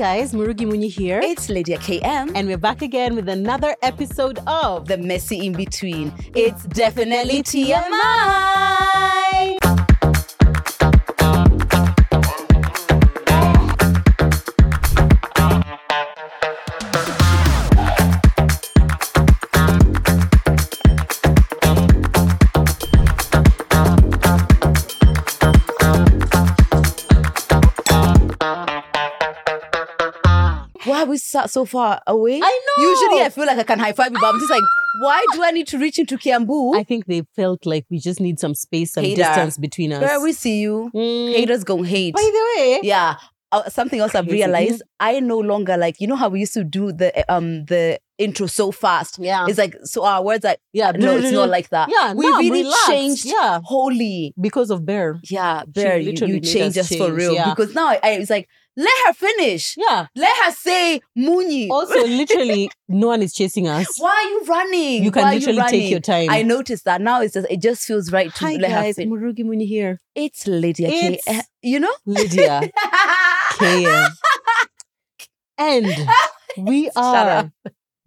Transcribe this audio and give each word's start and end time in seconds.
guys, 0.00 0.32
Murugi 0.32 0.64
Munyi 0.66 0.88
here. 0.90 1.20
It's 1.22 1.50
Lydia 1.50 1.76
KM. 1.76 2.32
and 2.34 2.48
we're 2.48 2.56
back 2.56 2.80
again 2.80 3.14
with 3.14 3.28
another 3.28 3.76
episode 3.82 4.38
of 4.46 4.88
the 4.88 4.96
messy 4.96 5.44
in 5.46 5.52
between. 5.52 6.10
It's 6.34 6.64
definitely 6.64 7.42
TMI. 7.42 8.80
Why 31.10 31.14
are 31.14 31.16
we 31.16 31.18
sat 31.18 31.50
so 31.50 31.64
far 31.64 32.00
away? 32.06 32.40
I 32.40 32.60
know. 32.78 32.88
Usually 32.88 33.22
I 33.22 33.30
feel 33.30 33.44
like 33.44 33.58
I 33.58 33.64
can 33.64 33.80
high 33.80 33.92
five 33.92 34.12
you, 34.12 34.18
but 34.20 34.32
I'm 34.32 34.38
just 34.38 34.50
like, 34.50 34.62
why 35.00 35.26
do 35.32 35.42
I 35.42 35.50
need 35.50 35.66
to 35.68 35.78
reach 35.78 35.98
into 35.98 36.16
Kiambu? 36.16 36.76
I 36.76 36.84
think 36.84 37.06
they 37.06 37.24
felt 37.34 37.66
like 37.66 37.84
we 37.90 37.98
just 37.98 38.20
need 38.20 38.38
some 38.38 38.54
space, 38.54 38.92
some 38.92 39.02
Hater. 39.02 39.24
distance 39.24 39.58
between 39.58 39.92
us. 39.92 40.00
Where 40.00 40.20
we 40.20 40.32
see 40.32 40.60
you. 40.60 40.88
Mm. 40.94 41.34
Haters 41.34 41.64
gonna 41.64 41.84
hate. 41.84 42.14
By 42.14 42.20
the 42.20 42.60
way, 42.60 42.80
yeah 42.84 43.16
uh, 43.52 43.68
something 43.68 44.00
else 44.00 44.14
i've 44.14 44.26
realized 44.26 44.82
i 45.00 45.18
no 45.20 45.38
longer 45.38 45.76
like 45.76 46.00
you 46.00 46.06
know 46.06 46.16
how 46.16 46.28
we 46.28 46.40
used 46.40 46.54
to 46.54 46.64
do 46.64 46.92
the 46.92 47.32
um 47.32 47.64
the 47.66 47.98
intro 48.18 48.46
so 48.46 48.70
fast 48.70 49.18
yeah, 49.18 49.46
it's 49.48 49.56
like 49.56 49.74
so 49.82 50.04
our 50.04 50.22
words 50.22 50.44
like 50.44 50.60
yeah, 50.74 50.90
no 50.90 51.16
it's 51.16 51.32
not 51.32 51.48
like 51.48 51.70
that 51.70 51.88
yeah. 51.90 52.12
we 52.12 52.28
no, 52.28 52.36
really 52.36 52.62
relaxed. 52.64 52.86
changed 52.86 53.24
Yeah, 53.24 53.60
holy 53.64 54.34
because 54.38 54.70
of 54.70 54.84
Bear. 54.84 55.18
yeah 55.24 55.62
bear 55.66 55.96
you, 55.96 56.12
literally 56.12 56.34
you 56.34 56.40
changed 56.40 56.76
us 56.76 56.92
us 56.92 56.98
for 56.98 57.10
real 57.12 57.32
yeah. 57.32 57.48
because 57.48 57.74
now 57.74 57.88
I, 57.88 57.98
I 58.02 58.10
it's 58.10 58.28
like 58.28 58.48
let 58.76 58.96
her 59.06 59.12
finish 59.12 59.74
Yeah. 59.76 60.06
let 60.14 60.36
her 60.44 60.52
say 60.52 61.00
Munyi 61.18 61.68
Also, 61.70 62.06
literally, 62.06 62.70
no 62.88 63.08
one 63.08 63.22
is 63.22 63.32
chasing 63.32 63.68
us. 63.68 63.86
why 63.98 64.10
are 64.10 64.30
you 64.30 64.44
running 64.46 65.04
You 65.04 65.10
can 65.10 65.22
Why 65.22 65.34
literally 65.34 65.62
take 65.68 65.90
your 65.90 66.00
time. 66.00 66.30
I 66.30 66.42
noticed 66.42 66.84
that 66.84 67.00
now 67.00 67.20
it's 67.20 67.34
just 67.34 67.46
it 67.50 67.60
just 67.60 67.84
feels 67.84 68.10
right 68.12 68.32
to 68.34 68.44
Hi 68.46 68.52
let 68.56 68.70
guys, 68.70 68.96
her 68.96 69.02
Murugi 69.04 69.44
Munyi 69.44 69.66
here. 69.66 69.98
it's 70.14 70.46
Lydia 70.46 70.88
It's- 70.88 71.20
Eh, 71.26 71.42
you 71.62 71.80
know 71.80 71.92
Lydia 72.06 72.70
KM. 73.58 74.10
And 75.58 75.86
we 76.56 76.90
are. 76.96 77.50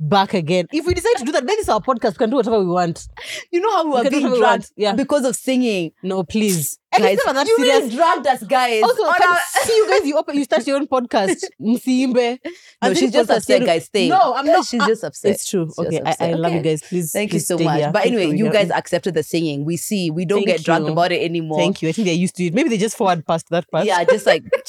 Back 0.10 0.34
again. 0.34 0.68
If 0.72 0.86
we 0.86 0.94
decide 0.94 1.16
to 1.18 1.26
do 1.26 1.32
that, 1.34 1.46
then 1.46 1.56
it's 1.60 1.70
our 1.70 1.80
podcast. 1.82 2.12
We 2.14 2.18
can 2.18 2.30
do 2.30 2.36
whatever 2.38 2.60
we 2.60 2.66
want. 2.68 3.08
you 3.52 3.62
know 3.62 3.72
how 3.72 3.84
we 3.86 3.90
We 3.92 3.96
were 4.04 4.10
being 4.10 4.24
whatever 4.30 4.58
we 4.78 4.84
Yeah. 4.84 4.94
because 4.94 5.26
of 5.26 5.36
singing 5.36 5.92
No, 6.04 6.24
please. 6.24 6.78
guys, 6.98 7.20
that 7.26 7.48
you 7.48 7.58
serious. 7.58 7.84
really 7.86 7.96
dragged 7.96 8.28
us, 8.28 8.44
guys. 8.44 8.84
Also, 8.84 9.04
can 9.14 9.30
our- 9.30 9.40
see 9.64 9.76
you 9.76 9.90
guys. 9.90 10.06
You 10.08 10.18
open, 10.18 10.36
you 10.36 10.44
start 10.44 10.68
your 10.68 10.76
own 10.78 10.88
podcast. 10.88 11.44
Msimbe. 11.62 12.38
no, 12.84 12.94
she's 12.94 13.12
just 13.12 13.30
upset, 13.32 13.62
you- 13.62 13.66
guys. 13.66 13.86
Stay. 13.86 14.10
No, 14.10 14.34
I'm 14.36 14.46
not. 14.46 14.66
She's 14.66 14.86
just 14.86 15.04
upset. 15.04 15.32
It's 15.32 15.48
true. 15.50 15.68
She's 15.68 15.80
Okay, 15.88 16.02
I, 16.06 16.16
I 16.20 16.34
love 16.34 16.54
you 16.54 16.62
guys. 16.62 16.82
Please, 16.84 17.12
Thank 17.12 17.34
you 17.34 17.40
so 17.40 17.58
much. 17.58 17.80
here. 17.80 17.92
But 17.92 18.06
anyway, 18.06 18.36
you 18.38 18.52
guys 18.52 18.70
me. 18.70 18.76
accepted 18.76 19.14
the 19.16 19.24
singing. 19.24 19.66
We 19.66 19.78
see. 19.78 20.12
We 20.12 20.26
don't 20.26 20.40
Thank 20.46 20.58
get 20.58 20.64
dragged 20.66 20.86
you. 20.86 20.92
about 20.92 21.12
it 21.12 21.22
anymore. 21.24 21.58
Thank 21.60 21.82
you. 21.82 21.90
I 21.90 21.92
think 21.94 22.06
they're 22.06 22.14
used 22.16 22.36
to 22.36 22.44
it. 22.46 22.54
Maybe 22.54 22.70
they 22.70 22.78
just 22.78 22.96
forward 22.98 23.26
past 23.26 23.48
that 23.50 23.70
part. 23.72 23.86
Yeah, 23.86 24.04
just 24.04 24.26
like 24.28 24.44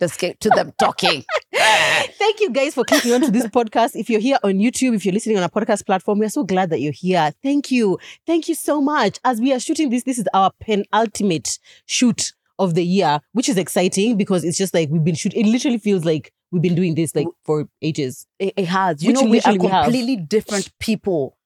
just 0.00 0.18
get 0.18 0.40
to 0.40 0.48
them 0.50 0.72
talking. 0.78 1.24
Thank 2.28 2.40
you 2.40 2.50
guys 2.50 2.74
for 2.74 2.84
clicking 2.84 3.14
onto 3.14 3.30
this 3.30 3.46
podcast. 3.46 3.92
If 3.96 4.10
you're 4.10 4.20
here 4.20 4.36
on 4.44 4.58
YouTube, 4.58 4.94
if 4.94 5.06
you're 5.06 5.14
listening 5.14 5.38
on 5.38 5.42
a 5.44 5.48
podcast 5.48 5.86
platform, 5.86 6.18
we 6.18 6.26
are 6.26 6.28
so 6.28 6.44
glad 6.44 6.68
that 6.68 6.78
you're 6.82 6.92
here. 6.92 7.32
Thank 7.42 7.70
you. 7.70 7.98
Thank 8.26 8.50
you 8.50 8.54
so 8.54 8.82
much. 8.82 9.18
As 9.24 9.40
we 9.40 9.50
are 9.54 9.58
shooting 9.58 9.88
this, 9.88 10.02
this 10.02 10.18
is 10.18 10.28
our 10.34 10.50
penultimate 10.60 11.58
shoot 11.86 12.34
of 12.58 12.74
the 12.74 12.84
year, 12.84 13.20
which 13.32 13.48
is 13.48 13.56
exciting 13.56 14.18
because 14.18 14.44
it's 14.44 14.58
just 14.58 14.74
like 14.74 14.90
we've 14.90 15.02
been 15.02 15.14
shooting. 15.14 15.42
It 15.42 15.48
literally 15.48 15.78
feels 15.78 16.04
like 16.04 16.30
we've 16.52 16.60
been 16.60 16.74
doing 16.74 16.96
this 16.96 17.16
like 17.16 17.28
for 17.46 17.66
ages. 17.80 18.26
It, 18.38 18.52
it 18.58 18.66
has. 18.66 19.02
You 19.02 19.12
Which 19.12 19.22
know, 19.22 19.30
we 19.30 19.40
are 19.40 19.52
literally 19.52 19.58
we 19.60 19.68
completely 19.70 20.16
different 20.16 20.70
people, 20.80 21.38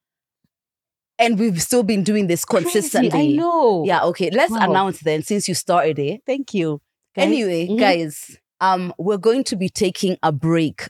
and 1.17 1.39
we've 1.39 1.63
still 1.63 1.85
been 1.85 2.03
doing 2.03 2.27
this 2.27 2.45
consistently. 2.45 3.11
Crazy, 3.11 3.35
I 3.35 3.37
know. 3.37 3.85
Yeah. 3.87 4.03
Okay. 4.07 4.31
Let's 4.31 4.51
Wow. 4.51 4.69
announce 4.69 4.99
then, 4.99 5.23
since 5.23 5.47
you 5.47 5.55
started 5.55 6.01
it. 6.01 6.23
Thank 6.27 6.55
you. 6.55 6.81
Guys, 7.15 7.27
Anyway, 7.27 7.69
mhm. 7.69 7.79
guys, 7.79 8.37
um, 8.63 8.95
we're 8.97 9.19
going 9.19 9.45
to 9.45 9.57
be 9.57 9.69
taking 9.69 10.17
a 10.23 10.33
break. 10.33 10.89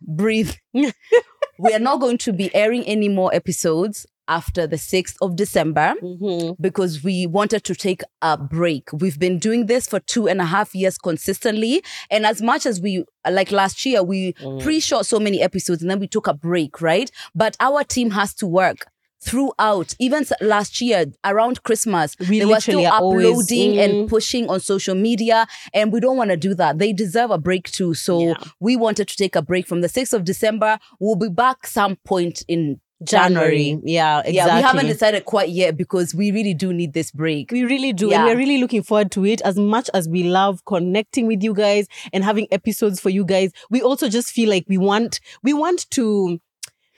Breathe. 0.00 0.52
we 0.72 1.74
are 1.74 1.78
not 1.78 2.00
going 2.00 2.18
to 2.18 2.32
be 2.32 2.54
airing 2.54 2.84
any 2.84 3.08
more 3.08 3.34
episodes 3.34 4.06
after 4.28 4.66
the 4.68 4.76
6th 4.76 5.16
of 5.20 5.34
December 5.36 5.94
Mhm. 6.00 6.56
because 6.60 7.02
we 7.02 7.26
wanted 7.26 7.64
to 7.64 7.74
take 7.74 8.02
a 8.22 8.38
break. 8.38 8.88
We've 8.92 9.18
been 9.18 9.38
doing 9.40 9.66
this 9.66 9.88
for 9.88 9.98
two 9.98 10.28
and 10.28 10.40
a 10.40 10.44
half 10.44 10.74
years 10.74 10.96
consistently. 10.96 11.82
And 12.08 12.24
as 12.24 12.40
much 12.40 12.64
as 12.64 12.80
we, 12.80 13.04
like 13.28 13.50
last 13.50 13.84
year, 13.84 14.02
we 14.02 14.32
Mm. 14.34 14.62
pre 14.62 14.78
shot 14.78 15.06
so 15.06 15.18
many 15.18 15.42
episodes 15.42 15.82
and 15.82 15.90
then 15.90 15.98
we 15.98 16.06
took 16.06 16.28
a 16.28 16.34
break, 16.34 16.80
right? 16.80 17.10
But 17.34 17.56
our 17.58 17.82
team 17.82 18.12
has 18.12 18.32
to 18.34 18.46
work. 18.46 18.86
Throughout, 19.24 19.94
even 20.00 20.24
last 20.40 20.80
year 20.80 21.06
around 21.24 21.62
Christmas, 21.62 22.16
We 22.28 22.40
they 22.40 22.44
were 22.44 22.60
still 22.60 22.84
uploading 22.86 23.74
Mm. 23.74 23.84
and 23.84 24.08
pushing 24.08 24.48
on 24.50 24.58
social 24.60 24.94
media, 24.94 25.46
and 25.72 25.92
we 25.92 26.00
don't 26.00 26.16
want 26.16 26.30
to 26.30 26.36
do 26.36 26.54
that. 26.54 26.78
They 26.78 26.92
deserve 26.92 27.30
a 27.30 27.38
break 27.38 27.70
too. 27.70 27.94
So 27.94 28.20
Yeah. 28.20 28.34
we 28.60 28.74
wanted 28.76 29.06
to 29.08 29.16
take 29.16 29.36
a 29.36 29.42
break 29.42 29.66
from 29.66 29.80
the 29.80 29.88
6th 29.88 30.12
of 30.12 30.24
December. 30.24 30.78
We'll 30.98 31.14
be 31.16 31.28
back 31.28 31.66
some 31.66 31.96
point 32.04 32.44
in 32.48 32.80
January. 33.04 33.70
January. 33.72 33.80
Yeah, 33.84 34.18
exactly. 34.20 34.34
Yeah, 34.34 34.56
we 34.56 34.62
haven't 34.62 34.86
decided 34.86 35.24
quite 35.24 35.48
yet 35.50 35.76
because 35.76 36.14
we 36.14 36.30
really 36.30 36.54
do 36.54 36.72
need 36.72 36.92
this 36.92 37.10
break. 37.10 37.50
We 37.50 37.64
really 37.64 37.92
do. 37.92 38.12
And 38.12 38.24
we're 38.24 38.36
really 38.36 38.58
looking 38.58 38.82
forward 38.84 39.10
to 39.12 39.24
it 39.26 39.40
as 39.44 39.56
much 39.56 39.90
as 39.94 40.08
we 40.08 40.22
love 40.24 40.64
connecting 40.66 41.26
with 41.26 41.42
you 41.42 41.52
guys 41.54 41.86
and 42.12 42.22
having 42.22 42.46
episodes 42.52 43.00
for 43.00 43.10
you 43.10 43.24
guys. 43.24 43.50
We 43.70 43.82
also 43.82 44.08
just 44.08 44.30
feel 44.30 44.48
like 44.48 44.66
we 44.68 44.78
want 44.78 45.18
we 45.42 45.52
want 45.52 45.90
to 45.92 46.40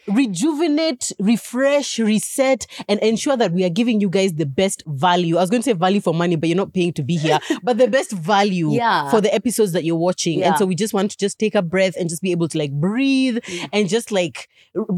rejuvenate, 0.07 1.13
refresh, 1.19 1.99
reset, 1.99 2.67
and 2.89 3.01
ensure 3.01 3.37
that 3.37 3.53
we 3.53 3.65
are 3.65 3.69
giving 3.71 4.01
you 4.01 4.09
guys 4.09 4.35
the 4.35 4.47
best 4.47 4.83
value. 4.87 5.37
I 5.37 5.41
was 5.41 5.51
going 5.51 5.63
to 5.63 5.65
say 5.71 5.73
value 5.73 6.01
for 6.01 6.15
money, 6.15 6.37
but 6.37 6.49
you're 6.49 6.57
not 6.57 6.73
paying 6.73 6.93
to 6.95 7.03
be 7.03 7.17
here, 7.17 7.39
but 7.63 7.79
the 7.79 7.89
best 7.89 8.13
value 8.13 8.73
Yeah. 8.73 9.11
for 9.11 9.21
the 9.21 9.33
episodes 9.35 9.73
that 9.73 9.85
you're 9.85 9.97
watching. 9.97 10.43
And 10.43 10.57
so 10.57 10.67
we 10.67 10.75
just 10.75 10.95
want 10.95 11.11
to 11.13 11.17
just 11.17 11.39
take 11.39 11.55
a 11.55 11.63
breath 11.63 11.95
and 11.99 12.09
just 12.09 12.23
be 12.23 12.31
able 12.33 12.49
to 12.49 12.59
like 12.59 12.73
breathe 12.73 13.39
Mm. 13.45 13.69
and 13.73 13.89
just 13.89 14.11
like 14.13 14.49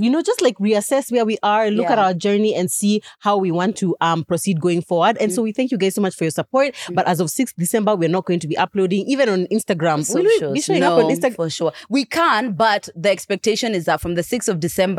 you 0.00 0.09
know, 0.11 0.22
just 0.22 0.41
like 0.41 0.56
reassess 0.59 1.12
where 1.12 1.25
we 1.27 1.37
are, 1.43 1.71
look 1.71 1.87
at 1.91 1.99
our 1.99 2.15
journey 2.15 2.55
and 2.55 2.71
see 2.71 3.03
how 3.21 3.37
we 3.37 3.50
want 3.50 3.77
to 3.77 3.95
um 4.00 4.25
proceed 4.25 4.61
going 4.61 4.81
forward. 4.81 5.16
And 5.21 5.33
so 5.33 5.41
Mm. 5.41 5.45
we 5.45 5.53
thank 5.53 5.71
you 5.71 5.78
guys 5.78 5.95
so 5.95 6.00
much 6.00 6.15
for 6.15 6.25
your 6.25 6.31
support. 6.31 6.75
But 6.93 7.06
as 7.06 7.21
of 7.21 7.28
6th 7.28 7.55
December, 7.59 7.95
we're 7.95 8.09
not 8.09 8.25
going 8.25 8.41
to 8.41 8.49
be 8.49 8.56
uploading 8.56 9.05
even 9.06 9.28
on 9.28 9.47
Instagram. 9.47 9.99
Will 10.15 10.22
we 10.25 10.55
be 10.55 10.61
showing 10.61 10.81
no, 10.81 10.99
up 10.99 11.05
on 11.05 11.11
Instagram? 11.11 11.37
for 11.37 11.50
sure. 11.50 11.72
We 11.91 12.05
can, 12.05 12.53
but 12.53 12.89
the 12.97 13.11
expectation 13.11 13.75
is 13.75 13.84
that 13.84 14.00
from 14.00 14.15
the 14.15 14.22
6th 14.22 14.49
of 14.49 14.61
December, 14.61 14.96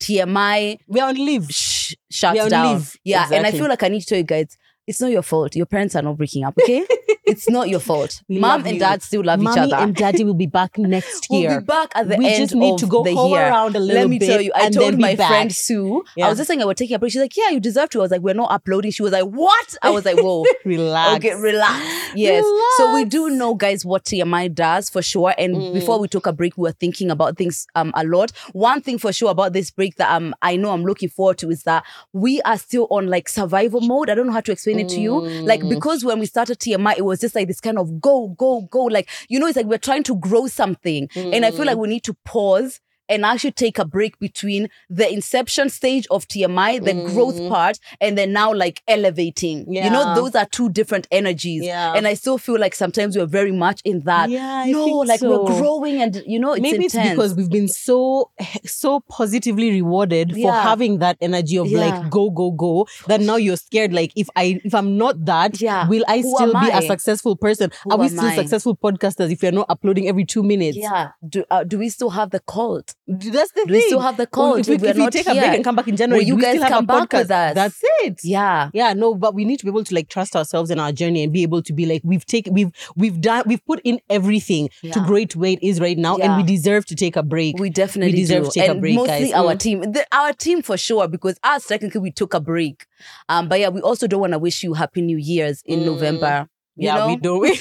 TMI 0.00 0.78
We're 0.86 1.04
on 1.04 1.14
leave. 1.14 1.46
sh- 1.50 1.94
We 2.10 2.14
shuts 2.14 2.38
are 2.40 2.44
on 2.44 2.50
down. 2.50 2.74
leave. 2.76 2.96
Yeah, 3.04 3.28
and 3.32 3.46
I 3.46 3.50
feel 3.52 3.68
like 3.68 3.82
I 3.82 3.88
need 3.88 4.00
to 4.00 4.06
tell 4.06 4.18
you 4.18 4.24
guys, 4.24 4.56
it's 4.86 5.00
not 5.00 5.10
your 5.10 5.22
fault. 5.22 5.54
Your 5.56 5.66
parents 5.66 5.94
are 5.96 6.02
not 6.02 6.16
breaking 6.16 6.44
up, 6.44 6.54
okay? 6.62 6.86
it's 7.28 7.48
not 7.48 7.68
your 7.68 7.80
fault. 7.80 8.22
We 8.28 8.38
Mom 8.38 8.64
and 8.64 8.74
you. 8.74 8.80
dad 8.80 9.02
still 9.02 9.22
love 9.24 9.40
Mommy 9.40 9.66
each 9.68 9.72
other. 9.72 9.82
and 9.82 9.94
daddy 9.94 10.24
will 10.24 10.34
be 10.34 10.46
back 10.46 10.76
next 10.96 11.28
year. 11.30 11.50
We'll 11.50 11.60
be 11.60 11.66
back 11.66 11.92
at 11.94 12.08
the 12.08 12.16
we 12.16 12.26
end 12.26 12.36
just 12.42 12.54
need 12.54 12.74
of 12.74 12.80
to 12.80 12.86
go 12.86 13.02
the 13.04 13.12
year. 13.12 13.40
around 13.48 13.76
a 13.76 13.80
little 13.80 13.94
bit. 13.94 14.00
Let 14.00 14.08
me 14.10 14.18
bit. 14.18 14.26
tell 14.26 14.40
you, 14.40 14.52
I 14.54 14.70
told 14.70 14.98
my 14.98 15.14
back. 15.14 15.28
friend 15.28 15.52
Sue, 15.52 16.04
Yeah. 16.16 16.26
I 16.26 16.28
was 16.30 16.38
just 16.38 16.48
saying 16.48 16.62
I 16.62 16.64
would 16.64 16.76
take 16.76 16.90
a 16.90 16.98
break. 16.98 17.12
She's 17.12 17.20
like, 17.22 17.36
Yeah, 17.36 17.50
you 17.50 17.60
deserve 17.60 17.90
to. 17.90 17.98
I 18.00 18.02
was 18.02 18.10
like, 18.10 18.20
We're 18.22 18.34
not 18.34 18.50
uploading. 18.50 18.90
She 18.90 19.02
was 19.02 19.12
like, 19.12 19.24
What? 19.24 19.76
I 19.82 19.90
was 19.90 20.04
like, 20.04 20.18
Whoa. 20.18 20.44
Relax. 20.64 21.16
Okay, 21.24 21.34
relax. 21.34 21.84
Yes. 22.14 22.44
So 22.78 22.94
we 22.94 23.04
do 23.04 23.28
know, 23.30 23.54
guys, 23.54 23.84
what 23.84 24.04
TMI 24.04 24.54
does 24.54 24.88
for 24.88 25.02
sure. 25.02 25.34
And 25.38 25.56
Mm. 25.56 25.74
before 25.74 25.98
we 25.98 26.08
took 26.08 26.26
a 26.26 26.32
break, 26.32 26.56
we 26.56 26.62
were 26.62 26.72
thinking 26.72 27.10
about 27.10 27.36
things 27.36 27.66
um 27.74 27.92
a 27.94 28.04
lot. 28.04 28.30
One 28.52 28.80
thing 28.80 28.98
for 28.98 29.12
sure 29.12 29.30
about 29.30 29.52
this 29.52 29.70
break 29.70 29.96
that 29.96 30.10
um 30.14 30.34
I 30.42 30.56
know 30.56 30.70
I'm 30.70 30.84
looking 30.84 31.08
forward 31.08 31.38
to 31.38 31.50
is 31.50 31.62
that 31.64 31.84
we 32.12 32.40
are 32.42 32.56
still 32.58 32.86
on 32.90 33.08
like 33.08 33.28
survival 33.28 33.80
mode. 33.80 34.08
I 34.10 34.14
don't 34.14 34.26
know 34.26 34.32
how 34.32 34.40
to 34.40 34.52
explain 34.52 34.78
it 34.78 34.88
to 34.90 35.00
you. 35.00 35.20
Like 35.20 35.60
Mm. 35.60 35.70
because 35.70 36.04
when 36.04 36.18
we 36.18 36.26
started 36.26 36.58
TMI, 36.58 36.94
it 36.98 37.04
was 37.04 37.17
just 37.20 37.34
like 37.34 37.48
this 37.48 37.60
kind 37.60 37.78
of 37.78 38.00
go, 38.00 38.28
go, 38.38 38.62
go. 38.70 38.84
Like, 38.84 39.08
you 39.28 39.38
know, 39.38 39.46
it's 39.46 39.56
like 39.56 39.66
we're 39.66 39.78
trying 39.78 40.02
to 40.04 40.16
grow 40.16 40.46
something. 40.46 41.08
And 41.14 41.44
I 41.44 41.50
feel 41.50 41.60
Mm. 41.62 41.66
like 41.66 41.76
we 41.78 41.88
need 41.88 42.04
to 42.04 42.14
pause 42.24 42.80
and 43.08 43.24
actually 43.24 43.52
take 43.52 43.78
a 43.78 43.84
break 43.84 44.18
between 44.18 44.68
the 44.90 45.10
inception 45.12 45.68
stage 45.68 46.06
of 46.10 46.26
TMI, 46.28 46.82
the 46.84 46.94
growth 46.94 47.36
Mm. 47.38 47.48
part, 47.48 47.78
and 48.00 48.16
then 48.18 48.32
now 48.32 48.52
like 48.52 48.82
elevating. 48.88 49.64
You 49.72 49.90
know, 49.90 50.14
those 50.14 50.34
are 50.34 50.46
two 50.46 50.68
different 50.70 51.06
energies. 51.10 51.64
Yeah. 51.64 51.94
And 51.94 52.06
I 52.06 52.14
still 52.14 52.38
feel 52.38 52.58
like 52.58 52.74
sometimes 52.74 53.16
we're 53.16 53.26
very 53.26 53.52
much 53.52 53.80
in 53.84 54.00
that. 54.00 54.30
Yeah, 54.30 54.62
I 54.66 54.70
no, 54.70 54.86
like 54.86 55.20
so. 55.20 55.44
we're 55.44 55.58
growing 55.60 56.00
and 56.02 56.22
you 56.26 56.38
know, 56.38 56.52
it's 56.52 56.62
Maybe 56.62 56.84
intense. 56.84 56.94
it's 56.94 57.10
because 57.10 57.34
we've 57.34 57.50
been 57.50 57.68
so 57.68 58.30
so 58.64 59.00
positively 59.08 59.70
rewarded 59.70 60.32
for 60.34 60.52
having 60.52 60.98
that 60.98 61.16
energy 61.20 61.56
of 61.58 61.66
Yeah. 61.68 61.80
like 61.86 62.10
go 62.10 62.30
go 62.30 62.50
go 62.50 62.86
that 63.06 63.20
now 63.20 63.36
you're 63.36 63.56
scared 63.56 63.92
like 63.92 64.12
if 64.16 64.28
I 64.36 64.60
if 64.64 64.74
I'm 64.74 64.96
not 64.96 65.24
that 65.26 65.60
Yeah. 65.60 65.88
will 65.88 66.04
I 66.08 66.20
Who 66.20 66.34
still 66.34 66.52
be 66.52 66.70
I? 66.72 66.78
a 66.78 66.82
successful 66.82 67.36
person 67.36 67.70
Who 67.84 67.90
are 67.92 67.98
we 67.98 68.08
still 68.08 68.24
I? 68.24 68.34
successful 68.36 68.76
podcasters 68.76 69.30
if 69.30 69.42
you're 69.42 69.52
not 69.52 69.66
uploading 69.68 70.08
every 70.08 70.24
2 70.24 70.42
minutes 70.42 70.76
yeah. 70.76 71.10
Do 71.28 71.44
uh, 71.50 71.64
do 71.64 71.78
we 71.78 71.88
still 71.88 72.10
have 72.10 72.30
the 72.30 72.40
cult? 72.40 72.94
That's 73.10 73.52
the 73.52 73.64
Do 73.66 73.72
we 73.72 73.80
still 73.80 74.00
have 74.00 74.18
the 74.18 74.26
code? 74.26 74.60
If 74.60 74.68
we, 74.68 74.74
If 74.74 74.82
we're 74.82 74.88
if 74.90 74.96
we 74.96 75.02
not 75.04 75.12
take 75.14 75.26
a 75.26 75.30
break 75.30 75.42
here, 75.44 75.52
and 75.54 75.64
come 75.64 75.74
back 75.76 75.88
in 75.88 75.96
January, 75.96 76.20
will 76.24 76.28
you 76.28 76.32
do 76.34 76.36
we 76.36 76.42
guys 76.42 76.52
still 76.56 76.62
have 76.64 76.70
come 76.72 76.84
a 76.84 76.86
back 76.86 77.08
podcast? 77.08 77.18
with 77.18 77.30
us? 77.30 77.54
That's 77.54 77.80
it. 78.02 78.20
Yeah. 78.22 78.70
Yeah, 78.74 78.92
no, 78.92 79.14
but 79.14 79.34
we 79.34 79.46
need 79.46 79.56
to 79.60 79.64
be 79.64 79.70
able 79.70 79.82
to 79.84 79.94
like 79.94 80.08
trust 80.10 80.36
ourselves 80.36 80.70
in 80.70 80.78
our 80.78 80.92
journey 80.92 81.22
and 81.24 81.32
be 81.32 81.42
able 81.42 81.62
to 81.62 81.72
be 81.72 81.86
like 81.86 82.02
we've 82.04 82.26
taken 82.26 82.52
we've 82.52 82.70
we've 82.96 83.18
done 83.20 83.44
we've 83.46 83.64
put 83.64 83.80
in 83.82 83.98
everything 84.10 84.68
to 84.82 84.88
Yeah. 84.88 85.16
it 85.16 85.30
to 85.30 85.38
where 85.38 85.52
it 85.52 85.62
is 85.62 85.80
right 85.80 85.96
now, 85.96 86.18
Yeah. 86.18 86.26
and 86.26 86.36
we 86.36 86.42
deserve 86.42 86.84
to 86.86 86.94
take 86.94 87.16
a 87.16 87.22
break. 87.22 87.58
We 87.58 87.70
definitely 87.70 88.16
deserve 88.18 88.44
do. 88.44 88.50
to 88.50 88.60
take 88.60 88.68
a 88.68 88.72
and 88.72 88.80
break, 88.82 88.96
mostly 88.96 89.30
guys. 89.30 89.32
our 89.32 89.54
Mm. 89.54 89.58
team, 89.58 89.80
the, 89.92 90.06
our 90.12 90.32
team 90.34 90.60
for 90.60 90.76
sure, 90.76 91.08
because 91.08 91.38
us 91.42 91.66
technically 91.66 92.00
we 92.02 92.10
took 92.10 92.34
a 92.34 92.40
break. 92.40 92.84
Um, 93.30 93.48
but 93.48 93.58
yeah, 93.58 93.70
we 93.70 93.80
also 93.80 94.06
don't 94.06 94.20
want 94.20 94.34
to 94.34 94.38
wish 94.38 94.62
you 94.62 94.74
happy 94.74 95.00
New 95.00 95.16
Year's 95.16 95.62
in 95.64 95.80
Mm. 95.80 95.86
November. 95.86 96.48
You 96.76 96.84
yeah, 96.86 96.96
know? 96.98 97.06
we 97.08 97.16
don't. 97.16 97.40
We 97.40 97.58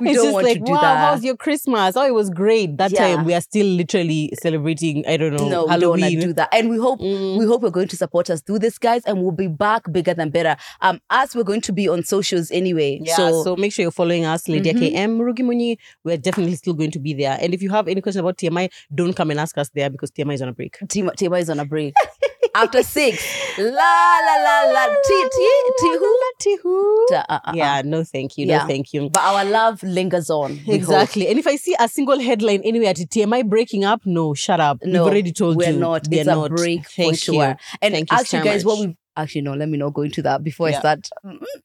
We 0.00 0.08
it's 0.10 0.16
don't 0.16 0.24
just 0.26 0.34
want 0.34 0.46
like, 0.46 0.58
to 0.58 0.64
do 0.64 0.72
wow, 0.72 0.80
that. 0.80 0.98
how's 0.98 1.22
your 1.24 1.36
Christmas? 1.36 1.96
Oh, 1.96 2.04
it 2.06 2.14
was 2.14 2.30
great. 2.30 2.76
That 2.78 2.90
Yeah. 2.92 3.14
time 3.16 3.24
we 3.24 3.34
are 3.34 3.40
still 3.40 3.66
literally 3.66 4.32
celebrating. 4.42 5.04
I 5.06 5.16
don't 5.16 5.34
know. 5.34 5.48
no, 5.48 5.64
we 5.66 5.76
don't 5.78 5.90
want 5.90 6.00
to 6.00 6.06
Halloween. 6.06 6.20
do 6.20 6.32
that. 6.32 6.48
And 6.52 6.70
we 6.70 6.78
hope 6.78 7.00
Mm. 7.00 7.38
we 7.38 7.44
hope 7.44 7.62
you're 7.62 7.70
going 7.70 7.88
to 7.88 7.96
support 7.96 8.30
us 8.30 8.40
through 8.40 8.58
this, 8.60 8.78
guys, 8.78 9.02
and 9.04 9.22
we'll 9.22 9.30
be 9.32 9.46
back 9.48 9.90
bigger 9.92 10.14
than 10.14 10.30
better. 10.30 10.56
Um, 10.80 11.00
us 11.10 11.34
we're 11.36 11.44
going 11.44 11.60
to 11.62 11.72
be 11.72 11.88
on 11.88 12.02
socials 12.04 12.50
anyway. 12.50 13.00
Yeah, 13.02 13.14
so, 13.16 13.44
so, 13.44 13.56
make 13.56 13.72
sure 13.72 13.82
you're 13.82 13.90
following 13.92 14.24
us, 14.24 14.48
Lydia 14.48 14.72
Mhm. 14.74 14.80
KM, 14.92 15.18
Rugi 15.18 15.40
Munyi. 15.44 15.76
We're 16.04 16.16
definitely 16.16 16.56
still 16.56 16.74
going 16.74 16.90
to 16.92 16.98
be 16.98 17.12
there. 17.14 17.38
And 17.40 17.54
if 17.54 17.62
you 17.62 17.70
have 17.70 17.86
any 17.88 18.00
question 18.00 18.20
about 18.20 18.38
TMI, 18.38 18.70
don't 18.94 19.14
come 19.14 19.30
and 19.30 19.38
ask 19.38 19.56
us 19.58 19.70
there 19.74 19.90
because 19.90 20.10
TMI 20.10 20.34
is 20.34 20.42
on 20.42 20.48
a 20.48 20.52
break. 20.52 20.78
Tima 20.86 21.38
is 21.40 21.50
on 21.50 21.60
a 21.60 21.64
break. 21.64 21.94
After 22.54 22.82
six, 22.82 23.24
la 23.58 23.64
la 23.64 24.36
la 24.44 24.72
la, 24.72 24.86
t 24.86 25.28
t 25.32 25.38
t 25.78 25.88
who? 25.98 26.18
Tihu. 26.38 27.06
Ta- 27.08 27.24
uh, 27.28 27.32
uh, 27.32 27.40
uh. 27.46 27.52
Yeah, 27.54 27.82
no 27.84 28.02
thank 28.04 28.36
you. 28.36 28.46
Yeah. 28.46 28.58
No 28.62 28.66
thank 28.66 28.92
you. 28.92 29.08
But 29.10 29.22
our 29.22 29.44
love 29.44 29.82
lingers 29.82 30.28
on. 30.28 30.60
Exactly. 30.66 31.28
And 31.28 31.38
if 31.38 31.46
I 31.46 31.56
see 31.56 31.74
a 31.78 31.88
single 31.88 32.18
headline 32.20 32.60
anywhere 32.64 32.90
at 32.90 32.96
TMI 32.96 33.48
breaking 33.48 33.84
up, 33.84 34.02
no, 34.04 34.34
shut 34.34 34.60
up. 34.60 34.78
No, 34.82 35.04
We've 35.04 35.12
already 35.12 35.32
told 35.32 35.54
you. 35.54 35.58
we're 35.58 35.70
you. 35.72 35.78
not. 35.78 36.08
We're 36.10 36.20
it's 36.20 36.26
not. 36.26 36.50
a 36.50 36.54
break 36.54 36.88
Thank 36.88 37.14
for 37.14 37.16
sure. 37.20 37.34
you. 37.34 37.54
And 37.80 37.94
Thank 37.94 38.10
you 38.10 38.16
actually, 38.18 38.38
so 38.40 38.44
guys, 38.44 38.64
what 38.64 38.78
we 38.80 38.96
actually 39.16 39.42
no, 39.42 39.54
let 39.54 39.68
me 39.68 39.78
not 39.78 39.92
go 39.94 40.02
into 40.02 40.22
that 40.22 40.42
before 40.42 40.68
Yeah. 40.70 40.76
I 40.76 40.80
start. 40.80 41.08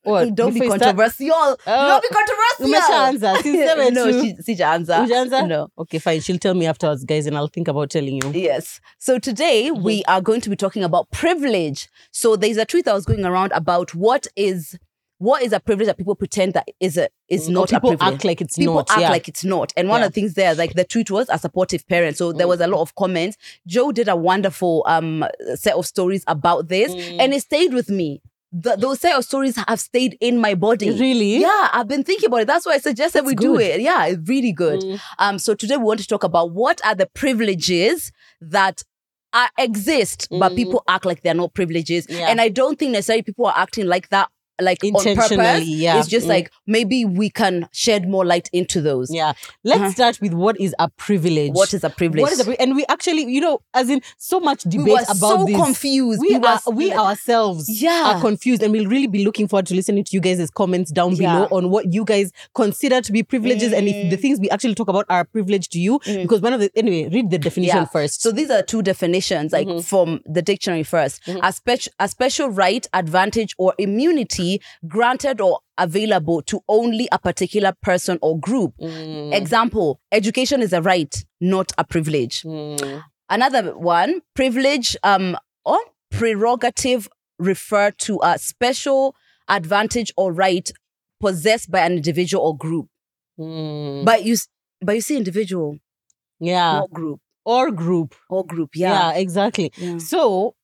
What? 0.03 0.35
Don't 0.35 0.53
be 0.53 0.59
Before 0.61 0.75
you 0.75 0.79
start- 0.79 0.95
controversial. 0.97 1.57
Oh, 1.67 2.01
don't 2.01 2.01
be 2.01 2.09
controversial. 2.09 2.67
umeshaanza. 2.67 3.37
Siseme 3.41 3.93
no, 3.93 4.11
tu. 4.11 4.21
she, 4.21 4.33
sijaanza. 4.55 5.05
Ujaanza? 5.07 5.47
No. 5.47 5.69
Okay, 5.77 5.99
fine. 5.99 6.19
She'll 6.21 6.37
tell 6.39 6.53
me 6.53 6.65
afterwards, 6.65 7.03
guys, 7.05 7.25
and 7.27 7.37
I'll 7.37 7.47
think 7.47 7.67
about 7.67 7.89
telling 7.89 8.15
you. 8.21 8.31
Yes. 8.33 8.79
So 8.99 9.19
today 9.19 9.69
Mm-hmm. 9.71 9.83
we 9.83 10.03
are 10.07 10.21
going 10.21 10.41
to 10.41 10.49
be 10.49 10.55
talking 10.55 10.83
about 10.83 11.09
privilege. 11.11 11.89
So 12.11 12.35
there's 12.35 12.57
a 12.57 12.65
tweet 12.65 12.85
that 12.85 12.93
was 12.93 13.05
going 13.05 13.25
around 13.25 13.51
about 13.53 13.93
what 13.95 14.27
is 14.35 14.77
what 15.19 15.41
is 15.41 15.51
a 15.51 15.59
privilege 15.59 15.87
that 15.87 15.97
people 15.97 16.15
pretend 16.15 16.53
that 16.53 16.67
is 16.79 16.95
a 16.97 17.09
is 17.27 17.49
not 17.49 17.71
a 17.71 17.75
people 17.75 17.89
privilege. 17.97 18.13
act 18.13 18.23
like 18.25 18.41
it's 18.41 18.55
people 18.55 18.75
not. 18.75 18.91
act 18.91 19.01
yeah. 19.01 19.09
like 19.09 19.27
it's 19.27 19.43
not. 19.43 19.73
And 19.75 19.89
one 19.89 20.01
Yeah. 20.01 20.07
of 20.07 20.13
the 20.13 20.21
things 20.21 20.33
there, 20.35 20.53
like 20.55 20.73
the 20.75 20.83
tweet 20.83 21.09
was 21.09 21.27
a 21.29 21.37
supportive 21.39 21.87
parent. 21.87 22.17
So 22.17 22.31
there 22.31 22.47
was 22.47 22.61
a 22.61 22.67
lot 22.67 22.81
of 22.81 22.93
comments. 22.95 23.35
Joe 23.65 23.91
did 23.91 24.07
a 24.07 24.15
wonderful 24.15 24.83
um 24.87 25.25
set 25.55 25.73
of 25.75 25.85
stories 25.87 26.23
about 26.27 26.67
this, 26.67 26.93
Mm. 26.93 27.17
and 27.19 27.33
it 27.33 27.41
stayed 27.41 27.73
with 27.73 27.89
me. 27.89 28.21
The, 28.53 28.77
those 28.77 29.01
set 29.01 29.15
of 29.17 29.25
stories 29.25 29.57
have 29.57 29.79
stayed 29.79 30.17
in 30.21 30.39
my 30.39 30.55
body. 30.55 30.89
Really? 30.91 31.37
Yeah, 31.39 31.69
I've 31.73 31.87
been 31.89 32.03
thinking 32.05 32.27
about 32.27 32.41
it. 32.41 32.47
That's 32.47 32.65
why 32.65 32.73
I 32.73 32.77
suggested 32.77 33.25
we 33.25 33.33
That's 33.35 33.41
do 33.45 33.59
it. 33.59 33.81
Yeah, 33.81 34.05
it's 34.05 34.29
really 34.29 34.53
good. 34.53 34.79
Mm. 34.81 34.99
Um, 35.19 35.39
so 35.39 35.53
today 35.53 35.75
we 35.75 35.83
want 35.83 35.99
to 35.99 36.07
talk 36.07 36.23
about 36.23 36.51
what 36.51 36.79
are 36.85 36.95
the 36.95 37.07
privileges 37.07 38.11
that 38.39 38.83
are, 39.33 39.49
exist, 39.57 40.27
but 40.31 40.53
Mm. 40.53 40.55
people 40.55 40.83
act 40.87 41.05
like 41.05 41.21
they're 41.23 41.33
not 41.33 41.53
privileges. 41.53 42.07
Yeah. 42.09 42.29
And 42.29 42.39
I 42.39 42.47
don't 42.49 42.79
think 42.79 42.91
necessarily 42.93 43.21
people 43.23 43.45
are 43.47 43.53
acting 43.57 43.85
like 43.85 44.07
that, 44.09 44.29
like 44.61 44.83
on 44.83 44.89
Intentionally, 44.89 45.37
purpose. 45.37 45.67
yeah. 45.67 45.99
It's 45.99 46.07
just 46.07 46.25
Mm. 46.25 46.29
like 46.29 46.51
maybe 46.65 47.05
we 47.05 47.29
can 47.29 47.67
shed 47.71 48.09
more 48.09 48.25
light 48.25 48.49
into 48.53 48.81
those. 48.81 49.13
Yeah. 49.13 49.33
Let's 49.63 49.79
Uh-huh. 49.81 49.91
start 49.91 50.21
with 50.21 50.33
what 50.33 50.59
is 50.59 50.73
a 50.79 50.89
privilege. 50.89 51.51
What 51.53 51.73
is 51.73 51.83
a 51.83 51.89
privilege? 51.89 52.21
What 52.21 52.31
is 52.33 52.39
a 52.39 52.45
pri- 52.45 52.57
and 52.59 52.75
we 52.75 52.85
actually, 52.89 53.23
you 53.31 53.41
know, 53.41 53.59
as 53.73 53.89
in 53.89 54.01
so 54.17 54.39
much 54.39 54.65
we 54.65 54.71
debate 54.71 54.87
were 54.93 54.99
about 55.03 55.15
so 55.39 55.45
this. 55.45 55.55
confused. 55.55 56.21
We, 56.21 56.37
were 56.37 56.47
are, 56.47 56.59
we 56.71 56.91
ourselves 56.91 57.69
Yeah. 57.69 58.13
are 58.15 58.21
confused, 58.21 58.63
and 58.63 58.71
we'll 58.71 58.87
really 58.87 59.07
be 59.07 59.23
looking 59.23 59.47
forward 59.47 59.67
to 59.67 59.75
listening 59.75 60.03
to 60.05 60.15
you 60.15 60.19
guys' 60.21 60.49
comments 60.49 60.91
down 60.91 61.15
below 61.15 61.47
on 61.51 61.69
what 61.69 61.93
you 61.93 62.03
guys 62.03 62.31
consider 62.55 63.01
to 63.01 63.11
be 63.11 63.23
privileges, 63.23 63.73
and 63.73 63.87
if 63.87 64.09
the 64.09 64.17
Mm. 64.17 64.21
things 64.21 64.39
we 64.39 64.49
actually 64.49 64.75
talk 64.75 64.87
about 64.89 65.05
are 65.09 65.21
a 65.21 65.25
privilege 65.25 65.69
to 65.69 65.79
you. 65.79 65.99
Mm. 65.99 66.23
Because 66.23 66.41
one 66.41 66.53
of 66.53 66.59
the 66.59 66.71
anyway, 66.75 67.09
read 67.09 67.29
the 67.29 67.37
definition 67.37 67.77
Yeah. 67.77 67.85
first. 67.85 68.21
So 68.21 68.31
these 68.31 68.49
are 68.49 68.61
two 68.63 68.81
definitions, 68.81 69.51
like 69.51 69.67
Mhm. 69.67 69.83
from 69.83 70.21
the 70.25 70.41
dictionary 70.41 70.83
1st 70.83 71.21
Mhm. 71.27 71.39
A, 71.43 72.03
a 72.03 72.07
special 72.07 72.49
right, 72.49 72.87
advantage, 72.93 73.53
or 73.57 73.73
immunity 73.77 74.46
granted 74.87 75.41
or 75.41 75.59
available 75.77 76.41
to 76.43 76.61
only 76.67 77.07
a 77.11 77.19
particular 77.19 77.73
person 77.81 78.17
or 78.21 78.39
group. 78.39 78.73
Mm. 78.81 79.33
Example: 79.33 79.99
Education 80.11 80.61
is 80.61 80.73
a 80.73 80.81
right, 80.81 81.13
not 81.39 81.71
a 81.77 81.83
privilege. 81.83 82.41
Mm. 82.43 83.03
Another 83.29 83.63
one: 83.77 84.21
privilege 84.35 84.95
um, 85.03 85.37
or 85.65 85.79
prerogative 86.11 87.07
refer 87.39 87.91
to 87.91 88.19
a 88.23 88.37
special 88.39 89.15
advantage 89.49 90.11
or 90.17 90.33
right 90.33 90.71
possessed 91.19 91.69
by 91.71 91.79
an 91.79 91.93
individual 91.93 92.43
or 92.45 92.57
group. 92.57 92.87
Mm. 93.39 94.05
But 94.05 94.23
you, 94.25 94.35
but 94.81 94.95
you 94.95 95.01
see, 95.01 95.17
individual, 95.17 95.77
yeah, 96.39 96.79
not 96.79 96.91
group, 96.91 97.19
or 97.45 97.71
group. 97.71 98.15
or 98.29 98.45
group. 98.45 98.71
Yeah, 98.75 99.11
Yeah. 99.11 99.17
exactly. 99.19 99.71
Yeah. 99.77 99.97
So 99.99 100.55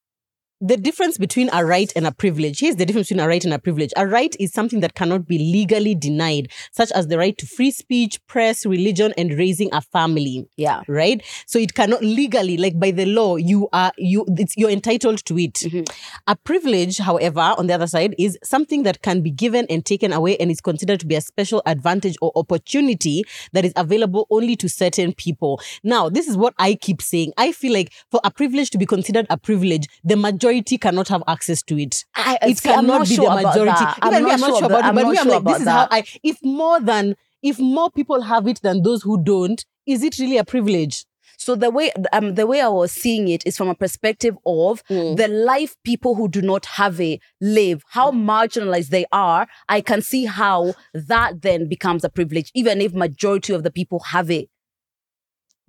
the 0.65 0.77
difference 0.77 1.17
between 1.17 1.49
a 1.51 1.65
right 1.65 1.91
and 1.93 2.07
a 2.07 2.11
privilege. 2.13 2.61
Here's 2.61 2.77
the 2.77 2.85
difference 2.85 3.09
between 3.09 3.23
a 3.23 3.27
right 3.27 3.43
and 3.43 3.53
a 3.53 3.59
privilege. 3.59 3.91
A 3.97 4.07
right 4.07 4.33
is 4.39 4.53
something 4.53 4.79
that 4.79 4.93
cannot 4.95 5.27
be 5.27 5.37
legally 5.37 5.93
denied, 5.93 6.49
such 6.71 6.89
as 6.93 7.07
the 7.07 7.17
right 7.17 7.37
to 7.37 7.45
free 7.45 7.69
speech, 7.69 8.25
press, 8.27 8.65
religion, 8.65 9.13
and 9.17 9.33
raising 9.37 9.69
a 9.73 9.81
family. 9.81 10.47
yeah. 10.55 10.81
Right? 10.87 11.21
So 11.47 11.59
it 11.59 11.73
cannot 11.73 12.01
legally, 12.01 12.55
like 12.55 12.79
by 12.79 12.91
the 12.91 13.05
law, 13.05 13.35
you 13.35 13.67
are 13.73 13.91
you 13.97 14.25
it's 14.37 14.55
you're 14.55 14.69
entitled 14.69 15.25
to 15.25 15.37
it. 15.37 15.55
Mhm. 15.55 15.85
A 16.27 16.35
privilege, 16.37 16.97
however, 16.99 17.53
on 17.57 17.67
the 17.67 17.73
other 17.73 17.87
side, 17.87 18.15
is 18.17 18.37
something 18.43 18.83
that 18.83 19.01
can 19.01 19.21
be 19.21 19.31
given 19.31 19.65
and 19.69 19.85
taken 19.85 20.13
away 20.13 20.37
and 20.37 20.49
is 20.49 20.61
considered 20.61 21.01
to 21.01 21.05
be 21.05 21.15
a 21.15 21.21
special 21.21 21.61
advantage 21.65 22.15
or 22.21 22.31
opportunity 22.35 23.23
that 23.51 23.65
is 23.65 23.73
available 23.75 24.27
only 24.29 24.55
to 24.55 24.69
certain 24.69 25.11
people. 25.13 25.59
Now, 25.83 26.07
this 26.09 26.29
is 26.29 26.37
what 26.37 26.53
I 26.57 26.75
keep 26.75 27.01
saying. 27.01 27.33
I 27.37 27.51
feel 27.51 27.73
like 27.73 27.91
for 28.09 28.21
a 28.23 28.31
privilege 28.31 28.69
to 28.69 28.77
be 28.77 28.85
considered 28.85 29.27
a 29.29 29.37
privilege, 29.37 29.87
the 30.05 30.15
majority 30.15 30.52
cannot 30.61 31.07
have 31.07 31.23
access 31.27 31.61
to 31.63 31.77
it. 31.79 32.03
I, 32.15 32.37
It 32.43 32.57
see, 32.59 32.69
cannot 32.69 33.07
be 33.07 33.15
sure 33.15 33.25
the 33.29 33.37
about 33.39 33.55
majority. 33.55 33.83
that. 33.85 33.99
Even 34.05 34.23
me, 34.25 34.31
I'm 34.31 34.39
not 34.39 34.57
sure 34.59 34.65
about 34.65 34.85
it, 34.85 34.95
but 34.95 35.01
not 35.03 35.11
me, 35.11 35.17
I'm 35.17 35.27
like, 35.27 35.43
this 35.43 35.61
about 35.61 35.61
is 35.61 35.67
how. 35.67 35.87
I. 35.91 36.03
If 36.23 36.37
more 36.43 36.79
than 36.79 37.15
if 37.41 37.59
more 37.59 37.91
people 37.91 38.21
have 38.21 38.47
it 38.47 38.61
than 38.61 38.83
those 38.83 39.03
who 39.03 39.21
don't, 39.23 39.63
is 39.85 40.03
it 40.03 40.17
really 40.19 40.37
a 40.37 40.43
privilege? 40.45 41.05
So 41.37 41.55
the 41.55 41.69
way 41.71 41.91
um 42.13 42.35
the 42.35 42.47
way 42.47 42.61
I 42.61 42.69
was 42.69 42.91
seeing 42.91 43.27
it 43.27 43.45
is 43.45 43.57
from 43.57 43.67
a 43.67 43.75
perspective 43.75 44.35
of 44.45 44.81
Mm. 44.89 45.17
the 45.17 45.27
life 45.27 45.75
people 45.83 46.15
who 46.15 46.29
do 46.29 46.41
not 46.41 46.65
have 46.67 47.01
it 47.01 47.19
live, 47.41 47.83
how 47.89 48.11
marginalized 48.11 48.89
they 48.89 49.05
are. 49.11 49.47
I 49.67 49.81
can 49.81 50.01
see 50.01 50.25
how 50.25 50.73
that 50.93 51.41
then 51.41 51.67
becomes 51.67 52.03
a 52.03 52.09
privilege, 52.09 52.49
even 52.53 52.79
if 52.81 52.93
majority 52.93 53.51
of 53.53 53.63
the 53.63 53.71
people 53.71 53.99
have 53.99 54.29
it. 54.31 54.47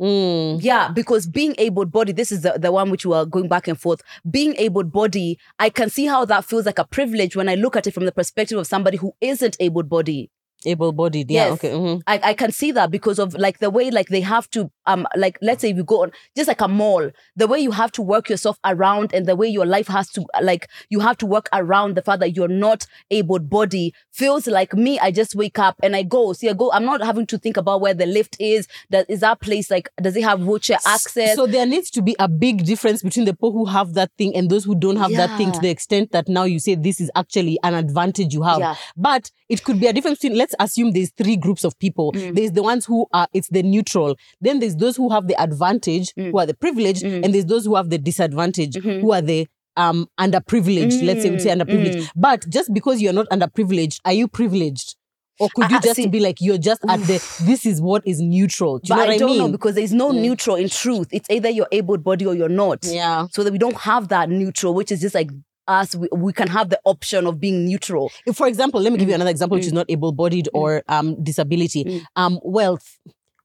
Mm. 0.01 0.59
Yeah, 0.61 0.91
because 0.91 1.27
being 1.27 1.55
able 1.57 1.85
bodied, 1.85 2.17
this 2.17 2.33
is 2.33 2.43
the, 2.43 2.59
the 2.59 2.73
one 2.73 2.91
which 2.91 3.07
we 3.07 3.15
are 3.15 3.25
going 3.25 3.49
back 3.49 3.69
and 3.69 3.81
forth. 3.81 4.03
Being 4.29 4.55
able 4.57 4.83
bodied, 4.83 5.39
I 5.59 5.71
can 5.71 5.89
see 5.89 6.07
how 6.07 6.25
that 6.25 6.45
feels 6.45 6.67
like 6.67 6.79
a 6.81 6.85
privilege 6.85 7.37
when 7.37 7.49
I 7.49 7.55
look 7.55 7.77
at 7.77 7.87
it 7.87 7.93
from 7.93 8.05
the 8.05 8.13
perspective 8.13 8.59
of 8.59 8.67
somebody 8.67 8.97
who 8.97 9.15
isn't 9.21 9.57
able 9.61 9.85
bodied. 9.85 10.31
Able-bodied. 10.67 11.31
Yeah. 11.31 11.45
Yes. 11.47 11.53
Okay. 11.55 11.71
mhm. 11.71 12.03
I, 12.07 12.21
I 12.23 12.35
can 12.35 12.53
see 12.53 12.73
that 12.73 12.91
because 12.91 13.19
of 13.19 13.35
like 13.35 13.59
the 13.59 13.71
way 13.71 13.91
like 13.91 14.09
they 14.09 14.21
have 14.21 14.49
to 14.51 14.71
um 14.87 15.07
like 15.17 15.39
let's 15.43 15.61
say 15.63 15.71
if 15.71 15.77
you 15.77 15.85
go 15.85 16.03
on 16.03 16.13
just 16.37 16.49
like 16.49 16.61
a 16.61 16.69
mall 16.69 17.11
the 17.37 17.47
way 17.47 17.59
you 17.59 17.71
have 17.71 17.93
to 17.93 18.03
work 18.03 18.29
yourself 18.29 18.59
around 18.65 19.13
and 19.15 19.27
the 19.27 19.37
way 19.37 19.49
your 19.49 19.67
life 19.67 19.89
has 19.89 20.11
to 20.11 20.25
like 20.43 20.69
you 20.91 21.01
have 21.01 21.17
to 21.19 21.27
work 21.27 21.49
around 21.53 21.97
the 21.97 22.03
fact 22.03 22.21
that 22.21 22.35
you're 22.37 22.49
not 22.49 22.87
able 23.11 23.39
body 23.39 23.93
feels 24.13 24.47
like 24.47 24.75
me 24.75 24.99
I 24.99 25.11
just 25.11 25.35
wake 25.35 25.59
up 25.59 25.77
and 25.83 25.97
I 25.97 26.03
go 26.03 26.33
see 26.33 26.49
I 26.49 26.53
go 26.53 26.71
I'm 26.73 26.85
not 26.85 27.03
having 27.03 27.27
to 27.27 27.39
think 27.39 27.57
about 27.57 27.81
where 27.81 27.95
the 27.95 28.07
lift 28.07 28.37
is 28.41 28.67
that 28.91 29.09
is 29.09 29.21
that 29.21 29.41
place 29.41 29.71
like 29.71 29.89
does 30.01 30.17
it 30.17 30.25
have 30.25 30.41
wheelchair 30.43 30.79
access 30.87 31.35
So 31.37 31.47
there 31.47 31.67
needs 31.67 31.91
to 31.93 32.03
be 32.03 32.15
a 32.19 32.29
big 32.29 32.65
difference 32.65 33.03
between 33.03 33.25
the 33.25 33.33
people 33.33 33.53
who 33.53 33.65
have 33.67 33.95
that 33.95 34.11
thing 34.19 34.35
and 34.37 34.51
those 34.51 34.65
who 34.65 34.75
don't 34.75 34.97
have 34.97 35.13
that 35.13 35.37
thing 35.39 35.53
to 35.53 35.61
the 35.61 35.69
extent 35.71 36.13
that 36.13 36.29
now 36.29 36.45
you 36.45 36.59
say 36.59 36.75
this 36.75 37.01
is 37.01 37.11
actually 37.15 37.59
an 37.63 37.75
advantage 37.75 38.35
you 38.35 38.43
have. 38.43 38.59
Yeah. 38.59 38.75
But 38.97 39.31
it 39.49 39.63
could 39.65 39.79
be 39.81 39.87
a 39.87 39.93
difference 39.93 40.19
between, 40.19 40.39
let's 40.39 40.54
assume 40.59 40.93
there's 40.93 41.11
three 41.11 41.37
groups 41.37 41.65
of 41.65 41.79
people. 41.79 42.13
Mm. 42.13 42.35
There's 42.35 42.53
the 42.53 42.63
ones 42.63 42.85
who 42.87 43.07
are, 43.13 43.29
it's 43.33 43.49
the 43.49 43.63
neutral. 43.63 44.17
Then 44.41 44.61
there's 44.61 44.77
those 44.77 44.97
who 44.97 45.09
have 45.11 45.27
the 45.29 45.41
advantage, 45.41 46.13
Mm. 46.19 46.31
who 46.31 46.39
are 46.39 46.47
the 46.47 46.55
privileged, 46.55 47.03
Mm. 47.05 47.25
and 47.25 47.35
there's 47.35 47.47
those 47.47 47.65
who 47.65 47.75
have 47.75 47.91
the 47.91 47.99
disadvantage, 47.99 48.75
Mhm. 48.75 49.01
who 49.01 49.13
are 49.13 49.23
the 49.23 49.47
um 49.77 50.07
underprivileged. 50.21 51.03
Let's 51.05 51.23
say 51.23 51.31
we 51.31 51.39
say 51.41 51.51
Mm, 51.51 51.61
underprivileged. 51.63 51.97
mm. 51.97 52.09
But 52.17 52.49
just 52.49 52.73
because 52.73 53.03
you're 53.03 53.13
not 53.13 53.29
underprivileged, 53.31 54.01
are 54.05 54.13
you 54.13 54.29
privileged? 54.29 54.95
Or 55.41 55.49
could 55.53 55.69
you 55.69 55.79
I 55.79 55.81
just 55.81 55.97
see. 55.97 56.07
be 56.07 56.21
like 56.21 56.41
you're 56.41 56.59
just 56.59 56.81
at 56.89 57.01
the 57.01 57.21
this 57.45 57.67
is 57.67 57.81
what 57.83 58.07
is 58.07 58.21
neutral? 58.21 58.79
Do 58.79 58.93
you 58.95 58.97
but 59.01 59.07
know 59.07 59.13
I 59.15 59.19
don't 59.19 59.29
I 59.29 59.33
mean? 59.33 59.39
know 59.39 59.49
because 59.49 59.75
there's 59.75 59.93
no 59.93 60.13
Mm. 60.13 60.21
neutral 60.21 60.55
in 60.57 60.69
truth 60.69 61.09
it's 61.11 61.29
either 61.29 61.51
you're 61.51 61.67
able 61.73 61.97
body 61.99 62.25
or 62.25 62.37
you're 62.37 62.49
not 62.49 62.85
yeah. 62.85 63.27
so 63.33 63.43
that 63.43 63.53
we 63.53 63.59
don't 63.59 63.75
have 63.79 64.09
that 64.09 64.31
neutral 64.31 64.75
which 64.75 64.93
is 64.93 65.01
just 65.01 65.15
like 65.17 65.31
us 65.69 65.95
we, 65.95 66.09
we 66.13 66.33
can 66.33 66.49
have 66.49 66.69
the 66.71 66.81
option 66.85 67.27
of 67.27 67.41
being 67.41 67.65
neutral 67.65 68.11
for 68.35 68.47
example, 68.47 68.81
let 68.81 68.93
me 68.93 68.99
give 68.99 69.09
you 69.09 69.13
Mm. 69.15 69.21
another 69.21 69.31
example, 69.31 69.57
which 69.57 69.67
is 69.67 69.73
not 69.73 69.87
able-bodied 69.89 70.49
or 70.55 70.83
um 70.89 71.23
disability. 71.23 71.85
Mm. 71.85 72.03
Um, 72.17 72.41
wealth. 72.43 72.99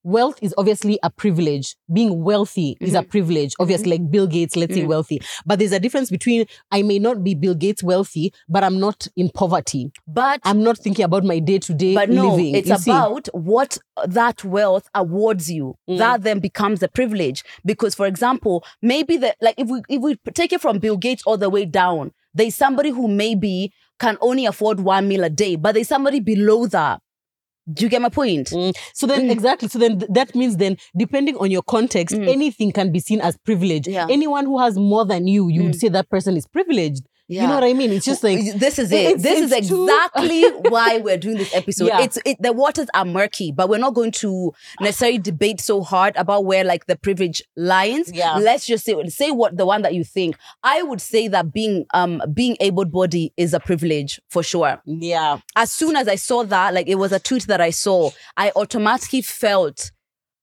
Wealth 0.10 0.38
is 0.42 0.54
obviously 0.58 1.00
a 1.04 1.10
privilege. 1.10 1.76
Being 1.92 2.24
wealthy 2.24 2.78
is 2.82 2.94
a 2.94 3.04
privilege. 3.04 3.54
Obviously, 3.60 3.92
like 3.92 4.10
Bill 4.12 4.28
Gates, 4.28 4.56
let's 4.56 4.74
say 4.74 4.82
Mhm. 4.84 4.88
wealthy. 4.88 5.22
But 5.46 5.60
there's 5.60 5.72
a 5.72 5.80
difference 5.80 6.10
between 6.10 6.46
I 6.72 6.82
may 6.82 7.00
not 7.00 7.24
be 7.24 7.34
Bill 7.36 7.56
Gates 7.56 7.84
wealthy, 7.84 8.34
but 8.48 8.64
I'm 8.64 8.80
not 8.80 9.08
in 9.16 9.30
poverty. 9.30 9.92
But 10.08 10.42
I'm 10.44 10.64
not 10.64 10.78
thinking 10.78 11.06
about 11.06 11.24
my 11.24 11.40
day 11.40 11.60
to 11.60 11.74
day 11.74 11.94
but 11.96 12.10
no, 12.10 12.36
living. 12.36 12.56
it's 12.56 12.70
you 12.70 12.78
see? 12.78 12.92
about 12.92 13.28
what 13.34 13.78
that 14.08 14.44
wealth 14.44 14.88
awards 14.96 15.50
you. 15.52 15.76
Mm. 15.90 15.98
That 15.98 16.24
then 16.24 16.40
becomes 16.40 16.82
a 16.84 16.88
privilege. 16.88 17.44
Because, 17.66 17.96
for 17.96 18.06
example, 18.08 18.64
maybe 18.82 19.18
the 19.18 19.36
like 19.42 19.56
if 19.58 19.68
we 19.70 19.82
if 19.90 20.02
we 20.02 20.16
take 20.34 20.52
it 20.54 20.62
from 20.62 20.80
Bill 20.80 20.98
Gates 20.98 21.24
all 21.26 21.38
the 21.38 21.50
way 21.50 21.66
down, 21.66 22.12
there's 22.34 22.56
somebody 22.56 22.90
who 22.90 23.08
maybe 23.08 23.72
can 24.00 24.18
only 24.22 24.46
afford 24.46 24.80
one 24.80 25.08
meal 25.08 25.24
a 25.26 25.30
day, 25.30 25.56
but 25.58 25.74
there's 25.76 25.88
somebody 25.90 26.20
below 26.20 26.66
that. 26.68 27.02
Do 27.72 27.86
you 27.86 27.90
get 27.90 28.02
my 28.02 28.10
point? 28.10 28.48
Mm. 28.50 28.76
So 28.94 29.06
then, 29.06 29.30
exactly. 29.30 29.68
So 29.68 29.78
then, 29.80 30.00
th- 30.00 30.12
that 30.14 30.34
means 30.36 30.58
then, 30.58 30.78
depending 30.98 31.36
on 31.38 31.52
your 31.52 31.62
context, 31.62 32.16
Mm. 32.16 32.28
anything 32.28 32.72
can 32.72 32.92
be 32.92 33.00
seen 33.00 33.22
as 33.22 33.38
privilege. 33.46 33.88
Yeah. 33.88 34.08
Anyone 34.10 34.46
who 34.46 34.60
has 34.60 34.78
more 34.78 35.06
than 35.06 35.28
you, 35.28 35.50
you 35.50 35.64
would 35.64 35.74
Mm. 35.74 35.80
say 35.80 35.88
that 35.90 36.10
person 36.10 36.36
is 36.38 36.48
privileged. 36.48 37.04
You 37.32 37.48
know 37.48 37.54
what 37.56 37.64
I 37.64 37.74
mean? 37.74 37.92
It's 37.92 38.06
just 38.06 38.24
like 38.24 38.40
this 38.56 38.80
is 38.80 38.92
it- 38.94 39.22
this 39.22 39.40
is 39.40 39.52
exactly 39.52 40.44
why 40.70 40.98
we're 40.98 41.18
doing 41.18 41.38
this 41.38 41.54
episode. 41.54 41.86
Yeah. 41.88 42.02
It's 42.02 42.18
it, 42.26 42.38
the 42.42 42.52
waters 42.52 42.88
are 42.94 43.06
murky, 43.06 43.52
but 43.52 43.70
we're 43.70 43.78
not 43.78 43.94
going 43.94 44.12
to 44.14 44.52
necessarily 44.82 45.20
debate 45.20 45.62
so 45.62 45.82
hard 45.84 46.16
about 46.18 46.46
where 46.46 46.64
like 46.64 46.88
the 46.88 46.96
privilege 46.96 47.42
lies. 47.56 48.12
Yeah. 48.12 48.36
Let's 48.38 48.66
just 48.66 48.84
say 48.84 48.96
say 49.10 49.32
what 49.32 49.56
the 49.58 49.66
one 49.66 49.84
that 49.84 49.94
you 49.94 50.04
think. 50.04 50.38
I 50.64 50.82
would 50.82 51.02
say 51.02 51.28
that 51.28 51.54
being 51.54 51.86
um 51.94 52.22
being 52.34 52.58
able 52.60 52.86
bodied 52.86 53.32
is 53.38 53.54
a 53.54 53.60
privilege 53.60 54.20
for 54.30 54.42
sure. 54.44 54.82
yeah, 54.86 55.40
As 55.56 55.72
soon 55.72 55.96
as 55.96 56.08
I 56.08 56.16
saw 56.16 56.44
that, 56.44 56.74
like 56.74 56.88
it 56.88 56.96
was 56.96 57.12
a 57.12 57.20
tweet 57.20 57.46
that 57.48 57.62
I 57.62 57.70
saw, 57.70 58.10
I 58.38 58.52
automatically 58.56 59.22
felt. 59.22 59.92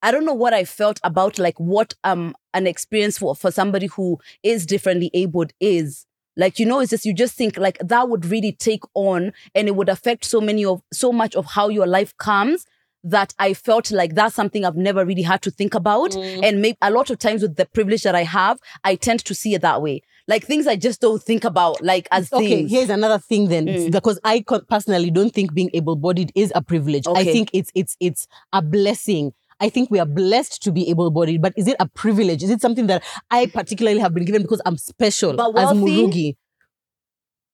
I 0.03 0.13
don't 0.13 0.25
know 0.25 0.35
what 0.35 0.55
I 0.55 0.65
felt 0.65 1.01
about 1.03 1.39
like 1.39 1.59
what 1.59 1.95
um 2.05 2.35
an 2.55 2.67
experience 2.69 3.19
for 3.19 3.35
for 3.35 3.51
somebody 3.51 3.87
who 3.87 4.19
is 4.45 4.65
differently 4.67 5.11
abled 5.15 5.53
is. 5.59 6.06
Like 6.37 6.59
you 6.59 6.67
know, 6.67 6.81
it's 6.81 6.91
just 6.91 7.05
you 7.07 7.15
just 7.15 7.35
think 7.35 7.57
like 7.57 7.79
that 7.79 8.09
would 8.09 8.27
really 8.27 8.53
take 8.53 8.83
on 8.95 9.33
and 9.55 9.69
it 9.69 9.77
would 9.77 9.89
affect 9.89 10.25
so 10.25 10.41
many 10.41 10.65
of 10.65 10.83
so 10.93 11.13
much 11.13 11.35
of 11.35 11.47
how 11.47 11.69
your 11.69 11.87
life 11.87 12.17
comes 12.19 12.65
that 13.05 13.33
I 13.39 13.55
felt 13.55 13.93
like 13.93 14.15
that's 14.17 14.35
something 14.35 14.65
I've 14.65 14.77
never 14.77 15.05
really 15.05 15.23
had 15.23 15.41
to 15.43 15.51
think 15.51 15.75
about. 15.75 16.11
Mm. 16.11 16.43
And 16.43 16.61
maybe 16.63 16.77
a 16.83 16.91
lot 16.91 17.09
of 17.09 17.19
times 17.19 17.41
with 17.43 17.55
the 17.57 17.65
privilege 17.67 18.03
that 18.03 18.17
I 18.17 18.25
have, 18.25 18.59
I 18.83 18.97
tend 18.97 19.25
to 19.27 19.35
see 19.35 19.55
it 19.55 19.63
that 19.63 19.81
way. 19.81 20.03
Like 20.27 20.45
things 20.45 20.67
I 20.67 20.75
just 20.75 21.01
don't 21.01 21.23
think 21.23 21.45
about, 21.45 21.81
like 21.85 22.09
as 22.11 22.33
Okay, 22.33 22.49
things. 22.49 22.71
here's 22.73 22.91
another 22.91 23.19
thing 23.19 23.47
then, 23.49 23.67
Mm. 23.67 23.93
because 23.93 24.19
I 24.25 24.45
personally 24.69 25.13
don't 25.13 25.33
think 25.33 25.55
being 25.55 25.71
able-bodied 25.73 26.33
is 26.35 26.51
a 26.57 26.63
privilege. 26.63 27.05
I 27.07 27.23
think 27.25 27.51
it's 27.53 27.71
it's 27.77 27.97
it's 28.01 28.27
a 28.53 28.61
blessing. 28.61 29.33
I 29.61 29.69
think 29.71 29.91
we 29.91 29.99
are 29.99 30.07
blessed 30.07 30.63
to 30.65 30.73
be 30.73 30.89
able-bodied, 30.91 31.41
but 31.41 31.55
is 31.57 31.67
it 31.67 31.77
a 31.81 31.89
privilege? 31.89 32.43
Is 32.43 32.51
it 32.51 32.61
something 32.61 32.87
that 32.89 33.03
I 33.31 33.47
particularly 33.47 34.01
have 34.01 34.13
been 34.15 34.25
given 34.25 34.43
because 34.43 34.61
I'm 34.67 34.77
special 34.77 35.41
as? 35.41 35.69
Murugi? 35.77 36.37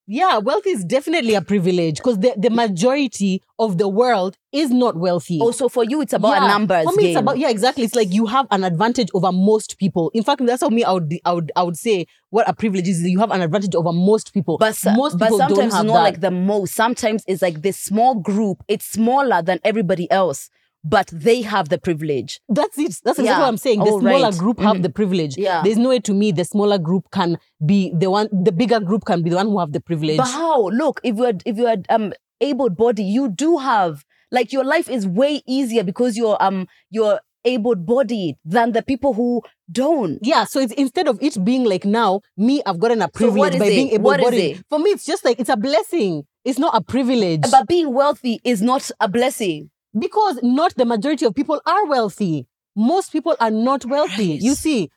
Yeah, 0.09 0.39
wealth 0.39 0.67
is 0.67 0.85
definitely 0.85 1.35
a 1.35 1.41
privilege 1.41 1.99
because 1.99 2.19
the, 2.19 2.35
the 2.37 2.51
majority 2.51 3.41
of 3.61 3.79
the 3.79 3.87
world 3.89 4.37
is 4.51 4.69
not 4.71 4.97
wealthy. 4.97 5.39
Oh, 5.41 5.47
also, 5.47 5.69
for 5.69 5.85
you, 5.85 6.01
it's 6.01 6.13
about 6.13 6.33
Yeah. 6.33 6.45
a 6.45 6.49
numbers 6.49 6.85
For 6.87 6.93
me, 6.97 7.05
game. 7.05 7.11
it's 7.13 7.21
about 7.21 7.39
yeah, 7.39 7.49
exactly. 7.51 7.85
It's 7.85 7.95
like 7.95 8.13
you 8.13 8.27
have 8.27 8.49
an 8.51 8.65
advantage 8.65 9.09
over 9.15 9.31
most 9.31 9.79
people. 9.79 10.11
In 10.13 10.25
fact, 10.25 10.45
that's 10.45 10.61
how 10.61 10.71
me 10.71 10.83
I 10.83 10.91
would 10.93 11.15
I 11.25 11.33
would 11.33 11.53
I 11.55 11.63
would 11.63 11.77
say 11.77 12.07
what 12.31 12.49
a 12.49 12.53
privilege 12.53 12.89
is. 12.89 13.01
You 13.03 13.21
have 13.21 13.31
an 13.31 13.43
advantage 13.43 13.77
over 13.77 13.93
most 13.93 14.35
people. 14.35 14.59
But, 14.59 14.77
most 14.97 15.19
but 15.19 15.27
people 15.27 15.39
sometimes 15.39 15.57
don't 15.57 15.67
it's 15.69 15.77
have 15.77 15.87
not 15.87 15.93
that. 15.95 16.03
like 16.03 16.21
the 16.21 16.33
most. 16.33 16.75
Sometimes 16.75 17.23
it's 17.29 17.41
like 17.41 17.63
this 17.63 17.79
small 17.79 18.17
group. 18.17 18.65
It's 18.67 18.85
smaller 18.85 19.41
than 19.41 19.61
everybody 19.63 20.11
else, 20.11 20.51
but 20.85 21.09
they 21.13 21.43
have 21.43 21.69
the 21.69 21.79
privilege. 21.79 22.41
That's 22.49 22.77
it. 22.79 22.97
That's 23.05 23.19
exactly 23.19 23.25
Yeah. 23.27 23.39
what 23.41 23.49
I'm 23.49 23.57
saying. 23.57 23.81
The 23.81 23.91
Oh, 23.91 24.01
smaller 24.01 24.31
right. 24.31 24.37
group 24.39 24.59
have 24.61 24.77
Mhm. 24.79 24.83
the 24.83 24.91
privilege. 24.91 25.37
Yeah. 25.39 25.63
There's 25.63 25.79
no 25.79 25.91
way 25.91 26.01
to 26.01 26.13
me 26.13 26.33
the 26.33 26.45
smaller 26.45 26.79
group 26.79 27.05
can 27.13 27.39
be 27.65 27.93
the 27.97 28.11
one. 28.11 28.29
The 28.33 28.53
bigger 28.53 28.81
group 28.81 29.05
can 29.05 29.23
be 29.23 29.31
the 29.31 29.37
one 29.37 29.47
who 29.49 29.59
have 29.61 29.73
the 29.73 29.81
privilege. 29.81 30.17
But 30.19 30.29
how? 30.29 30.69
Look, 30.71 31.01
if 31.05 31.17
you're 31.17 31.35
if 31.47 31.57
you're 31.57 31.77
um 31.89 32.13
able 32.41 32.71
body, 32.71 33.05
you 33.05 33.29
do 33.29 33.59
have 33.59 34.05
like 34.33 34.53
your 34.53 34.65
life 34.65 34.89
is 34.91 35.07
way 35.07 35.43
easier 35.47 35.85
because 35.85 36.17
you're 36.17 36.37
um 36.43 36.67
you're 36.91 37.21
able 37.45 37.75
bodied 37.75 38.37
than 38.45 38.71
the 38.73 38.83
people 38.83 39.13
who 39.15 39.43
don't. 39.71 40.19
yeah, 40.23 40.45
so 40.45 40.61
it's 40.61 40.73
instead 40.75 41.09
of 41.09 41.19
it 41.21 41.43
being 41.45 41.65
like 41.65 41.85
now, 41.85 42.21
me, 42.37 42.63
I've 42.65 42.79
gotten 42.79 43.03
a 43.03 43.09
privilege 43.09 43.55
is 43.55 43.59
by 43.61 43.67
it? 43.67 43.71
being 43.71 43.91
able-bodied. 43.91 44.63
For 44.69 44.79
me, 44.79 44.91
it's 44.91 45.05
just 45.05 45.25
like 45.25 45.41
it's 45.41 45.49
a 45.51 45.57
blessing. 45.57 46.23
It's 46.45 46.59
not 46.59 46.77
a 46.77 46.81
privilege. 46.81 47.43
But 47.51 47.67
being 47.67 47.93
wealthy 47.93 48.41
is 48.45 48.63
not 48.63 48.89
a 49.01 49.09
blessing. 49.09 49.71
Because 49.99 50.39
not 50.43 50.75
the 50.77 50.85
majority 50.85 51.25
of 51.27 51.35
people 51.35 51.61
are 51.67 51.87
wealthy. 51.87 52.47
Most 52.75 53.13
people 53.13 53.37
are 53.41 53.51
not 53.51 53.85
wealthy. 53.85 54.35
You 54.43 54.55
see, 54.55 54.91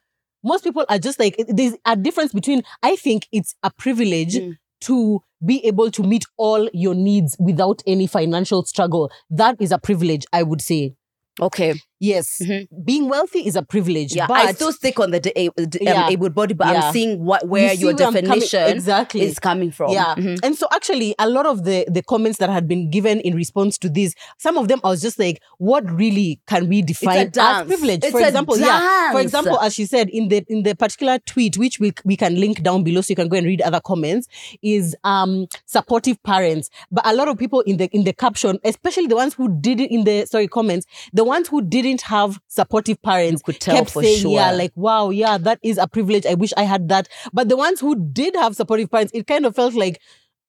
most 0.44 0.64
people 0.64 0.86
are 0.88 1.00
just 1.00 1.20
like 1.20 1.36
there's 1.48 1.76
a 1.86 1.96
difference 1.96 2.32
between. 2.34 2.64
I 2.84 2.96
think 2.96 3.28
it's 3.32 3.56
a 3.64 3.72
privilege 3.72 4.36
Mm. 4.36 4.58
to 4.82 5.22
be 5.46 5.66
able 5.66 5.92
to 5.92 6.04
meet 6.04 6.26
all 6.38 6.70
your 6.74 6.96
needs 6.96 7.36
without 7.40 7.82
any 7.86 8.08
financial 8.08 8.64
struggle. 8.64 9.12
That 9.30 9.58
is 9.60 9.72
a 9.72 9.78
privilege, 9.78 10.26
I 10.32 10.44
would 10.44 10.62
say. 10.62 10.96
Okay. 11.42 11.74
Yes, 12.00 12.42
Mhm. 12.44 12.68
being 12.84 13.08
wealthy 13.10 13.48
is 13.48 13.56
a 13.56 13.62
privilege. 13.64 14.14
Yeah. 14.16 14.28
but 14.28 14.38
I 14.38 14.52
still 14.54 14.72
stick 14.74 15.00
on 15.00 15.12
the 15.12 15.20
da- 15.20 15.32
um, 15.58 15.68
Yeah. 15.80 16.10
able 16.10 16.30
body, 16.30 16.54
but 16.54 16.68
Yeah. 16.68 16.88
I'm 16.88 16.94
seeing 16.94 17.24
what 17.24 17.48
where 17.48 17.70
see 17.76 17.82
your 17.82 17.92
I'm 17.92 17.98
coming- 17.98 18.24
definition 18.26 18.68
exactly 18.70 19.22
is 19.22 19.40
coming 19.40 19.72
from. 19.72 19.92
Yeah. 19.92 20.16
Mhm. 20.16 20.40
And 20.44 20.58
so 20.58 20.68
actually 20.74 21.16
a 21.20 21.30
lot 21.30 21.46
of 21.46 21.64
the 21.64 21.86
the 21.90 22.02
comments 22.04 22.38
that 22.40 22.50
had 22.50 22.68
been 22.68 22.90
given 22.90 23.20
in 23.22 23.34
response 23.36 23.78
to 23.80 23.90
this, 23.90 24.14
some 24.38 24.58
of 24.58 24.68
them 24.68 24.80
I 24.84 24.90
was 24.90 25.02
just 25.02 25.18
like, 25.20 25.42
what 25.58 25.90
really 25.90 26.40
can 26.48 26.68
we 26.68 26.82
define 26.82 27.28
as 27.28 27.32
dance. 27.32 27.68
privilege? 27.68 28.04
It's 28.04 28.12
for 28.12 28.22
example, 28.22 28.58
yeah. 28.60 29.12
For 29.12 29.22
example, 29.22 29.58
as 29.60 29.74
she 29.74 29.86
said 29.86 30.10
in 30.10 30.28
the 30.28 30.44
in 30.50 30.64
the 30.64 30.76
particular 30.76 31.20
tweet, 31.26 31.58
which 31.58 31.80
we 31.80 31.94
we 32.04 32.18
can 32.18 32.36
link 32.40 32.62
down 32.62 32.84
below 32.84 33.02
so 33.02 33.12
you 33.12 33.16
can 33.16 33.30
go 33.30 33.38
and 33.38 33.46
read 33.48 33.62
other 33.62 33.80
comments, 33.80 34.28
is 34.62 34.96
um 35.04 35.48
supportive 35.66 36.22
parents. 36.24 36.70
But 36.92 37.06
a 37.08 37.14
lot 37.16 37.28
of 37.28 37.38
people 37.38 37.62
in 37.62 37.78
the 37.78 37.88
in 37.94 38.04
the 38.04 38.14
caption, 38.14 38.60
especially 38.64 39.08
the 39.08 39.16
ones 39.16 39.34
who 39.34 39.48
did 39.62 39.80
it 39.80 39.92
in 39.92 40.04
the 40.04 40.26
sorry 40.26 40.48
comments, 40.48 40.86
the 41.14 41.24
ones 41.24 41.48
who 41.48 41.62
didn't 41.86 42.02
have 42.02 42.40
supportive 42.48 43.02
parents 43.02 43.42
You 43.48 43.54
could 43.54 43.62
tell 43.62 43.76
kept 43.78 43.92
for 43.92 44.04
saying, 44.04 44.22
sure. 44.22 44.32
yeah, 44.34 44.52
like 44.52 44.72
wow, 44.76 45.10
yeah, 45.10 45.38
that 45.38 45.60
is 45.64 45.78
a 45.78 45.88
privilege. 45.88 46.26
I 46.26 46.34
wish 46.34 46.54
I 46.58 46.64
had 46.64 46.90
that. 46.90 47.08
But 47.34 47.50
the 47.50 47.58
ones 47.58 47.80
who 47.80 47.96
did 47.96 48.36
have 48.36 48.56
supportive 48.56 48.92
parents, 48.92 49.12
it 49.14 49.28
kind 49.28 49.46
of 49.46 49.56
felt 49.56 49.74
like 49.74 50.02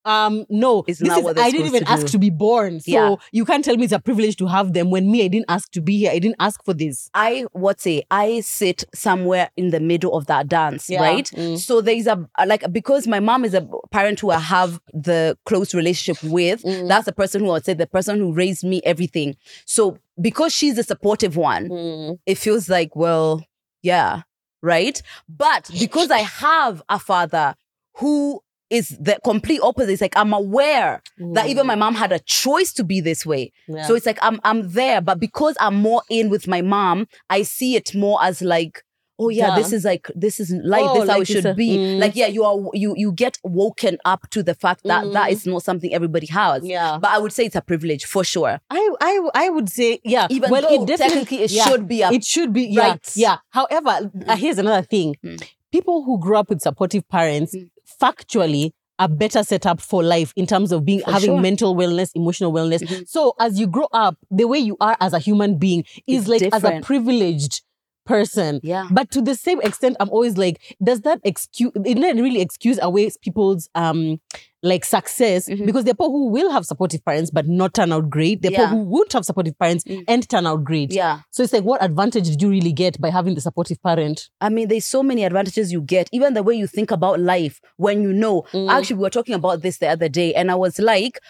um 0.07 0.47
no 0.49 0.85
It's 0.87 1.01
this 1.01 1.17
is 1.17 1.27
i 1.37 1.51
didn't 1.51 1.67
even 1.67 1.85
to 1.85 1.91
ask 1.91 2.07
to 2.07 2.19
be 2.19 2.31
born 2.31 2.81
so 2.81 2.91
Yeah. 2.91 3.17
you 3.33 3.45
can't 3.45 3.65
tell 3.65 3.77
me 3.77 3.85
it's 3.85 3.93
a 3.93 3.99
privilege 4.01 4.37
to 4.37 4.47
have 4.47 4.73
them 4.73 4.91
when 4.91 5.11
me 5.11 5.25
i 5.25 5.29
didn't 5.29 5.47
ask 5.49 5.71
to 5.73 5.81
be 5.83 5.99
here 5.99 6.13
i 6.13 6.19
didn't 6.19 6.37
ask 6.41 6.65
for 6.65 6.73
this 6.75 7.11
I 7.13 7.45
what 7.53 7.81
say 7.81 8.05
I 8.11 8.41
sit 8.41 8.85
somewhere 8.95 9.51
in 9.57 9.71
the 9.71 9.81
middle 9.81 10.17
of 10.17 10.27
that 10.27 10.49
dance, 10.49 10.89
Yeah. 10.89 11.03
right? 11.03 11.25
Mm. 11.35 11.59
So 11.59 11.81
there's 11.81 12.07
a 12.07 12.17
like 12.47 12.63
because 12.73 13.07
my 13.07 13.21
mom 13.21 13.45
is 13.45 13.55
a 13.55 13.67
parent 13.91 14.21
who 14.21 14.31
I 14.31 14.39
have 14.39 14.81
the 14.93 15.37
close 15.45 15.75
relationship 15.75 16.23
with. 16.31 16.63
Mm. 16.63 16.89
That's 16.89 17.07
the 17.07 17.13
person 17.13 17.41
who 17.43 17.49
I 17.51 17.55
would 17.55 17.65
say 17.65 17.75
the 17.75 17.87
person 17.87 18.19
who 18.19 18.33
raised 18.33 18.65
me 18.65 18.81
everything. 18.85 19.37
So 19.65 19.99
because 20.21 20.55
she's 20.55 20.77
the 20.77 20.83
supportive 20.85 21.37
one, 21.37 21.69
Mm. 21.69 22.19
it 22.27 22.39
feels 22.39 22.69
like 22.69 22.95
well, 22.95 23.43
yeah, 23.83 24.23
right. 24.63 25.01
But 25.29 25.71
because 25.79 26.11
I 26.11 26.19
have 26.21 26.83
a 26.89 26.99
father 26.99 27.55
who 27.97 28.41
is 28.71 28.89
the 29.01 29.19
complete 29.25 29.61
opposite, 29.63 29.93
it's 29.93 30.03
like 30.03 30.17
I'm 30.17 30.33
aware 30.33 31.03
that 31.35 31.49
even 31.49 31.67
my 31.67 31.77
mom 31.77 31.95
had 31.95 32.11
a 32.13 32.19
choice 32.21 32.73
to 32.75 32.85
be 32.85 33.01
this 33.01 33.25
way. 33.25 33.53
Mm. 33.69 33.77
Yeah. 33.77 33.87
So 33.87 33.95
it's 33.95 34.07
like 34.07 34.19
I'm 34.23 34.41
I'm 34.45 34.69
there, 34.73 35.01
but 35.01 35.21
because 35.21 35.57
I'm 35.61 35.77
more 35.77 36.03
in 36.11 36.31
with 36.31 36.49
my 36.49 36.63
mom, 36.63 37.07
I 37.31 37.43
see 37.43 37.77
it 37.77 37.95
more 37.95 38.19
as 38.23 38.43
like, 38.43 38.83
oh 39.21 39.29
yeah, 39.29 39.49
Yeah. 39.51 39.57
this 39.57 39.73
is 39.73 39.85
like 39.85 40.11
this 40.17 40.41
is 40.41 40.51
life, 40.65 40.83
Oh, 40.85 40.95
this 40.95 41.03
is 41.05 41.09
how 41.11 41.19
like 41.19 41.31
it 41.31 41.33
should 41.33 41.47
a- 41.47 41.55
be. 41.55 41.77
mm. 41.79 41.99
Like 42.01 42.17
yeah, 42.17 42.27
you 42.27 42.43
are 42.45 42.59
you 42.75 42.95
you 42.97 43.13
get 43.13 43.39
woken 43.45 43.99
up 44.05 44.29
to 44.31 44.43
the 44.43 44.55
fact 44.55 44.83
that 44.85 45.13
that 45.13 45.29
Mm. 45.29 45.33
is 45.33 45.47
not 45.47 45.63
something 45.63 45.95
everybody 45.95 46.27
has. 46.27 46.65
yeah 46.67 46.99
But 47.01 47.11
I 47.13 47.19
would 47.19 47.33
say 47.33 47.45
it's 47.47 47.57
a 47.57 47.63
privilege 47.63 48.05
for 48.05 48.25
sure. 48.25 48.59
I, 48.69 48.91
I 49.01 49.31
I 49.35 49.49
would 49.51 49.69
say 49.71 50.01
yeah. 50.05 50.27
Even 50.29 50.51
well, 50.51 50.63
though 50.63 50.83
it 50.83 50.87
definitely 50.89 51.15
technically 51.15 51.43
it 51.45 51.51
yeah, 51.53 51.65
should 51.67 51.87
be 51.87 52.03
a 52.03 52.11
it 52.11 52.25
should 52.25 52.53
be 52.53 52.65
yeah 52.65 52.89
right. 52.89 53.13
yeah. 53.15 53.37
However, 53.51 54.11
uh, 54.27 54.37
here's 54.37 54.59
another 54.59 54.83
thing: 54.83 55.15
Mm. 55.25 55.41
people 55.73 56.03
who 56.05 56.19
grew 56.19 56.37
up 56.37 56.49
with 56.51 56.61
supportive 56.63 57.09
parents, 57.09 57.55
Mm. 57.55 57.71
Factually, 58.03 58.71
a 58.99 59.09
better 59.09 59.43
setup 59.45 59.81
for 59.81 60.03
life 60.03 60.33
in 60.37 60.47
terms 60.47 60.73
of 60.73 60.85
being 60.85 61.01
For 61.01 61.13
having 61.13 61.31
sure. 61.31 61.41
mental 61.41 61.75
wellness, 61.77 62.11
emotional 62.15 62.53
wellness. 62.53 62.81
Mhm. 62.83 63.07
So 63.09 63.35
as 63.39 63.61
you 63.61 63.67
grow 63.67 63.89
up, 63.93 64.17
the 64.31 64.47
way 64.47 64.59
you 64.59 64.77
are 64.81 64.97
as 65.01 65.13
a 65.13 65.19
human 65.19 65.59
being 65.59 65.85
is 66.07 66.29
It's 66.29 66.29
like 66.29 66.55
as 66.55 66.65
a 66.65 66.81
privileged 66.83 67.63
person. 68.07 68.61
yeah. 68.63 68.89
But 68.91 69.11
to 69.11 69.21
the 69.21 69.35
same 69.35 69.61
extent, 69.61 69.97
I'm 70.01 70.09
always 70.11 70.39
like, 70.39 70.77
does 70.83 71.01
that 71.03 71.21
excuse? 71.25 71.73
It 71.85 71.95
doesn't 71.97 72.23
really 72.23 72.41
excuse 72.41 72.79
away 72.81 73.11
people's 73.21 73.69
um 73.75 74.19
like 74.67 74.85
success 74.85 75.49
Mhm. 75.49 75.67
because 75.67 75.85
there 75.85 75.93
are 75.93 75.95
people 75.95 76.11
who 76.11 76.29
will 76.29 76.51
have 76.51 76.65
supportive 76.67 77.05
parents 77.05 77.31
but 77.31 77.47
not 77.47 77.73
turn 77.75 77.93
out 77.93 78.11
great. 78.11 78.43
There 78.43 78.51
are 78.51 78.53
Yeah. 78.53 78.59
people 78.71 78.79
who 78.79 78.85
would 78.91 79.13
have 79.13 79.25
supportive 79.25 79.59
parents 79.59 79.85
Mm. 79.85 80.05
and 80.09 80.29
turn 80.29 80.47
out 80.47 80.65
great. 80.65 80.93
Yeah. 80.93 81.21
So 81.31 81.43
it's 81.43 81.53
like, 81.53 81.65
what 81.65 81.83
advantage 81.83 82.25
did 82.29 82.43
you 82.43 82.51
really 82.51 82.73
get 82.73 83.01
by 83.01 83.11
having 83.11 83.35
the 83.35 83.41
supportive 83.41 83.83
parent? 83.83 84.29
I 84.41 84.49
mean, 84.49 84.69
there's 84.69 84.85
so 84.85 85.03
many 85.03 85.25
advantages 85.25 85.73
you 85.73 85.81
get, 85.81 86.09
even 86.13 86.35
the 86.35 86.43
way 86.43 86.55
you 86.55 86.67
think 86.67 86.91
about 86.91 87.21
life 87.21 87.61
when 87.77 88.03
you 88.03 88.13
know. 88.13 88.45
Mm. 88.53 88.71
Actually, 88.71 88.97
we 88.97 89.03
were 89.03 89.11
talking 89.11 89.35
about 89.35 89.63
this 89.63 89.79
the 89.79 89.89
other 89.89 90.09
day, 90.09 90.35
and 90.35 90.51
I 90.51 90.55
was 90.57 90.79
like, 90.79 91.21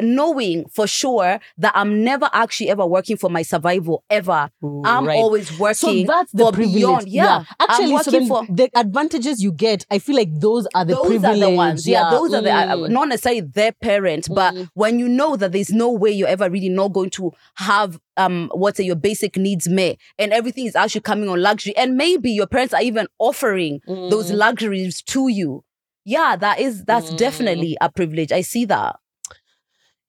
knowing 0.00 0.64
for 0.72 0.86
sure 0.86 1.38
that 1.58 1.72
I'm 1.74 2.02
never 2.04 2.28
actually 2.32 2.70
ever 2.70 2.86
working 2.86 3.16
for 3.16 3.30
my 3.30 3.42
survival 3.42 4.02
ever. 4.10 4.48
I'm 4.84 5.06
Right. 5.06 5.16
always 5.18 5.48
So 5.48 5.54
working 5.58 6.06
that's 6.06 6.32
the 6.32 6.44
for 6.44 6.52
privilege. 6.52 6.74
beyond. 6.74 7.08
Yeah, 7.08 7.44
Actually, 7.60 7.94
I'm 7.94 8.02
so 8.02 8.10
then 8.10 8.26
for. 8.26 8.46
the 8.48 8.68
advantages 8.74 9.42
you 9.42 9.52
get, 9.52 9.84
I 9.90 9.98
feel 9.98 10.16
like 10.16 10.30
those 10.40 10.66
are 10.74 10.84
the 10.84 10.94
those 10.94 11.06
privilege. 11.06 11.42
are 11.42 11.50
the 11.50 11.56
ones. 11.56 11.86
Yeah, 11.86 12.10
those 12.10 12.32
are 12.34 12.42
the 12.42 12.50
Mm. 12.88 12.92
not 12.92 13.08
necessarily 13.08 13.40
their 13.42 13.72
parent, 13.72 14.28
but 14.34 14.54
Mm. 14.54 14.68
when 14.74 14.98
you 14.98 15.08
know 15.08 15.36
that 15.36 15.52
there's 15.52 15.70
no 15.72 15.90
way 15.90 16.10
you're 16.10 16.28
ever 16.28 16.48
really 16.50 16.68
not 16.68 16.92
going 16.92 17.10
to 17.10 17.32
have 17.54 17.98
um 18.16 18.50
what's 18.54 18.78
your 18.80 18.96
basic 18.96 19.36
needs 19.36 19.68
met, 19.68 19.96
and 20.18 20.32
everything 20.32 20.66
is 20.66 20.76
actually 20.76 21.00
coming 21.02 21.28
on 21.28 21.40
luxury, 21.40 21.76
and 21.76 21.96
maybe 21.96 22.30
your 22.30 22.46
parents 22.46 22.72
are 22.74 22.82
even 22.82 23.06
offering 23.18 23.80
those 23.86 24.30
Mm. 24.30 24.36
luxuries 24.36 25.02
to 25.02 25.28
you. 25.28 25.64
Yeah, 26.04 26.36
that 26.36 26.60
is 26.60 26.84
that's 26.84 27.10
Mm. 27.10 27.16
definitely 27.16 27.76
a 27.80 27.90
privilege. 27.90 28.30
I 28.32 28.40
see 28.42 28.64
that. 28.66 28.96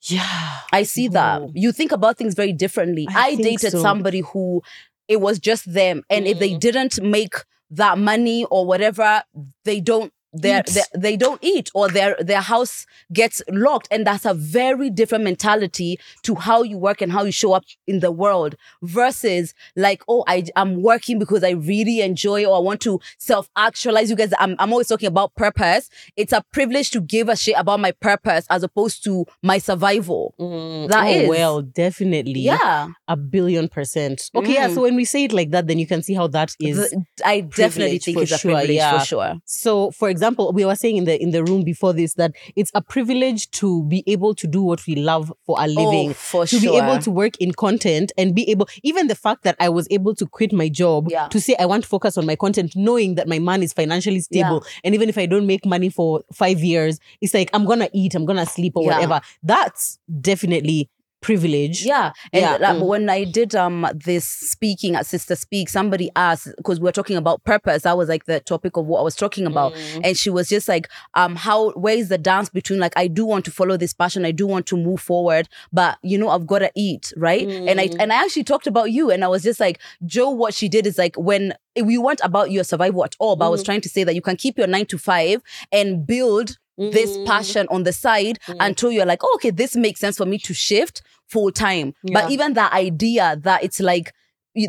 Yeah. 0.04 0.52
I 0.72 0.84
see 0.84 1.08
that. 1.10 1.42
You 1.56 1.72
think 1.72 1.92
about 1.92 2.18
things 2.18 2.36
very 2.36 2.54
differently. 2.54 3.08
I 3.10 3.30
I, 3.30 3.36
dated 3.36 3.72
so. 3.72 3.82
somebody 3.82 4.20
who 4.22 4.62
it 5.08 5.20
was 5.22 5.40
just 5.40 5.72
them, 5.74 6.04
and 6.10 6.28
if 6.28 6.38
they 6.40 6.52
Mm. 6.52 6.60
didn't 6.60 7.02
make 7.02 7.34
that 7.72 7.98
money 7.98 8.46
or 8.46 8.66
whatever, 8.66 9.24
they 9.66 9.80
don't. 9.82 10.14
They're, 10.34 10.62
they 10.64 10.82
they 10.94 11.18
don't 11.18 11.42
eat 11.44 11.72
or 11.74 11.88
their 11.90 12.16
their 12.20 12.42
house 12.42 12.86
gets 13.14 13.42
locked 13.50 13.88
and 13.90 14.06
that's 14.06 14.26
a 14.26 14.34
very 14.34 14.90
different 14.90 15.24
mentality 15.24 16.00
to 16.24 16.36
how 16.36 16.64
you 16.64 16.78
work 16.78 17.02
and 17.02 17.12
how 17.12 17.24
you 17.24 17.32
show 17.32 17.54
up 17.54 17.64
in 17.88 18.02
the 18.02 18.12
world 18.12 18.56
versus 18.82 19.54
like 19.76 20.04
oh 20.08 20.24
I 20.28 20.46
I'm 20.56 20.82
working 20.82 21.18
because 21.20 21.44
I 21.44 21.52
really 21.52 22.02
enjoy 22.02 22.46
or 22.46 22.58
I 22.58 22.60
want 22.60 22.82
to 22.82 23.00
self 23.18 23.50
actualize 23.56 24.10
you 24.10 24.16
guys 24.16 24.34
I'm 24.40 24.56
I'm 24.60 24.72
always 24.72 24.88
talking 24.88 25.08
about 25.08 25.34
purpose 25.36 25.90
it's 26.16 26.34
a 26.34 26.44
privilege 26.52 26.92
to 26.92 27.02
give 27.02 27.30
a 27.30 27.36
shit 27.36 27.56
about 27.58 27.80
my 27.80 27.92
purpose 27.92 28.46
as 28.50 28.64
opposed 28.64 29.04
to 29.06 29.26
my 29.42 29.58
survival 29.58 30.34
Mm, 30.40 30.90
That 30.90 31.06
oh, 31.06 31.10
is. 31.10 31.30
well, 31.30 31.62
definitely. 31.62 32.42
yeah 32.42 32.90
A 33.08 33.16
billion 33.18 33.68
percent. 33.70 34.30
Okay, 34.36 34.54
yeah. 34.56 34.68
Mm. 34.68 34.76
So 34.76 34.82
when 34.82 34.96
we 34.96 35.06
say 35.06 35.24
it 35.26 35.34
like 35.34 35.52
that, 35.52 35.68
then 35.68 35.80
you 35.80 35.88
can 35.88 36.02
see 36.04 36.14
how 36.14 36.28
that 36.28 36.56
is. 36.60 36.78
The- 36.78 37.04
I 37.26 37.42
definitely 37.42 38.00
think 38.00 38.18
for 38.18 38.24
it's 38.24 38.32
a 38.34 38.40
privilege 38.40 38.70
yeah. 38.72 38.98
for 39.00 39.06
sure 39.06 39.36
So, 39.46 39.92
for 39.92 40.10
example, 40.18 40.52
we 40.52 40.66
were 40.66 40.76
saying 40.76 40.98
in 40.98 41.06
the 41.06 41.16
in 41.22 41.32
the 41.32 41.44
room 41.44 41.64
before 41.64 41.94
this 41.94 42.14
that 42.16 42.32
it's 42.56 42.72
a 42.74 42.82
privilege 42.82 43.50
to 43.52 43.84
be 43.86 44.04
able 44.08 44.34
to 44.36 44.48
do 44.48 44.62
what 44.62 44.86
we 44.88 44.96
love 44.96 45.32
for 45.46 45.56
a 45.60 45.64
oh, 45.64 45.82
living. 45.82 46.10
oh, 46.10 46.14
for 46.14 46.46
to 46.46 46.60
sure 46.60 46.72
be 46.72 46.78
able 46.78 46.98
to 47.00 47.12
work 47.12 47.36
in 47.40 47.52
content 47.54 48.12
and 48.18 48.34
be 48.34 48.50
able 48.50 48.68
even 48.84 49.08
the 49.08 49.16
fact 49.16 49.44
that 49.44 49.56
I 49.60 49.70
was 49.70 49.88
able 49.92 50.14
to 50.16 50.26
quit 50.26 50.52
my 50.52 50.70
job 50.70 51.08
Yeah. 51.10 51.28
to 51.28 51.40
say 51.40 51.56
I 51.60 51.66
want 51.66 51.84
to 51.84 51.90
focus 51.90 52.18
on 52.18 52.26
my 52.26 52.36
content 52.36 52.76
knowing 52.76 53.16
that 53.16 53.28
my 53.28 53.40
man 53.40 53.62
is 53.64 53.74
financially 53.74 54.20
stable 54.22 54.66
and 54.84 54.96
even 54.96 55.10
if 55.10 55.18
I 55.18 55.26
don't 55.26 55.46
make 55.48 55.66
money 55.66 55.90
for 55.90 56.24
5 56.34 56.60
years 56.60 57.00
it's 57.22 57.34
like 57.34 57.50
I'm 57.54 57.66
going 57.66 57.80
to 57.80 57.90
eat 57.94 58.16
I'm 58.16 58.26
going 58.26 58.40
to 58.40 58.46
sleep 58.46 58.74
or 58.76 58.84
Yeah. 58.84 58.96
whatever 58.96 59.22
that's 59.44 60.00
definitely 60.22 60.90
privilege 61.22 61.84
Yeah, 61.84 62.12
and 62.34 62.42
Yeah, 62.42 62.58
like, 62.58 62.76
mm. 62.78 62.86
when 62.88 63.10
I 63.10 63.24
did 63.24 63.56
um 63.56 63.88
this 63.94 64.26
speaking 64.26 64.96
at 64.96 65.06
Sister 65.06 65.36
Speak, 65.36 65.70
somebody 65.70 66.10
asked 66.16 66.48
because 66.58 66.80
we 66.80 66.86
were 66.86 66.92
talking 66.92 67.18
about 67.18 67.44
purpose. 67.44 67.84
That 67.84 67.98
was 67.98 68.10
like 68.10 68.26
the 68.26 68.40
topic 68.40 68.78
of 68.78 68.86
what 68.86 69.00
I 69.00 69.04
was 69.04 69.16
talking 69.16 69.46
about, 69.46 69.74
Mm. 69.74 70.02
and 70.04 70.18
she 70.18 70.30
was 70.30 70.48
just 70.50 70.68
like, 70.68 70.88
um, 71.16 71.36
how 71.36 71.72
where 71.72 71.96
is 71.96 72.10
the 72.10 72.18
dance 72.18 72.50
between 72.50 72.80
like 72.80 72.94
I 72.96 73.08
do 73.08 73.26
want 73.26 73.46
to 73.46 73.52
follow 73.52 73.78
this 73.78 73.94
passion, 73.94 74.26
I 74.26 74.32
do 74.32 74.48
want 74.48 74.66
to 74.68 74.78
move 74.78 75.02
forward, 75.02 75.48
but 75.74 75.98
you 76.04 76.18
know 76.18 76.30
I've 76.30 76.48
got 76.48 76.60
to 76.60 76.72
eat, 76.76 77.14
right? 77.18 77.48
And 77.68 77.80
I 77.82 77.88
Mm. 77.88 77.96
and 78.00 78.14
I 78.14 78.24
actually 78.24 78.44
talked 78.44 78.68
about 78.68 78.92
you, 78.92 79.12
and 79.12 79.24
I 79.24 79.28
was 79.28 79.44
just 79.44 79.60
like, 79.60 79.80
Joe, 80.06 80.30
what 80.30 80.54
she 80.54 80.70
did 80.70 80.86
is 80.88 80.98
like 80.98 81.16
when 81.18 81.54
we 81.84 81.98
weren't 81.98 82.22
about 82.24 82.52
your 82.52 82.64
survival 82.64 83.04
at 83.04 83.16
all, 83.20 83.36
but 83.36 83.46
I 83.46 83.50
was 83.50 83.62
Mm. 83.62 83.66
trying 83.66 83.82
to 83.82 83.90
say 83.90 84.04
that 84.04 84.16
you 84.16 84.22
can 84.22 84.36
keep 84.38 84.58
your 84.58 84.68
nine 84.68 84.86
to 84.88 84.98
five 84.98 85.42
and 85.72 86.06
build 86.08 86.58
this 86.78 87.18
Mm. 87.18 87.26
passion 87.26 87.68
on 87.70 87.84
the 87.84 87.94
side 87.94 88.40
Mm. 88.48 88.56
until 88.60 88.92
you're 88.92 89.06
like, 89.06 89.24
oh, 89.24 89.32
okay, 89.36 89.50
this 89.50 89.76
makes 89.76 90.00
sense 90.00 90.18
for 90.18 90.26
me 90.26 90.38
to 90.40 90.54
shift 90.54 91.02
full 91.28 91.52
time. 91.52 91.94
Yeah. 92.04 92.22
But 92.22 92.32
even 92.32 92.54
that 92.54 92.72
idea 92.74 93.38
that 93.42 93.64
it's 93.64 93.80
like 93.80 94.14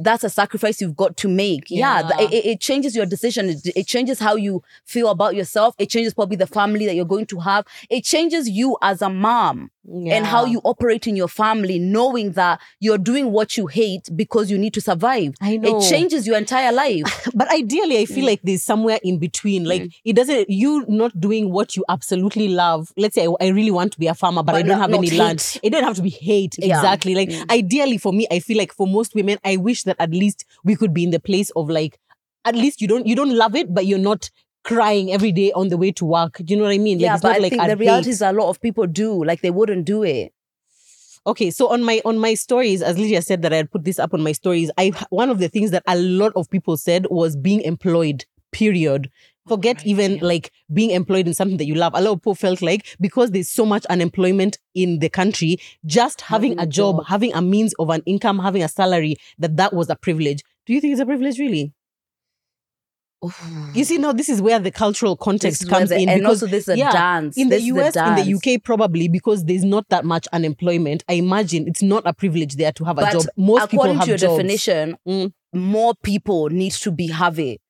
that's 0.02 0.24
a 0.24 0.30
sacrifice 0.30 0.80
you've 0.80 0.96
got 0.96 1.16
to 1.18 1.28
make. 1.28 1.64
Yeah, 1.70 2.08
Yeah. 2.08 2.20
it, 2.26 2.32
it- 2.46 2.60
changes 2.60 2.94
your 2.96 3.06
decision. 3.06 3.48
It, 3.50 3.66
it 3.76 3.86
changes 3.86 4.18
how 4.18 4.34
you 4.36 4.62
feel 4.84 5.08
about 5.08 5.34
yourself. 5.34 5.74
It 5.78 5.88
changes 5.88 6.12
probably 6.14 6.36
the 6.36 6.46
family 6.46 6.86
that 6.86 6.94
you're 6.94 7.04
going 7.04 7.26
to 7.26 7.38
have. 7.40 7.64
It 7.88 8.04
changes 8.04 8.48
you 8.48 8.76
as 8.82 9.00
a 9.02 9.08
mom 9.08 9.70
and 9.90 10.26
how 10.26 10.44
you 10.44 10.60
operate 10.64 11.06
in 11.06 11.16
your 11.16 11.28
family, 11.28 11.78
knowing 11.78 12.32
that 12.32 12.60
you're 12.78 12.98
doing 12.98 13.32
what 13.32 13.56
you 13.56 13.66
hate 13.68 14.10
because 14.14 14.50
you 14.50 14.58
need 14.58 14.74
to 14.74 14.82
survive. 14.82 15.32
I 15.40 15.56
know 15.56 15.78
It 15.78 15.88
changes 15.88 16.26
your 16.26 16.36
entire 16.36 16.72
life. 16.72 17.28
but 17.34 17.48
ideally 17.50 17.98
i 17.98 18.04
feel 18.04 18.24
Mm. 18.24 18.26
like 18.26 18.40
there's 18.42 18.62
somewhere 18.62 18.98
in 19.02 19.18
between 19.18 19.64
like 19.64 19.90
it 20.04 20.14
doesn't 20.14 20.50
you 20.50 20.84
not 20.88 21.18
doing 21.20 21.50
what 21.52 21.76
you 21.76 21.84
absolutely 21.88 22.48
love 22.48 22.92
let's 22.96 23.14
say 23.14 23.26
i, 23.26 23.32
I 23.40 23.48
really 23.48 23.70
want 23.70 23.92
to 23.92 23.98
be 23.98 24.06
a 24.08 24.14
farmer 24.14 24.42
but, 24.42 24.54
i 24.56 24.62
don't 24.62 24.78
have 24.78 24.92
any 24.92 25.10
land 25.10 25.58
it 25.62 25.70
doesn't 25.70 25.86
have 25.86 25.96
to 25.96 26.02
be 26.02 26.10
hate 26.10 26.56
Yeah. 26.58 26.76
exactly 26.76 27.14
like 27.14 27.28
Mm. 27.30 27.50
ideally 27.50 27.98
for 27.98 28.12
me 28.12 28.26
i 28.30 28.38
feel 28.40 28.58
like 28.58 28.72
for 28.74 28.86
most 28.86 29.14
women 29.14 29.38
i 29.44 29.56
wish 29.56 29.77
that 29.84 29.96
at 29.98 30.10
least 30.10 30.44
we 30.64 30.76
could 30.76 30.92
be 30.92 31.04
in 31.04 31.10
the 31.10 31.20
place 31.20 31.50
of 31.56 31.68
like 31.68 31.98
at 32.44 32.54
least 32.54 32.80
you 32.80 32.88
don't 32.88 33.06
you 33.06 33.14
don't 33.14 33.34
love 33.34 33.54
it 33.54 33.72
but 33.72 33.86
you're 33.86 33.98
not 33.98 34.30
crying 34.64 35.12
every 35.12 35.32
day 35.32 35.52
on 35.52 35.68
the 35.68 35.76
way 35.76 35.90
to 35.90 36.04
work 36.04 36.38
do 36.44 36.52
you 36.52 36.56
know 36.56 36.64
what 36.64 36.72
i 36.72 36.78
mean 36.78 36.98
like 36.98 37.04
yeah, 37.04 37.14
it's 37.14 37.22
but 37.22 37.36
I 37.36 37.38
like 37.38 37.52
think 37.52 37.66
the 37.66 37.76
reality 37.76 38.10
is 38.10 38.20
a 38.22 38.32
lot 38.32 38.48
of 38.48 38.60
people 38.60 38.86
do. 38.86 39.24
Like 39.24 39.40
they 39.40 39.50
wouldn't 39.50 39.84
do 39.84 40.02
it. 40.02 40.32
Okay, 41.26 41.50
so 41.50 41.68
on 41.68 41.84
my 41.84 42.00
on 42.04 42.18
my 42.18 42.34
stories, 42.34 42.80
as 42.80 42.98
Lydia 42.98 43.22
said 43.22 43.42
that 43.42 43.52
I 43.52 43.56
had 43.56 43.70
put 43.70 43.84
this 43.84 43.98
up 43.98 44.14
on 44.14 44.22
my 44.22 44.32
stories, 44.32 44.70
I 44.78 44.92
one 45.10 45.30
of 45.30 45.38
the 45.38 45.48
things 45.48 45.70
that 45.72 45.82
a 45.86 45.96
lot 45.96 46.32
of 46.36 46.48
people 46.48 46.76
said 46.76 47.06
was 47.10 47.36
being 47.36 47.60
employed. 47.62 48.24
Period. 48.50 49.10
Forget 49.48 49.84
even 49.86 50.18
like 50.18 50.50
being 50.72 50.90
employed 50.90 51.26
in 51.26 51.34
something 51.34 51.56
that 51.58 51.66
you 51.66 51.74
love. 51.74 51.92
A 51.94 52.00
lot 52.00 52.12
of 52.12 52.18
people 52.20 52.34
felt 52.34 52.62
like 52.62 52.96
because 53.00 53.30
there's 53.30 53.48
so 53.48 53.64
much 53.66 53.84
unemployment 53.86 54.58
in 54.74 54.98
the 55.00 55.08
country, 55.08 55.58
just 55.86 56.20
having, 56.22 56.52
Having 56.52 56.68
a 56.68 56.70
job, 56.70 56.96
job. 56.96 57.06
having 57.06 57.32
a 57.34 57.42
means 57.42 57.74
of 57.78 57.90
an 57.90 58.02
income, 58.06 58.38
having 58.38 58.62
a 58.62 58.68
salary, 58.68 59.16
that 59.38 59.56
that 59.56 59.72
was 59.72 59.88
a 59.90 59.96
privilege. 59.96 60.42
Do 60.66 60.72
you 60.74 60.80
think 60.80 60.92
it's 60.92 61.00
a 61.00 61.06
privilege, 61.06 61.38
really? 61.38 61.72
You 63.74 63.82
see, 63.82 63.98
now 63.98 64.12
this 64.12 64.28
is 64.28 64.40
where 64.40 64.60
the 64.60 64.70
cultural 64.70 65.16
context 65.16 65.68
comes 65.68 65.88
the- 65.88 65.98
in 65.98 66.08
and 66.08 66.20
because 66.20 66.40
also 66.40 66.46
this 66.46 66.64
is 66.68 66.74
a 66.74 66.78
yeah, 66.78 66.92
dance. 66.92 67.36
in 67.36 67.48
the 67.48 67.56
This 67.56 67.62
is 67.64 67.68
US, 67.70 67.96
in 67.96 68.14
the. 68.14 68.34
UK, 68.54 68.62
probably 68.62 69.08
because 69.08 69.44
there's 69.44 69.64
not 69.64 69.88
that 69.88 70.04
much 70.04 70.28
unemployment. 70.32 71.02
I 71.08 71.14
imagine 71.14 71.66
it's 71.66 71.82
not 71.82 72.04
a 72.06 72.12
privilege 72.12 72.54
there 72.54 72.70
to 72.70 72.84
have 72.84 72.96
a 72.98 73.10
job. 73.10 73.24
Most 73.36 73.70
people 73.72 73.86
according 73.86 73.96
have 73.96 74.04
to 74.04 74.10
your 74.12 74.18
jobs. 74.18 74.34
definition, 74.36 74.96
Mm. 75.08 75.32
more 75.52 75.94
people 76.04 76.48
need 76.50 76.72
to 76.74 76.92
be 76.92 77.08
have 77.08 77.40
it. 77.40 77.60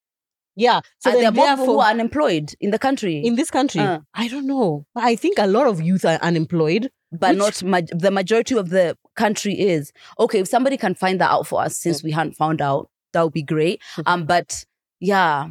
Yeah. 0.58 0.80
So 0.98 1.10
and 1.10 1.20
there 1.20 1.28
are 1.28 1.32
more 1.32 1.48
people 1.50 1.66
who 1.66 1.78
are 1.80 1.90
unemployed 1.90 2.52
in 2.60 2.70
the 2.72 2.78
country, 2.78 3.16
in 3.24 3.36
this 3.36 3.50
country, 3.50 3.80
Uh. 3.80 4.00
I 4.12 4.26
don't 4.28 4.46
know. 4.46 4.84
I 4.96 5.14
think 5.16 5.38
a 5.38 5.46
lot 5.46 5.66
of 5.68 5.80
youth 5.80 6.04
are 6.04 6.18
unemployed. 6.20 6.90
but 7.10 7.30
which- 7.30 7.38
not 7.38 7.62
ma- 7.72 7.80
the 8.04 8.10
majority 8.10 8.54
of 8.54 8.68
the 8.68 8.94
country 9.16 9.54
is. 9.58 9.92
Okay, 10.18 10.40
if 10.40 10.48
somebody 10.48 10.76
can 10.76 10.94
find 10.94 11.18
that 11.22 11.30
out 11.30 11.46
for 11.46 11.58
us, 11.62 11.72
Mm. 11.72 11.82
since 11.84 12.02
we 12.02 12.10
hadn't 12.10 12.34
found 12.36 12.60
out, 12.60 12.90
that 13.14 13.22
would 13.22 13.32
be 13.32 13.42
great. 13.42 13.80
Um, 14.04 14.26
but 14.26 14.66
yeah, 15.00 15.48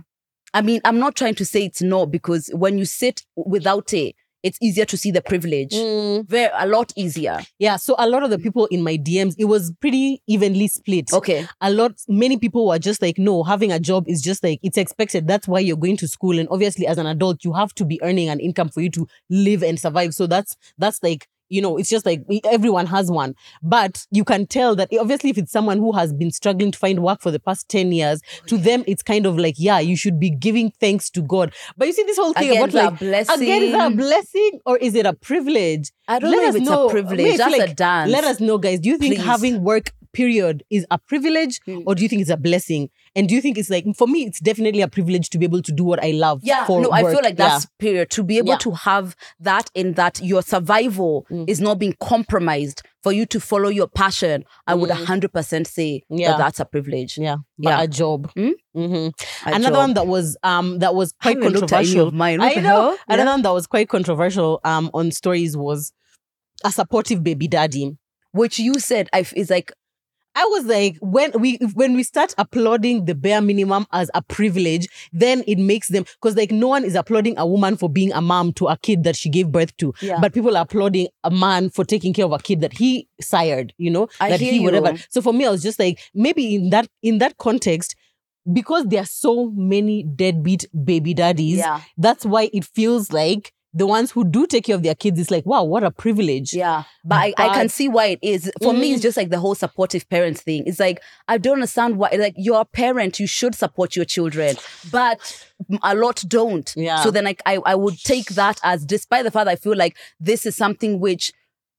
I 0.53 0.61
mean, 0.61 0.81
I'm 0.85 0.99
not 0.99 1.15
trying 1.15 1.33
to 1.35 1.45
say 1.45 1.65
it's 1.65 1.81
not 1.81 2.11
because 2.11 2.51
when 2.53 2.77
you 2.77 2.85
sit 2.85 3.23
without 3.35 3.91
it, 3.93 4.13
it's 4.47 4.57
easier 4.61 4.85
to 4.85 4.97
see 4.97 5.11
the 5.11 5.21
privilege. 5.21 5.73
Mm. 5.73 6.27
Very 6.27 6.49
a 6.57 6.65
lot 6.65 6.91
easier. 6.95 7.39
Yeah. 7.59 7.75
So 7.75 7.95
a 7.97 8.09
lot 8.09 8.23
of 8.23 8.29
the 8.29 8.39
people 8.39 8.65
in 8.67 8.83
my 8.83 8.97
DMs, 8.97 9.35
it 9.37 9.45
was 9.45 9.71
pretty 9.79 10.21
evenly 10.27 10.67
split. 10.67 11.11
Okay. 11.13 11.47
a 11.61 11.71
lot 11.71 11.93
many 12.07 12.37
people 12.37 12.67
were 12.67 12.79
just 12.79 13.01
like 13.01 13.17
no 13.17 13.43
having 13.43 13.71
a 13.71 13.79
job 13.79 14.07
is 14.07 14.21
just 14.21 14.43
like 14.43 14.59
it's 14.63 14.77
expected 14.77 15.27
that's 15.27 15.47
why 15.47 15.59
you're 15.59 15.77
going 15.77 15.97
to 15.97 16.07
school 16.07 16.39
and 16.39 16.47
obviously 16.49 16.87
as 16.87 16.97
an 16.97 17.05
adult 17.05 17.43
you 17.43 17.53
have 17.53 17.73
to 17.73 17.85
be 17.85 18.01
earning 18.03 18.29
an 18.29 18.39
income 18.39 18.69
for 18.69 18.81
you 18.81 18.89
to 18.89 19.07
live 19.29 19.63
and 19.63 19.79
survive 19.79 20.13
so 20.13 20.27
that's 20.27 20.55
that's 20.77 21.01
like 21.03 21.27
you 21.49 21.61
know 21.61 21.77
it's 21.77 21.89
just 21.89 22.05
like 22.05 22.23
everyone 22.45 22.85
has 22.85 23.09
one 23.09 23.35
but 23.61 24.05
you 24.11 24.23
can 24.23 24.45
tell 24.45 24.75
that 24.75 24.87
eh, 24.91 24.97
obviously 24.99 25.29
if 25.29 25.37
it's 25.37 25.51
someone 25.51 25.77
who 25.77 25.91
has 25.91 26.13
been 26.13 26.31
struggling 26.31 26.71
to 26.71 26.77
find 26.77 27.03
work 27.03 27.21
for 27.21 27.31
the 27.31 27.39
past 27.39 27.67
10 27.69 27.91
years 27.91 28.21
oh, 28.41 28.45
to 28.47 28.57
them 28.57 28.83
it's 28.87 29.03
kind 29.03 29.25
of 29.25 29.37
like 29.37 29.55
yeah 29.57 29.79
you 29.79 29.95
should 29.95 30.19
be 30.19 30.29
giving 30.29 30.71
thanks 30.79 31.09
to 31.09 31.21
god 31.21 31.53
but 31.77 31.87
you 31.87 31.93
see 31.93 32.03
this 32.03 32.17
whole 32.17 32.33
thing 32.33 32.49
Again, 32.49 32.69
about 32.69 32.73
like 32.73 32.93
a 32.93 32.95
blessing? 33.05 33.41
again 33.41 33.63
is 33.63 33.71
that 33.71 33.91
a 33.91 33.95
blessing 33.95 34.59
or 34.65 34.77
is 34.77 34.95
it 34.95 35.05
a 35.05 35.13
privilege 35.13 35.91
I 36.07 36.19
don't 36.19 36.31
Let 36.31 36.37
know 36.37 36.43
us 36.47 36.55
if 36.55 36.61
it's 36.61 36.69
know. 36.69 36.87
a 36.87 36.89
privilege. 36.89 37.37
That's 37.37 37.57
like, 37.57 37.69
a 37.71 37.73
dance. 37.73 38.11
let 38.11 38.23
us 38.23 38.39
know, 38.39 38.57
guys. 38.57 38.79
Do 38.79 38.89
you 38.89 38.97
think 38.97 39.15
Please. 39.15 39.25
having 39.25 39.61
work, 39.61 39.91
period, 40.17 40.63
is 40.69 40.85
a 40.91 40.97
privilege 40.97 41.59
Mm. 41.67 41.83
or 41.85 41.93
do 41.95 42.01
you 42.03 42.09
think 42.09 42.21
it's 42.21 42.31
a 42.31 42.37
blessing? 42.37 42.89
And 43.15 43.27
do 43.29 43.35
you 43.35 43.41
think 43.41 43.57
it's 43.57 43.69
like, 43.69 43.85
for 43.95 44.07
me, 44.07 44.19
it's 44.25 44.39
definitely 44.39 44.81
a 44.81 44.87
privilege 44.87 45.29
to 45.31 45.37
be 45.37 45.45
able 45.45 45.61
to 45.61 45.71
do 45.71 45.83
what 45.83 46.03
I 46.03 46.11
love? 46.11 46.39
Yeah, 46.43 46.65
no, 46.69 46.91
I 46.91 47.01
feel 47.03 47.21
like 47.27 47.37
that's 47.37 47.67
period. 47.79 48.09
To 48.11 48.23
be 48.23 48.37
able 48.37 48.49
Yeah. 48.55 48.57
to 48.67 48.71
have 48.71 49.15
that 49.39 49.69
in 49.75 49.93
that 49.93 50.19
your 50.31 50.41
survival 50.41 51.25
Mm. 51.31 51.49
is 51.49 51.59
not 51.61 51.75
being 51.79 51.95
compromised 51.99 52.81
for 53.03 53.11
you 53.13 53.25
to 53.27 53.39
follow 53.39 53.69
your 53.69 53.87
passion, 53.87 54.43
I 54.65 54.73
would 54.75 54.89
Mm. 54.89 54.95
100% 55.05 55.67
say 55.67 56.03
Yeah. 56.09 56.29
that 56.31 56.37
that's 56.39 56.59
a 56.59 56.65
privilege. 56.65 57.17
Yeah, 57.17 57.37
but 57.59 57.69
Yeah. 57.69 57.81
a 57.83 57.87
job. 57.87 58.31
Hmm? 58.35 58.49
Mhm. 58.75 59.11
A 59.45 59.49
Another 59.55 59.75
job. 59.75 59.83
one 59.85 59.93
that 59.93 60.07
was 60.07 60.35
um 60.43 60.79
that 60.79 60.93
was 60.95 61.13
quite 61.21 61.37
haven't 61.37 61.53
looked 61.53 61.71
at 61.71 61.77
any 61.79 61.85
controversial. 61.93 62.07
of 62.07 62.13
mine. 62.13 62.41
I 62.41 62.55
know. 62.55 62.97
Another 63.07 63.23
Yeah. 63.27 63.33
one 63.35 63.41
that 63.43 63.53
was 63.53 63.65
quite 63.67 63.87
controversial 63.89 64.59
um 64.63 64.89
on 64.93 65.11
stories 65.11 65.55
was 65.55 65.93
a 66.63 66.71
supportive 66.71 67.23
baby 67.23 67.47
daddy. 67.47 67.95
Which 68.33 68.59
you 68.59 68.73
said 68.79 69.09
I 69.13 69.25
is 69.35 69.49
like, 69.49 69.71
I 70.37 70.45
was 70.45 70.65
like, 70.65 70.97
when 71.01 71.31
we 71.39 71.55
when 71.73 71.95
we 71.95 72.03
start 72.03 72.35
applauding 72.37 73.05
the 73.05 73.15
bare 73.15 73.41
minimum 73.41 73.87
as 73.91 74.11
a 74.13 74.21
privilege, 74.21 74.87
then 75.11 75.43
it 75.47 75.57
makes 75.57 75.87
them 75.87 76.03
because 76.03 76.37
like 76.37 76.51
no 76.51 76.67
one 76.67 76.83
is 76.83 76.93
applauding 76.93 77.39
a 77.39 77.47
woman 77.47 77.75
for 77.75 77.89
being 77.89 78.11
a 78.13 78.21
mom 78.21 78.53
to 78.53 78.67
a 78.67 78.77
kid 78.77 79.03
that 79.03 79.15
she 79.15 79.29
gave 79.29 79.51
birth 79.51 79.75
to, 79.77 79.95
yeah. 79.99 80.19
but 80.21 80.35
people 80.35 80.55
are 80.55 80.61
applauding 80.61 81.07
a 81.23 81.31
man 81.31 81.71
for 81.71 81.83
taking 81.83 82.13
care 82.13 82.25
of 82.25 82.33
a 82.33 82.37
kid 82.37 82.61
that 82.61 82.71
he 82.71 83.07
sired. 83.19 83.73
You 83.79 83.89
know, 83.89 84.09
I 84.19 84.29
that 84.29 84.39
he 84.39 84.59
whatever. 84.59 84.91
you. 84.91 84.99
So 85.09 85.23
for 85.23 85.33
me, 85.33 85.47
I 85.47 85.49
was 85.49 85.63
just 85.63 85.79
like, 85.79 85.99
maybe 86.13 86.53
in 86.53 86.69
that 86.69 86.87
in 87.01 87.17
that 87.17 87.39
context, 87.39 87.95
because 88.53 88.85
there 88.85 89.01
are 89.01 89.05
so 89.05 89.51
many 89.55 90.03
deadbeat 90.03 90.67
baby 90.85 91.15
daddies, 91.15 91.57
yeah. 91.57 91.81
that's 91.97 92.27
why 92.27 92.51
it 92.53 92.63
feels 92.63 93.11
like 93.11 93.53
the 93.77 93.85
ones 93.87 94.11
who 94.11 94.23
do 94.25 94.47
take 94.47 94.65
care 94.65 94.75
of 94.75 94.83
their 94.83 94.95
kids 94.95 95.19
it's 95.19 95.31
like, 95.31 95.45
wow, 95.45 95.63
what 95.63 95.83
a 95.83 95.91
privilege. 95.91 96.53
Yeah, 96.53 96.83
but 97.05 97.15
I, 97.15 97.33
I 97.37 97.53
can 97.53 97.69
see 97.69 97.87
why 97.87 98.05
it 98.07 98.19
is. 98.21 98.51
For 98.61 98.73
me, 98.73 98.91
it's 98.93 98.99
Mm. 98.99 99.03
just 99.03 99.17
like 99.17 99.29
the 99.29 99.39
whole 99.39 99.55
supportive 99.55 100.09
parents 100.09 100.41
thing. 100.41 100.63
It's 100.65 100.79
like 100.79 100.99
I 101.27 101.37
don't 101.37 101.53
understand 101.55 101.97
why. 101.97 102.09
Like 102.17 102.33
you're 102.37 102.61
a 102.61 102.65
parent, 102.65 103.19
you 103.19 103.27
should 103.27 103.53
support 103.55 103.95
your 103.95 104.05
children, 104.05 104.55
but 104.91 105.45
a 105.83 105.93
lot 105.95 106.23
don't. 106.27 106.73
Yeah. 106.75 107.03
So 107.03 107.11
then, 107.11 107.25
like 107.25 107.41
I, 107.45 107.59
I 107.65 107.75
would 107.75 107.97
take 107.99 108.29
that 108.29 108.59
as, 108.63 108.85
despite 108.85 109.23
the 109.25 109.31
fact 109.31 109.45
that 109.45 109.51
I 109.51 109.55
feel 109.55 109.75
like 109.75 109.95
this 110.19 110.45
is 110.45 110.55
something 110.55 110.99
which, 110.99 111.31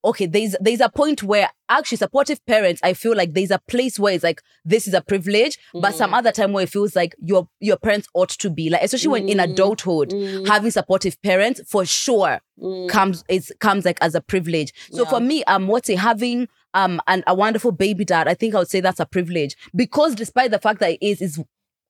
okay, 0.04 0.26
there's 0.26 0.54
there's 0.60 0.80
a 0.80 0.88
point 0.88 1.22
where 1.22 1.50
actually 1.68 1.98
supportive 1.98 2.44
parents, 2.46 2.80
I 2.84 2.94
feel 2.94 3.16
like 3.16 3.34
there's 3.34 3.50
a 3.50 3.58
place 3.68 3.98
where 3.98 4.14
it's 4.14 4.24
like 4.24 4.42
this 4.64 4.86
is 4.88 4.94
a 4.94 5.00
privilege, 5.02 5.58
but 5.74 5.94
some 5.94 6.14
other 6.14 6.32
time 6.32 6.52
where 6.52 6.64
it 6.64 6.70
feels 6.70 6.94
like 6.96 7.14
your 7.20 7.48
your 7.60 7.76
parents 7.76 8.08
ought 8.14 8.28
to 8.30 8.50
be 8.50 8.70
like, 8.70 8.82
especially 8.82 9.08
when 9.08 9.28
in 9.28 9.38
Mm. 9.38 9.52
adulthood, 9.52 10.10
Mm, 10.10 10.46
having 10.46 10.70
supportive 10.70 11.20
parents 11.22 11.60
for 11.66 11.84
sure 11.84 12.40
mm. 12.60 12.88
comes 12.88 13.24
it 13.28 13.50
comes 13.60 13.84
like 13.84 13.98
as 14.00 14.14
a 14.14 14.20
privilege. 14.20 14.72
So 14.92 15.02
Yeah. 15.02 15.10
for 15.10 15.20
me, 15.20 15.44
um, 15.44 15.66
what's 15.66 15.88
it 15.88 15.98
having 15.98 16.48
um 16.74 17.00
and 17.06 17.24
a 17.26 17.34
wonderful 17.34 17.72
baby 17.72 18.04
dad? 18.04 18.28
I 18.28 18.34
think 18.34 18.54
I 18.54 18.58
would 18.58 18.70
say 18.70 18.80
that's 18.80 19.00
a 19.00 19.06
privilege 19.06 19.56
because 19.74 20.14
despite 20.14 20.50
the 20.52 20.58
fact 20.58 20.80
that 20.80 20.92
it 20.92 20.98
is 21.04 21.20
is 21.20 21.40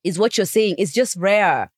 is 0.05 0.19
what 0.19 0.37
you're 0.39 0.47
saying, 0.47 0.77
it's 0.79 0.93
just 0.93 1.17
rare. 1.17 1.71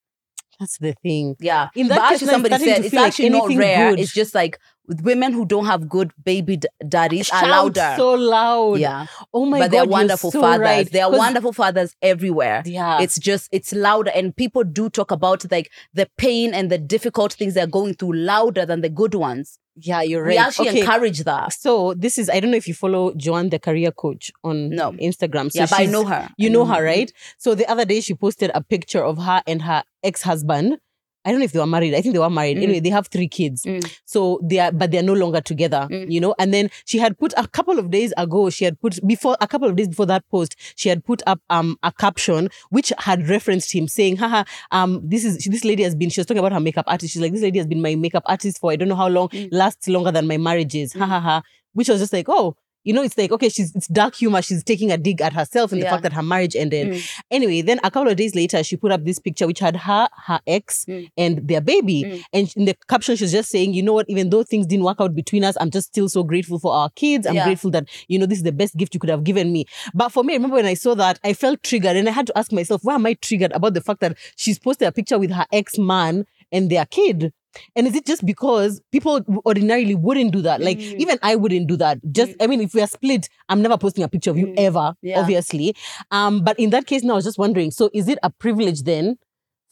That's 0.59 0.77
the 0.77 0.95
thing. 1.03 1.37
Yeah. 1.41 1.71
In 1.75 1.89
that 1.89 1.97
but 1.97 2.09
case, 2.11 2.17
actually, 2.17 2.33
somebody 2.33 2.59
said 2.59 2.85
it's 2.85 2.95
like 2.95 3.07
actually 3.09 3.31
not 3.31 3.49
rare. 3.49 3.91
good. 3.91 4.01
It's 4.01 4.13
just 4.13 4.35
like 4.35 4.59
women 5.03 5.33
who 5.33 5.47
don't 5.47 5.67
have 5.67 5.89
good 5.89 6.13
baby 6.25 6.57
d- 6.57 6.69
daddies 6.89 7.31
are 7.31 7.47
louder. 7.49 7.95
so 7.97 8.15
loud. 8.15 8.79
yeah, 8.81 9.07
Oh 9.33 9.47
my 9.47 9.59
but 9.59 9.65
god, 9.67 9.71
they're 9.71 9.85
you're 9.85 9.91
wonderful 9.91 10.31
so 10.31 10.41
fathers. 10.41 10.61
right. 10.61 10.91
They 10.91 11.01
are 11.01 11.11
wonderful 11.11 11.53
fathers 11.53 11.95
everywhere. 12.03 12.63
Yeah. 12.67 13.01
It's 13.01 13.19
just 13.19 13.49
it's 13.53 13.73
louder, 13.73 14.11
and 14.15 14.35
people 14.35 14.65
do 14.65 14.91
talk 14.91 15.11
about 15.11 15.51
like 15.51 15.71
the 15.95 16.09
pain 16.17 16.53
and 16.55 16.71
the 16.71 16.79
difficult 16.79 17.33
things 17.33 17.55
they're 17.55 17.67
going 17.67 17.95
through 17.95 18.15
louder 18.15 18.67
than 18.67 18.81
the 18.81 18.89
good 18.89 19.15
ones. 19.15 19.59
yeah, 19.77 20.03
you're 20.03 20.23
right. 20.23 20.31
We 20.33 20.37
actually 20.39 20.69
okay. 20.71 20.81
encourage 20.81 21.21
that. 21.25 21.53
So 21.53 21.95
this 21.95 22.19
is 22.19 22.29
I 22.29 22.41
don't 22.41 22.51
know 22.51 22.57
if 22.57 22.69
you 22.69 22.75
follow 22.75 23.15
Joanne 23.15 23.49
the 23.51 23.59
career 23.59 23.93
coach 23.93 24.31
on 24.45 24.71
No. 24.71 24.93
Instagram. 24.93 25.51
So 25.53 25.61
yeah, 25.61 25.67
but 25.71 25.81
I 25.81 25.87
know 25.87 26.05
her. 26.05 26.29
You 26.37 26.49
I 26.51 26.53
know 26.53 26.65
her, 26.67 26.75
her. 26.75 26.85
right? 26.85 27.11
So 27.39 27.55
the 27.55 27.67
other 27.71 27.85
day 27.85 28.01
she 28.01 28.15
posted 28.15 28.51
a 28.55 28.63
picture 28.63 29.03
of 29.05 29.19
her 29.19 29.43
and 29.47 29.63
her 29.63 29.85
ex-husband. 30.03 30.79
I 31.25 31.31
don't 31.31 31.41
know 31.41 31.45
if 31.45 31.53
they 31.53 31.59
were 31.59 31.67
married. 31.67 31.95
I 31.95 32.01
think 32.01 32.15
they 32.15 32.19
were 32.19 32.31
married. 32.31 32.57
Mm. 32.57 32.63
Anyway, 32.63 32.81
they 32.81 32.89
have 32.91 33.09
three 33.09 33.29
kids. 33.29 33.65
Mm. 33.65 33.85
So 34.07 34.41
they 34.43 34.59
are, 34.59 34.73
but 34.73 34.91
they 34.91 34.99
are 34.99 35.03
no 35.03 35.13
longer 35.13 35.41
together, 35.41 35.87
Mm. 35.91 36.11
you 36.11 36.21
know. 36.21 36.35
And 36.39 36.55
then 36.55 36.71
she 36.87 36.97
had 36.99 37.19
put 37.19 37.35
a 37.37 37.47
couple 37.47 37.79
of 37.79 37.91
days 37.91 38.13
ago, 38.17 38.49
she 38.51 38.65
had 38.65 38.81
put 38.81 38.99
before 39.07 39.37
a 39.41 39.47
couple 39.47 39.69
of 39.69 39.77
days 39.77 39.89
before 39.89 40.07
that 40.07 40.25
post, 40.31 40.57
she 40.77 40.89
had 40.89 41.05
put 41.05 41.23
up 41.27 41.41
um 41.51 41.77
a 41.83 41.93
caption 41.93 42.49
which 42.71 42.93
had 42.99 43.29
referenced 43.29 43.73
him 43.75 43.87
saying, 43.87 44.17
haha, 44.17 44.45
um, 44.71 45.01
this 45.05 45.25
is 45.25 45.45
this 45.45 45.65
lady 45.65 45.83
has 45.83 45.95
been, 45.95 46.09
she 46.09 46.21
was 46.21 46.27
talking 46.27 46.39
about 46.39 46.53
her 46.53 46.61
makeup 46.61 46.85
artist. 46.89 47.13
She's 47.13 47.21
like, 47.23 47.33
this 47.33 47.43
lady 47.43 47.59
has 47.59 47.67
been 47.67 47.83
my 47.83 47.95
makeup 47.97 48.23
artist 48.27 48.59
for 48.59 48.71
I 48.73 48.77
don't 48.77 48.89
know 48.89 48.97
how 48.97 49.09
long, 49.09 49.29
Mm. 49.29 49.49
lasts 49.53 49.89
longer 49.89 50.11
than 50.13 50.27
my 50.27 50.39
marriage 50.39 50.75
is. 50.75 50.93
Ha 50.95 51.05
Mm. 51.05 51.09
ha 51.09 51.21
ha. 51.21 51.43
Which 51.75 51.89
was 51.89 52.01
just 52.01 52.13
like, 52.13 52.29
oh, 52.29 52.57
you 52.85 52.93
know, 52.95 53.03
it's 53.03 53.17
like, 53.19 53.31
okay, 53.33 53.49
she's 53.49 53.75
it's 53.75 53.87
dark 53.89 54.15
humor. 54.15 54.41
She's 54.43 54.65
taking 54.65 54.91
a 54.91 54.97
dig 54.97 55.21
at 55.21 55.33
herself 55.33 55.73
and 55.73 55.83
the 55.83 55.87
fact 55.87 56.03
that 56.03 56.13
her 56.13 56.23
marriage 56.23 56.57
ended. 56.57 56.89
Mm. 56.89 57.11
Anyway, 57.31 57.61
then 57.63 57.79
a 57.85 57.91
couple 57.91 58.11
of 58.11 58.17
days 58.17 58.35
later, 58.35 58.63
she 58.65 58.77
put 58.77 58.91
up 58.93 59.05
this 59.05 59.19
picture 59.19 59.47
which 59.47 59.59
had 59.59 59.77
her, 59.77 60.09
her 60.27 60.41
ex, 60.47 60.85
Mm. 60.87 61.11
and 61.19 61.49
their 61.49 61.61
baby. 61.61 62.05
Mm. 62.05 62.23
And 62.33 62.53
in 62.57 62.65
the 62.65 62.77
caption, 62.89 63.17
she's 63.17 63.33
just 63.33 63.51
saying, 63.51 63.75
you 63.75 63.83
know 63.83 63.93
what, 63.93 64.07
even 64.09 64.31
though 64.31 64.43
things 64.43 64.67
didn't 64.67 64.85
work 64.85 65.01
out 65.01 65.15
between 65.15 65.45
us, 65.45 65.57
I'm 65.61 65.71
just 65.71 65.89
still 65.89 66.09
so 66.09 66.23
grateful 66.23 66.59
for 66.59 66.73
our 66.73 66.91
kids. 66.91 67.27
I'm 67.27 67.35
Yeah. 67.35 67.45
grateful 67.45 67.71
that, 67.73 67.89
you 68.09 68.19
know, 68.19 68.27
this 68.27 68.39
is 68.39 68.45
the 68.45 68.53
best 68.53 68.77
gift 68.77 68.95
you 68.95 69.01
could 69.01 69.11
have 69.11 69.25
given 69.25 69.53
me. 69.53 69.67
But 69.95 70.11
for 70.11 70.25
me, 70.25 70.33
I 70.33 70.37
remember 70.37 70.57
when 70.57 70.67
I 70.67 70.75
saw 70.75 70.95
that, 70.95 71.19
I 71.23 71.33
felt 71.35 71.63
triggered 71.63 71.97
and 71.97 72.09
I 72.09 72.13
had 72.13 72.27
to 72.29 72.39
ask 72.39 72.51
myself, 72.53 72.81
why 72.83 72.95
am 72.95 73.07
I 73.07 73.15
triggered 73.15 73.53
about 73.53 73.75
the 73.75 73.81
fact 73.81 74.01
that 74.01 74.17
she's 74.37 74.59
posted 74.59 74.89
a 74.89 74.93
picture 74.93 75.19
with 75.19 75.31
her 75.33 75.47
ex 75.53 75.77
man 75.79 76.25
and 76.51 76.71
their 76.71 76.87
kid? 76.87 77.33
And 77.75 77.87
is 77.87 77.95
it 77.97 78.07
just 78.07 78.25
because 78.25 78.81
people 78.93 79.21
ordinarily 79.45 79.95
wouldn't 79.95 80.33
do 80.33 80.41
that? 80.43 80.61
Like, 80.61 80.79
Mm. 80.79 81.01
even 81.01 81.19
I 81.23 81.35
wouldn't 81.37 81.67
do 81.67 81.77
that. 81.79 81.99
Just, 82.13 82.33
I 82.41 82.47
mean, 82.47 82.61
if 82.61 82.75
we 82.75 82.81
are 82.83 82.87
split, 82.87 83.29
I'm 83.49 83.61
never 83.63 83.77
posting 83.77 84.05
a 84.05 84.09
picture 84.09 84.31
of 84.31 84.39
you 84.39 84.47
Mm. 84.49 84.55
ever, 84.59 84.95
Yeah. 85.03 85.21
obviously. 85.21 85.75
Um, 86.11 86.43
but 86.45 86.59
in 86.59 86.71
that 86.71 86.87
case, 86.87 87.03
now 87.03 87.15
I 87.15 87.17
was 87.17 87.25
just 87.25 87.39
wondering, 87.39 87.71
so 87.73 87.91
is 87.93 88.09
it 88.09 88.19
a 88.23 88.31
privilege 88.31 88.83
then 88.83 89.17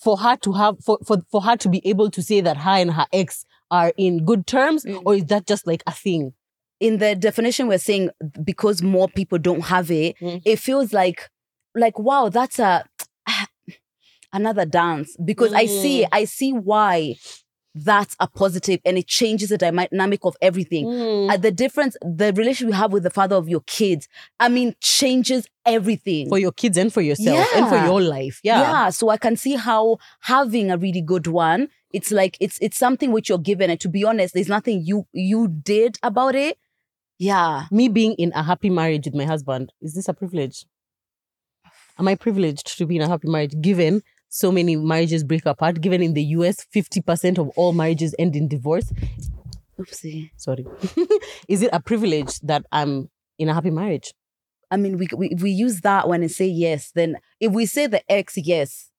for 0.02 0.16
her 0.18 0.36
to 0.36 0.52
have, 0.52 0.76
for, 0.84 0.98
for, 1.06 1.18
for 1.30 1.42
her 1.42 1.56
to 1.56 1.68
be 1.68 1.80
able 1.86 2.10
to 2.10 2.22
say 2.22 2.40
that 2.40 2.56
her 2.58 2.70
and 2.82 2.92
her 2.92 3.06
ex 3.12 3.44
are 3.70 3.92
in 3.96 4.24
good 4.24 4.46
terms, 4.46 4.84
Mm. 4.84 5.02
or 5.04 5.14
is 5.14 5.24
that 5.26 5.46
just 5.46 5.66
like 5.66 5.82
a 5.86 5.92
thing? 5.92 6.32
in 6.80 6.98
the 6.98 7.16
definition 7.16 7.66
we're 7.66 7.76
saying 7.76 8.08
because 8.44 8.82
more 8.84 9.08
people 9.08 9.36
don't 9.36 9.62
have 9.62 9.90
it 9.90 10.14
Mm. 10.20 10.40
it 10.44 10.60
feels 10.60 10.92
like 10.92 11.28
like 11.74 11.98
wow 11.98 12.28
that's 12.28 12.60
a 12.60 12.84
another 14.32 14.64
dance 14.64 15.16
because 15.24 15.52
i 15.54 15.66
see 15.66 16.02
Mm. 16.02 16.08
i 16.12 16.24
see 16.24 16.52
why 16.52 17.16
that's 17.74 18.16
a 18.18 18.26
positive 18.26 18.80
and 18.84 18.96
it 18.98 19.06
changes 19.06 19.50
the 19.50 19.58
dynamic 19.58 20.20
of 20.24 20.36
everything 20.42 20.86
Mm. 20.86 21.30
Uh, 21.32 21.36
the 21.36 21.50
difference 21.52 21.96
the 22.02 22.32
relationship 22.34 22.68
you 22.72 22.78
have 22.80 22.92
with 22.92 23.02
the 23.02 23.10
father 23.10 23.36
of 23.36 23.48
your 23.48 23.60
kids 23.66 24.08
i 24.40 24.48
mean 24.48 24.74
changes 24.80 25.46
everything 25.66 26.28
For 26.28 26.38
your 26.38 26.52
kids 26.52 26.76
and 26.78 26.92
for 26.92 27.02
yourself 27.02 27.46
and 27.54 27.68
for 27.68 27.76
your 27.84 28.00
life. 28.00 28.40
Yeah. 28.42 28.60
yeah 28.60 28.90
so 28.90 29.10
i 29.10 29.16
can 29.16 29.36
see 29.36 29.54
how 29.56 29.98
having 30.20 30.70
a 30.70 30.76
really 30.78 31.02
good 31.02 31.26
one 31.26 31.68
it's 31.92 32.10
like 32.10 32.36
it's 32.40 32.58
it's 32.60 32.76
something 32.78 33.12
which 33.12 33.28
you're 33.28 33.38
given 33.38 33.70
and 33.70 33.78
to 33.80 33.88
be 33.88 34.02
honest 34.04 34.34
there's 34.34 34.48
nothing 34.48 34.82
you 34.84 35.06
you 35.12 35.46
did 35.48 35.98
about 36.02 36.34
it 36.34 36.58
yeah 37.18 37.64
Me 37.70 37.88
being 37.88 38.14
in 38.14 38.32
a 38.34 38.42
happy 38.42 38.70
marriage 38.70 39.04
with 39.06 39.14
my 39.14 39.24
husband, 39.24 39.72
is 39.82 39.94
this 39.94 40.08
a 40.08 40.14
privilege? 40.14 40.64
Am 41.98 42.06
I 42.06 42.14
privileged 42.14 42.78
to 42.78 42.86
be 42.86 42.96
in 42.96 43.02
a 43.02 43.08
happy 43.08 43.28
marriage 43.28 43.54
given 43.60 44.02
so 44.28 44.52
many 44.52 44.76
marriages 44.76 45.24
break 45.24 45.46
apart? 45.46 45.80
Given 45.80 46.02
in 46.02 46.14
the 46.14 46.22
US, 46.22 46.64
50% 46.74 47.38
of 47.38 47.48
all 47.50 47.72
marriages 47.72 48.14
end 48.18 48.36
in 48.36 48.48
divorce. 48.48 48.92
oopsie 49.78 50.30
Sorry. 50.36 50.66
is 51.48 51.62
it 51.62 51.70
a 51.72 51.80
privilege 51.80 52.38
that 52.40 52.64
I'm 52.72 53.10
in 53.38 53.48
a 53.48 53.54
happy 53.54 53.70
marriage? 53.70 54.14
I 54.70 54.76
mean, 54.76 54.98
we, 54.98 55.08
we 55.16 55.28
if 55.30 55.42
we 55.42 55.50
use 55.50 55.80
that 55.80 56.08
when 56.08 56.22
and 56.22 56.30
say 56.30 56.46
yes, 56.46 56.90
then 56.94 57.16
if 57.40 57.52
we 57.52 57.64
say 57.66 57.86
the 57.86 58.02
ex 58.10 58.36
yes, 58.36 58.90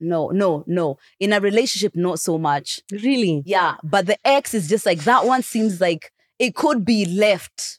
no, 0.00 0.28
no, 0.28 0.64
no. 0.66 0.98
In 1.20 1.32
a 1.32 1.40
relationship, 1.40 1.94
not 1.94 2.18
so 2.20 2.38
much. 2.38 2.80
Really? 2.90 3.42
Yeah, 3.46 3.76
but 3.82 4.06
the 4.06 4.18
ex 4.26 4.54
is 4.54 4.68
just 4.68 4.84
like 4.84 5.00
that 5.04 5.24
one 5.24 5.42
seems 5.42 5.80
like 5.80 6.12
it 6.38 6.54
could 6.54 6.84
be 6.84 7.04
left. 7.06 7.78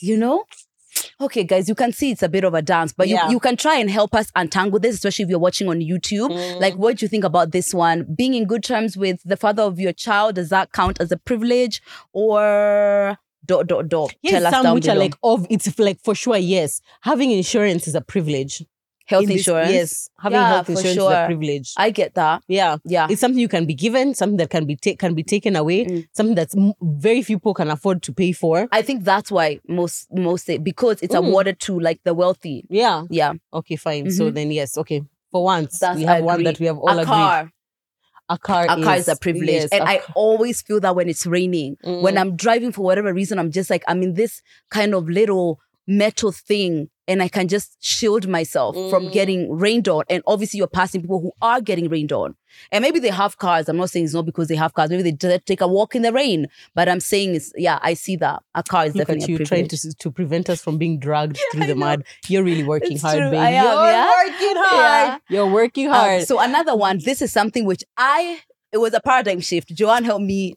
You 0.00 0.18
know? 0.18 0.44
Okay, 1.20 1.44
guys, 1.44 1.68
you 1.68 1.74
can 1.74 1.92
see 1.92 2.10
it's 2.10 2.22
a 2.22 2.28
bit 2.28 2.44
of 2.44 2.54
a 2.54 2.62
dance, 2.62 2.92
but 2.92 3.08
Yeah. 3.08 3.26
you, 3.26 3.32
you 3.32 3.40
can 3.40 3.56
try 3.56 3.76
and 3.78 3.88
help 3.90 4.14
us 4.14 4.30
untangle 4.34 4.78
this, 4.80 4.96
especially 4.96 5.24
if 5.24 5.28
you're 5.30 5.38
watching 5.38 5.68
on 5.68 5.80
YouTube. 5.80 6.30
Mm. 6.30 6.60
Like, 6.60 6.74
what 6.74 6.96
do 6.98 7.04
you 7.04 7.08
think 7.08 7.24
about 7.24 7.52
this 7.52 7.72
one? 7.72 8.04
Being 8.14 8.34
in 8.34 8.46
good 8.46 8.64
terms 8.64 8.96
with 8.96 9.20
the 9.24 9.36
father 9.36 9.62
of 9.62 9.78
your 9.78 9.92
child, 9.92 10.34
does 10.36 10.48
that 10.50 10.72
count 10.72 11.00
as 11.00 11.12
a 11.12 11.16
privilege 11.16 11.80
or 12.12 13.18
dot 13.46 13.66
dot 13.66 13.88
dot? 13.88 14.14
Yes, 14.22 14.34
Tell 14.34 14.46
us 14.46 14.62
some 14.62 14.74
which 14.74 14.88
are 14.88 14.94
like 14.96 15.14
of 15.22 15.46
it's 15.50 15.78
like 15.78 16.00
for 16.02 16.14
sure, 16.14 16.36
yes. 16.36 16.80
Having 17.02 17.30
insurance 17.32 17.86
is 17.86 17.94
a 17.94 18.00
privilege. 18.00 18.64
Health 19.06 19.26
this- 19.26 19.36
insurance. 19.38 19.70
yes. 19.72 20.08
Having 20.18 20.38
Yeah, 20.40 20.48
health 20.48 20.68
insurance 20.70 20.96
is 20.98 21.04
a 21.04 21.26
privilege. 21.26 21.72
I 21.76 21.90
get 21.90 22.14
that. 22.14 22.42
yeah. 22.48 22.76
Yeah. 22.84 23.06
It's 23.10 23.20
something 23.20 23.38
you 23.38 23.48
can 23.48 23.66
be 23.66 23.74
given, 23.74 24.14
something 24.14 24.38
that 24.38 24.50
can 24.50 24.64
be 24.66 24.76
ta- 24.76 24.96
can 24.98 25.14
be 25.14 25.22
taken 25.22 25.56
away, 25.56 25.84
Mm. 25.84 26.06
something 26.16 26.34
that's 26.34 26.56
m- 26.56 26.72
very 26.82 27.22
few 27.22 27.38
people 27.38 27.54
can 27.54 27.70
afford 27.70 28.02
to 28.02 28.12
pay 28.12 28.32
for. 28.32 28.68
I 28.72 28.82
think 28.82 29.04
that's 29.04 29.30
why 29.30 29.60
most 29.68 30.08
most 30.12 30.46
say 30.46 30.58
because 30.58 31.02
it's 31.02 31.14
Mm. 31.14 31.26
awarded 31.28 31.60
to 31.60 31.78
like 31.78 32.00
the 32.04 32.14
wealthy. 32.14 32.64
Yeah. 32.70 33.04
Yeah, 33.10 33.32
Okay, 33.52 33.76
fine. 33.76 34.10
So 34.10 34.30
Mhm. 34.30 34.34
then 34.34 34.50
yes, 34.52 34.78
okay. 34.78 35.02
For 35.30 35.42
once, 35.44 35.78
That's- 35.80 35.98
we 35.98 36.04
have 36.04 36.22
one 36.24 36.42
that 36.44 36.58
we 36.60 36.66
have 36.66 36.78
all 36.78 36.88
a 36.88 37.02
agreed. 37.02 37.06
car, 37.06 37.50
A 38.30 38.38
car. 38.38 38.64
a 38.68 38.82
car 38.82 38.96
is 38.96 39.08
a 39.08 39.16
privilege, 39.16 39.48
yes, 39.64 39.68
and 39.72 39.82
a 39.82 39.86
I 39.88 40.00
always 40.14 40.62
feel 40.62 40.80
that 40.80 40.96
when 40.96 41.08
it's 41.10 41.26
raining. 41.26 41.76
When 41.82 42.14
Mm. 42.14 42.20
I'm 42.20 42.36
driving 42.36 42.72
for 42.72 42.82
whatever 42.82 43.12
reason, 43.12 43.38
I'm 43.38 43.50
just 43.50 43.68
like 43.68 43.82
I'm 43.86 44.02
in 44.02 44.14
this 44.14 44.40
kind 44.70 44.94
of 44.94 45.08
little 45.10 45.58
metal 45.86 46.32
thing 46.32 46.88
and 47.06 47.22
I 47.22 47.28
can 47.28 47.48
just 47.48 47.76
shield 47.80 48.26
myself 48.28 48.74
from 48.90 49.06
Mm. 49.06 49.12
getting 49.12 49.52
rained 49.52 49.88
on. 49.88 50.04
And 50.08 50.22
obviously, 50.26 50.58
you're 50.58 50.66
passing 50.66 51.00
people 51.02 51.20
who 51.20 51.32
are 51.42 51.60
getting 51.60 51.88
rained 51.88 52.12
on. 52.12 52.34
And 52.72 52.82
maybe 52.82 52.98
they 53.00 53.08
have 53.10 53.36
cars. 53.38 53.68
I'm 53.68 53.76
not 53.76 53.90
saying 53.90 54.04
it's 54.06 54.14
not 54.14 54.26
because 54.26 54.48
they 54.48 54.54
have 54.56 54.74
cars. 54.74 54.88
Maybe 54.90 55.02
they 55.10 55.38
take 55.40 55.60
a 55.60 55.66
walk 55.68 55.94
in 55.94 56.02
the 56.02 56.12
rain. 56.12 56.46
But 56.74 56.88
I'm 56.88 57.00
saying 57.00 57.34
it's, 57.34 57.52
yeah, 57.56 57.78
I 57.82 57.94
see 57.94 58.16
that. 58.16 58.42
A 58.54 58.62
car 58.62 58.86
is 58.86 58.94
Look 58.94 59.02
at 59.10 59.18
definitely 59.18 59.34
you 59.34 59.40
a 59.42 59.44
trying 59.44 59.68
to 59.68 59.94
to 59.94 60.10
prevent 60.10 60.48
us 60.48 60.62
from 60.62 60.78
being 60.78 60.98
dragged 60.98 61.38
through 61.52 61.64
I 61.64 61.66
the 61.66 61.74
know. 61.74 61.80
mud. 61.86 62.04
You're 62.28 62.44
really 62.44 62.64
working 62.64 62.92
It's 62.92 63.02
hard, 63.02 63.18
true. 63.18 63.30
baby. 63.30 63.38
I 63.38 63.50
am, 63.50 63.64
You're 63.64 63.86
yeah? 63.86 64.10
working 64.24 64.56
hard. 64.56 65.20
You're 65.28 65.50
working 65.50 65.86
Um, 65.88 65.92
hard. 65.94 66.22
so 66.26 66.38
another 66.40 66.76
one, 66.76 66.98
this 67.04 67.20
is 67.20 67.32
something 67.32 67.64
which 67.66 67.82
I, 67.98 68.40
it 68.72 68.78
was 68.78 68.94
a 68.94 69.00
paradigm 69.00 69.40
shift. 69.40 69.68
Joanne 69.74 70.04
helped 70.04 70.24
me 70.24 70.54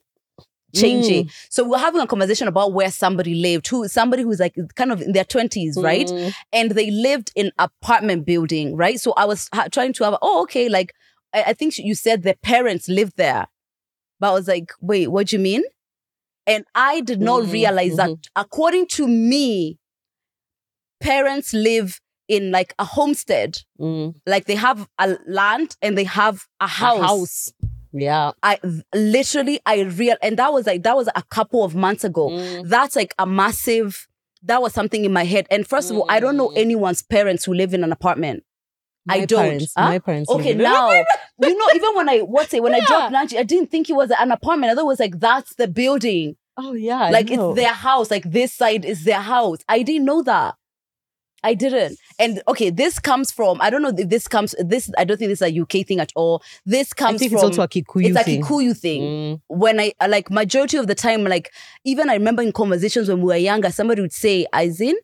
change 0.74 1.08
Mm. 1.08 1.30
So 1.48 1.66
we're 1.68 1.78
having 1.78 2.00
a 2.00 2.06
conversation 2.06 2.46
about 2.48 2.72
where 2.72 2.90
somebody 2.90 3.34
lived, 3.34 3.66
who 3.68 3.88
somebody 3.88 4.22
who's 4.22 4.38
like 4.40 4.54
kind 4.74 4.92
of 4.92 5.00
in 5.00 5.12
their 5.12 5.24
20s, 5.24 5.82
right? 5.82 6.06
Mm. 6.06 6.34
and 6.52 6.70
they 6.72 6.90
lived 6.90 7.32
in 7.34 7.50
apartment 7.58 8.26
building, 8.26 8.76
right? 8.76 9.00
So 9.00 9.12
I 9.16 9.24
was 9.24 9.48
ha- 9.54 9.68
trying 9.72 9.92
to 9.94 10.04
have, 10.04 10.16
oh, 10.20 10.42
okay, 10.42 10.68
like 10.68 10.92
I, 11.32 11.42
I 11.48 11.52
think 11.54 11.78
you 11.78 11.94
said 11.94 12.22
their 12.22 12.34
parents 12.42 12.88
lived 12.88 13.16
there, 13.16 13.46
but 14.20 14.30
I 14.30 14.32
was 14.34 14.46
like, 14.48 14.72
wait, 14.80 15.08
what 15.08 15.28
do 15.28 15.36
you 15.36 15.42
mean? 15.42 15.62
And 16.46 16.64
I 16.74 17.00
did 17.02 17.20
not 17.20 17.42
Mhm, 17.44 17.52
realize 17.52 17.96
that 17.96 18.10
according 18.36 18.86
to 18.88 19.06
me, 19.08 19.78
parents 21.00 21.52
live 21.52 22.00
in 22.28 22.50
like 22.50 22.74
a 22.78 22.84
homestead, 22.84 23.58
Mm. 23.80 24.14
like 24.26 24.44
they 24.46 24.54
have 24.56 24.88
a 24.98 25.16
land 25.26 25.76
and 25.80 25.96
they 25.96 26.04
have 26.04 26.46
a 26.60 26.64
A 26.64 26.68
house. 26.68 27.52
House. 27.92 28.00
Yeah. 28.00 28.32
I 28.42 28.58
literally, 28.94 29.60
I 29.66 29.80
real, 29.82 30.16
and 30.22 30.36
that 30.38 30.52
was 30.52 30.66
like 30.66 30.82
that 30.82 30.96
was 30.96 31.08
a 31.14 31.22
couple 31.30 31.64
of 31.64 31.74
months 31.74 32.04
ago 32.04 32.28
Mm. 32.30 32.68
that's 32.68 32.96
like 32.96 33.14
a 33.18 33.26
massive 33.26 34.06
that 34.42 34.62
was 34.62 34.72
something 34.72 35.04
in 35.04 35.12
my 35.12 35.24
head 35.24 35.46
and 35.50 35.66
first 35.66 35.90
of 35.90 35.96
all 35.96 36.06
i 36.08 36.20
don't 36.20 36.36
know 36.36 36.48
Mm. 36.50 36.58
anyone's 36.58 37.02
parents 37.02 37.44
who 37.44 37.54
live 37.54 37.74
in 37.74 37.82
an 37.82 37.90
apartment 37.92 38.44
I 39.10 39.24
don't. 39.24 39.40
Parents, 39.42 39.72
Huh? 39.76 39.86
My 39.88 39.98
parents. 39.98 40.30
okay 40.30 40.52
live 40.54 40.58
now 40.58 40.90
you 41.42 41.56
know 41.58 41.68
even 41.74 41.94
when 41.96 42.08
i 42.08 42.18
what's 42.20 42.52
it 42.54 42.62
when 42.62 42.74
i 42.74 42.78
dropped 42.80 43.10
Yeah. 43.12 43.18
lunch 43.18 43.34
i 43.34 43.42
didn't 43.42 43.70
think 43.72 43.88
it 43.90 43.94
was 43.94 44.12
an 44.16 44.30
apartment 44.30 44.70
i 44.70 44.74
thought 44.74 44.82
it 44.82 44.86
was 44.86 45.00
like 45.00 45.18
that's 45.18 45.54
the 45.54 45.66
building 45.66 46.36
Oh 46.56 46.72
yeah. 46.74 47.04
I 47.04 47.10
like 47.10 47.30
know. 47.30 47.50
it's 47.52 47.60
their 47.60 47.72
house 47.72 48.10
like 48.10 48.30
this 48.30 48.52
side 48.54 48.84
is 48.84 49.04
their 49.04 49.20
house 49.20 49.58
i 49.68 49.82
didn't 49.82 50.04
know 50.04 50.22
that 50.22 50.54
I 51.44 51.54
didn't. 51.54 51.98
And 52.18 52.42
okay, 52.48 52.70
this 52.70 52.98
comes 52.98 53.30
from 53.30 53.58
I 53.60 53.70
don't 53.70 53.82
know 53.82 53.92
if 53.96 54.08
this 54.08 54.26
comes 54.28 54.54
this 54.58 54.90
I 54.98 55.04
don't 55.04 55.16
think 55.18 55.28
this 55.30 55.40
is 55.40 55.48
a 55.48 55.60
UK 55.60 55.86
thing 55.86 56.00
at 56.00 56.12
all. 56.16 56.42
This 56.66 56.92
I 56.92 56.96
comes 56.96 57.18
think 57.20 57.30
from 57.32 57.36
it's 57.36 57.44
also 57.44 57.62
a 57.62 57.68
Kikuyu 57.68 58.08
it's 58.08 58.16
a 58.18 58.24
thing. 58.24 58.42
Kikuyu 58.42 58.76
thing 58.76 59.02
Mm. 59.02 59.40
when 59.48 59.78
I 59.80 59.92
I, 60.00 60.06
like 60.08 60.30
majority 60.30 60.76
of 60.78 60.86
the 60.88 60.94
time, 60.94 61.24
like 61.24 61.52
even 61.84 62.10
I 62.10 62.14
remember 62.14 62.42
in 62.42 62.52
conversations 62.52 63.08
when 63.08 63.18
we 63.20 63.26
were 63.26 63.36
younger, 63.36 63.70
somebody 63.70 64.02
would 64.02 64.12
say, 64.12 64.46
as 64.52 64.80
in, 64.80 64.96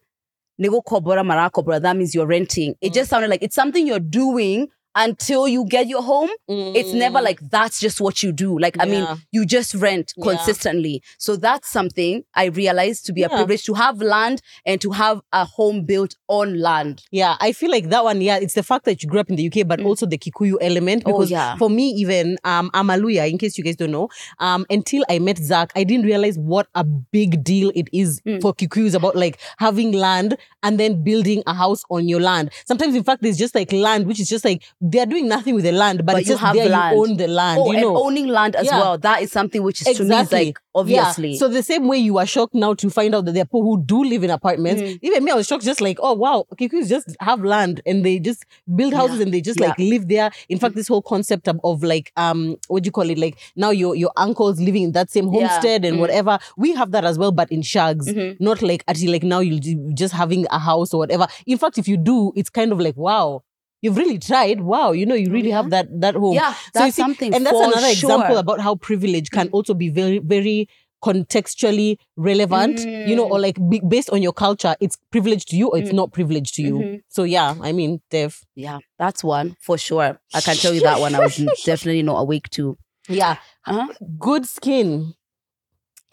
nego 0.59 0.81
kobora 0.83 1.23
marakobra, 1.25 1.81
that 1.81 1.97
means 1.97 2.15
you're 2.15 2.27
renting. 2.27 2.75
It 2.81 2.91
Mm. 2.91 2.95
just 2.95 3.11
sounded 3.11 3.31
like 3.31 3.43
it's 3.43 3.55
something 3.55 3.87
you're 3.87 4.01
doing 4.01 4.69
until 4.95 5.49
you 5.49 5.65
get 5.67 5.87
your 5.89 6.03
home. 6.03 6.31
It's 6.49 6.93
never 6.93 7.19
Mm. 7.19 7.25
like 7.25 7.41
that's 7.51 7.81
just 7.81 8.01
what 8.01 8.23
you 8.23 8.33
do. 8.33 8.59
Like, 8.59 8.77
I 8.81 8.85
mean, 8.85 9.07
you 9.33 9.45
just 9.45 9.75
rent 9.75 10.13
Yeah. 10.17 10.25
consistently. 10.25 11.03
So 11.19 11.37
that's 11.37 11.69
something 11.69 12.25
I 12.35 12.47
realized 12.47 13.07
to 13.07 13.13
be 13.13 13.23
a 13.23 13.29
Yeah. 13.29 13.37
privilege 13.37 13.65
to 13.65 13.75
have 13.75 14.01
land 14.01 14.41
and 14.67 14.81
to 14.81 14.91
have 14.93 15.21
a 15.33 15.45
home 15.45 15.85
built 15.85 16.17
on 16.29 16.61
land. 16.61 17.03
Yeah, 17.11 17.37
I 17.41 17.53
feel 17.53 17.71
like 17.71 17.89
that 17.91 18.05
one. 18.05 18.21
Yeah, 18.21 18.37
it's 18.37 18.55
the 18.55 18.63
fact 18.63 18.85
that 18.85 19.03
you 19.03 19.09
grew 19.09 19.21
up 19.21 19.29
in 19.31 19.37
the 19.37 19.43
UK, 19.45 19.65
but 19.65 19.81
Mm. 19.81 19.87
also 19.87 20.07
the 20.07 20.19
Kikuyu 20.19 20.57
element. 20.61 21.03
Oh, 21.07 21.13
Because 21.13 21.31
yeah. 21.31 21.57
for 21.57 21.69
me, 21.71 21.91
even 21.91 22.39
um, 22.45 22.71
I'm 22.75 22.91
a 22.91 22.95
Luhya. 22.95 23.29
In 23.31 23.39
case 23.39 23.59
you 23.59 23.65
guys 23.65 23.77
don't 23.77 23.91
know, 23.91 24.09
um, 24.39 24.65
until 24.71 25.05
I 25.09 25.19
met 25.19 25.39
Zach, 25.39 25.73
I 25.75 25.85
didn't 25.85 26.07
realize 26.07 26.39
what 26.39 26.69
a 26.75 26.85
big 26.85 27.43
deal 27.43 27.73
it 27.75 27.89
is 27.93 28.21
Mm. 28.27 28.41
for 28.43 28.55
Kikuyus 28.55 28.95
about 28.95 29.17
like 29.17 29.39
having 29.59 29.93
land 29.93 30.37
and 30.63 30.79
then 30.79 31.03
building 31.03 31.43
a 31.47 31.55
house 31.55 31.83
on 31.91 32.09
your 32.09 32.21
land. 32.21 32.51
Sometimes, 32.67 32.95
in 32.95 33.03
fact, 33.05 33.23
there's 33.23 33.37
just 33.37 33.55
like 33.55 33.73
land, 33.73 34.07
which 34.07 34.21
is 34.21 34.29
just 34.29 34.45
like 34.45 34.63
they're 34.87 35.07
doing 35.07 35.27
nothing 35.29 35.55
with 35.55 35.65
the 35.65 35.73
land, 35.73 35.99
but, 36.05 36.13
But 36.13 36.21
it's 36.21 36.29
you 36.29 36.37
just 36.37 36.53
there. 36.55 36.69
land. 36.69 36.95
You 36.95 37.03
own 37.03 37.17
the 37.17 37.27
land. 37.27 37.59
Oh, 37.63 37.73
you 37.73 37.81
know. 37.81 37.97
owning 38.05 38.27
land 38.29 38.55
as 38.55 38.67
Yeah. 38.67 38.79
well. 38.81 38.99
That 38.99 39.23
is 39.23 39.33
something 39.33 39.63
which 39.63 39.81
is 39.87 39.97
to 39.97 40.05
me 40.05 40.15
like 40.31 40.59
obviously. 40.75 41.31
Yeah. 41.33 41.39
So 41.39 41.49
the 41.49 41.63
same 41.63 41.89
way 41.89 41.97
you 41.99 42.19
are 42.19 42.27
shocked 42.27 42.53
now 42.55 42.75
to 42.75 42.91
find 42.91 43.15
out 43.15 43.25
that 43.25 43.33
there 43.33 43.43
are 43.45 43.47
people 43.47 43.63
who 43.63 43.83
do 43.83 44.05
live 44.05 44.23
in 44.25 44.31
apartments. 44.31 44.83
Mhm. 44.83 44.99
Even 45.01 45.25
me, 45.25 45.31
I 45.33 45.37
was 45.37 45.47
shocked, 45.47 45.65
just 45.65 45.81
like, 45.81 45.99
oh 46.03 46.13
wow, 46.13 46.45
Kikuyus 46.57 46.89
just 46.89 47.17
have 47.21 47.43
land 47.43 47.81
and 47.87 48.05
they 48.05 48.19
just 48.19 48.45
build 48.75 48.93
houses 48.93 49.19
Yeah. 49.19 49.23
and 49.25 49.33
they 49.35 49.41
just 49.41 49.59
like 49.59 49.79
live 49.79 50.09
there. 50.09 50.31
In 50.51 50.59
fact, 50.59 50.75
this 50.75 50.89
whole 50.89 51.03
concept 51.03 51.49
of, 51.49 51.59
of 51.65 51.83
like 51.83 52.13
um, 52.19 52.57
what 52.69 52.83
do 52.83 52.89
you 52.89 52.93
call 52.93 53.09
it? 53.09 53.17
Like 53.17 53.39
now 53.57 53.71
your 53.71 53.95
your 53.97 54.13
uncles 54.19 54.61
living 54.61 54.83
in 54.83 54.93
that 54.93 55.11
same 55.11 55.29
homestead 55.29 55.85
and 55.87 55.97
Mm. 55.97 56.01
whatever. 56.01 56.39
We 56.59 56.75
have 56.75 56.91
that 56.91 57.05
as 57.07 57.19
well, 57.19 57.33
but 57.33 57.51
in 57.51 57.63
shags. 57.63 58.07
Mhm. 58.09 58.39
Not 58.39 58.61
like 58.61 58.85
actually 58.87 59.09
like 59.13 59.23
now 59.23 59.39
you 59.41 59.61
just 59.95 60.13
having 60.13 60.47
a 60.51 60.59
house 60.59 60.93
or 60.93 60.99
whatever. 60.99 61.27
In 61.47 61.57
fact, 61.57 61.79
if 61.79 61.89
you 61.89 61.97
do, 61.97 62.33
it's 62.37 62.51
kind 62.51 62.71
of 62.71 62.81
like 62.81 62.97
wow. 62.99 63.43
You've 63.85 63.99
really 64.03 64.19
tried. 64.19 64.61
Wow, 64.63 64.93
you 64.93 65.05
know, 65.05 65.15
you 65.23 65.31
really 65.31 65.51
have 65.59 65.69
that 65.71 65.87
that 66.01 66.15
home. 66.23 66.35
Yeah, 66.41 66.55
So 66.55 66.71
that's 66.75 66.97
see- 66.97 67.03
something. 67.03 67.35
And 67.35 67.45
that's 67.47 67.61
another 67.69 67.93
sure. 67.95 68.11
example 68.11 68.39
about 68.39 68.61
how 68.67 68.77
privilege 68.77 69.29
can 69.31 69.49
also 69.53 69.75
be 69.75 69.89
very, 70.01 70.19
very 70.35 70.69
contextually 71.05 71.99
relevant, 72.17 72.81
you 72.81 73.15
know, 73.15 73.27
Mm. 73.27 73.31
or 73.33 73.39
like 73.47 73.59
be, 73.69 73.81
based 73.95 74.09
on 74.11 74.23
your 74.23 74.33
culture, 74.33 74.75
it's 74.81 74.97
privileged 75.11 75.49
to 75.51 75.57
you 75.57 75.69
or 75.69 75.77
it's 75.79 75.91
Mm. 75.91 76.01
not 76.01 76.13
privileged 76.13 76.55
to 76.57 76.63
you. 76.63 76.75
Mhm. 76.79 77.03
So 77.09 77.25
yeah, 77.25 77.55
I 77.61 77.73
mean, 77.73 78.01
Dev. 78.11 78.41
Yeah, 78.57 78.79
that's 78.99 79.23
one 79.23 79.55
for 79.61 79.77
sure. 79.79 80.19
I 80.33 80.41
can 80.41 80.57
tell 80.57 80.73
you 80.75 80.81
that 80.81 81.01
one. 81.01 81.15
I 81.15 81.21
was 81.21 81.37
definitely 81.67 82.03
not 82.03 82.19
awake 82.25 82.49
to. 82.57 82.79
Yeah, 83.09 83.37
Uh-huh. 83.67 83.89
good 84.19 84.47
skin 84.49 85.13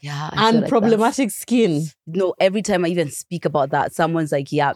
Yeah, 0.04 0.30
I 0.34 0.50
and 0.50 0.62
like 0.62 0.70
problematic 0.70 1.30
skin. 1.32 1.88
No, 2.08 2.34
every 2.40 2.64
time 2.64 2.84
I 2.86 2.90
even 2.90 3.12
speak 3.12 3.46
about 3.46 3.70
that, 3.70 3.94
someone's 3.94 4.32
like, 4.32 4.52
"Yeah." 4.52 4.74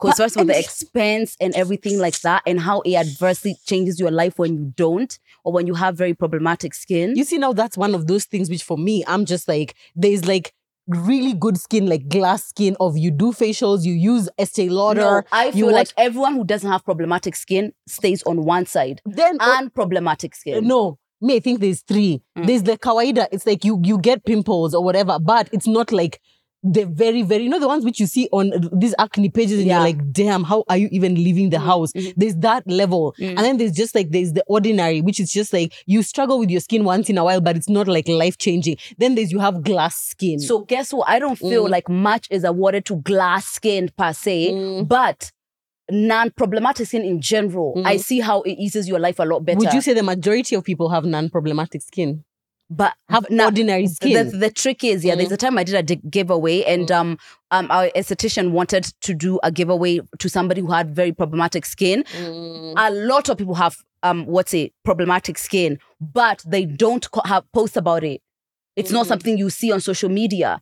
Because 0.00 0.16
first 0.18 0.36
of 0.36 0.40
all, 0.40 0.46
the 0.46 0.58
expense 0.58 1.36
and 1.40 1.54
everything 1.54 1.98
like 1.98 2.20
that, 2.20 2.42
and 2.46 2.60
how 2.60 2.80
it 2.82 2.94
adversely 2.94 3.56
changes 3.66 3.98
your 4.00 4.10
life 4.10 4.38
when 4.38 4.56
you 4.56 4.72
don't, 4.76 5.18
or 5.44 5.52
when 5.52 5.66
you 5.66 5.74
have 5.74 5.96
very 5.96 6.14
problematic 6.14 6.74
skin. 6.74 7.14
You 7.16 7.24
see, 7.24 7.38
now 7.38 7.52
that's 7.52 7.76
one 7.78 7.94
of 7.94 8.06
those 8.06 8.24
things 8.24 8.50
which 8.50 8.64
for 8.64 8.76
me, 8.76 9.04
I'm 9.06 9.24
just 9.24 9.46
like, 9.48 9.74
there's 9.94 10.26
like 10.26 10.52
really 10.86 11.32
good 11.32 11.56
skin, 11.58 11.86
like 11.86 12.08
glass 12.08 12.44
skin 12.44 12.76
of 12.80 12.98
you 12.98 13.10
do 13.10 13.32
facials, 13.32 13.84
you 13.84 13.94
use 13.94 14.28
Estee 14.38 14.68
Lauder. 14.68 15.00
no, 15.00 15.22
I 15.32 15.46
you 15.46 15.52
feel 15.52 15.72
like 15.72 15.88
everyone 15.96 16.34
who 16.34 16.44
doesn't 16.44 16.70
have 16.70 16.84
problematic 16.84 17.36
skin 17.36 17.72
stays 17.88 18.22
on 18.24 18.44
one 18.44 18.66
side, 18.66 19.00
then 19.06 19.38
and 19.40 19.72
problematic 19.72 20.34
skin. 20.34 20.66
no 20.66 20.98
me 21.20 21.36
i 21.36 21.40
think 21.40 21.60
there's 21.60 21.80
three 21.82 22.20
Mm. 22.36 22.46
there's 22.48 22.64
the 22.64 22.76
kawaida 22.76 23.28
it's 23.32 23.46
like 23.46 23.64
you 23.64 23.80
you 23.84 23.96
get 23.98 24.24
pimples 24.26 24.74
or 24.74 24.82
whatever 24.84 25.18
but 25.18 25.48
it's 25.52 25.66
not 25.68 25.90
like 25.92 26.20
the 26.66 26.84
very 26.86 27.20
very 27.22 27.42
you 27.44 27.50
know 27.50 27.60
the 27.60 27.68
ones 27.68 27.84
which 27.84 28.00
you 28.00 28.06
see 28.06 28.26
on 28.32 28.50
these 28.72 28.94
acne 28.98 29.28
pages 29.28 29.58
and 29.58 29.66
Yeah. 29.68 29.74
you're 29.74 29.84
like 29.88 30.12
damn 30.12 30.44
how 30.44 30.64
are 30.70 30.78
you 30.78 30.88
even 30.92 31.14
leaving 31.14 31.50
the 31.50 31.58
Mm, 31.58 31.64
house 31.66 31.92
mhm. 31.92 32.14
there's 32.16 32.36
that 32.36 32.66
level 32.66 33.14
Mm. 33.18 33.28
and 33.28 33.38
then 33.38 33.56
there's 33.58 33.72
just 33.72 33.94
like 33.94 34.10
there's 34.10 34.32
the 34.32 34.42
ordinary 34.48 35.02
which 35.02 35.20
is 35.20 35.30
just 35.30 35.52
like 35.52 35.74
you 35.86 36.02
struggle 36.02 36.38
with 36.38 36.50
your 36.50 36.60
skin 36.62 36.82
once 36.84 37.10
in 37.10 37.18
a 37.18 37.24
while 37.24 37.42
but 37.42 37.54
it's 37.56 37.68
not 37.68 37.86
like 37.86 38.08
life 38.08 38.38
changing 38.38 38.76
then 38.96 39.14
there's 39.14 39.30
you 39.30 39.40
have 39.40 39.62
glass 39.62 39.94
skin 39.96 40.38
So 40.40 40.60
guess 40.60 40.92
what? 40.92 41.06
I 41.08 41.18
don't 41.18 41.36
feel 41.38 41.66
Mm. 41.66 41.70
like 41.70 41.88
much 41.90 42.26
is 42.30 42.44
awarded 42.44 42.86
to 42.86 42.96
glass 42.96 43.44
skin 43.46 43.90
per 43.96 44.12
se, 44.14 44.52
Mm. 44.52 44.88
but 44.88 45.30
non-problematic 45.90 46.86
skin 46.86 47.02
in 47.04 47.20
general. 47.20 47.74
Mm. 47.76 47.86
I 47.86 47.96
see 47.98 48.20
how 48.20 48.42
it 48.42 48.52
eases 48.58 48.88
your 48.88 48.98
life 48.98 49.18
a 49.18 49.24
lot 49.24 49.40
better. 49.44 49.58
would 49.58 49.72
you 49.72 49.80
say 49.80 49.92
the 49.92 50.02
majority 50.02 50.56
of 50.56 50.64
people 50.64 50.88
have 50.88 51.04
non-problematic 51.04 51.82
skin 51.82 52.24
but 52.70 52.94
have 53.08 53.28
now, 53.30 53.44
ordinary 53.46 53.86
skin 53.86 54.30
The, 54.30 54.36
the 54.38 54.50
trick 54.50 54.82
is, 54.84 55.04
yeah, 55.04 55.14
there's 55.14 55.28
Mm. 55.28 55.32
a 55.34 55.36
time 55.36 55.58
I 55.58 55.64
did 55.64 55.90
a 55.90 55.96
giveaway 55.96 56.62
and 56.64 56.90
um 56.90 57.18
um 57.50 57.66
our 57.70 57.88
esthetician 57.94 58.50
wanted 58.52 58.84
to 59.02 59.14
do 59.14 59.38
a 59.42 59.50
giveaway 59.52 60.00
to 60.18 60.28
somebody 60.28 60.60
who 60.62 60.70
had 60.72 60.94
very 60.94 61.12
problematic 61.12 61.66
skin. 61.66 62.04
Mm. 62.04 62.74
A 62.76 62.90
lot 62.90 63.28
of 63.28 63.36
people 63.38 63.54
have 63.54 63.76
um 64.02 64.24
what's 64.26 64.54
it 64.54 64.72
problematic 64.84 65.36
skin, 65.38 65.78
but 66.00 66.42
they 66.46 66.64
don't 66.64 67.08
co- 67.10 67.22
have 67.26 67.44
post 67.52 67.76
about 67.76 68.02
it. 68.04 68.22
It's 68.76 68.90
not 68.90 69.04
Mm. 69.04 69.08
something 69.08 69.38
you 69.38 69.50
see 69.50 69.70
on 69.72 69.80
social 69.80 70.08
media. 70.10 70.60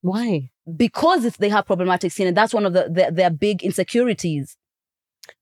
why 0.00 0.50
because 0.76 1.24
they 1.36 1.50
have 1.50 1.66
problematic 1.66 2.10
skin, 2.10 2.26
and 2.26 2.36
that's 2.36 2.54
one 2.54 2.64
of 2.66 2.72
the, 2.72 2.88
the 2.90 3.10
their 3.12 3.30
big 3.30 3.62
insecurities. 3.62 4.56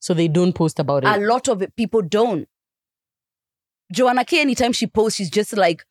so 0.01 0.15
they 0.15 0.29
don't 0.29 0.53
post 0.53 0.79
about 0.81 1.05
it 1.05 1.09
A 1.17 1.19
lot 1.21 1.49
of 1.49 1.63
it, 1.63 1.75
people 1.77 2.03
don't. 2.03 2.49
Joanna 3.93 4.25
K, 4.25 4.41
anytime 4.41 4.73
she 4.73 4.87
posts, 4.87 5.17
she's 5.19 5.31
just 5.31 5.57
like, 5.57 5.85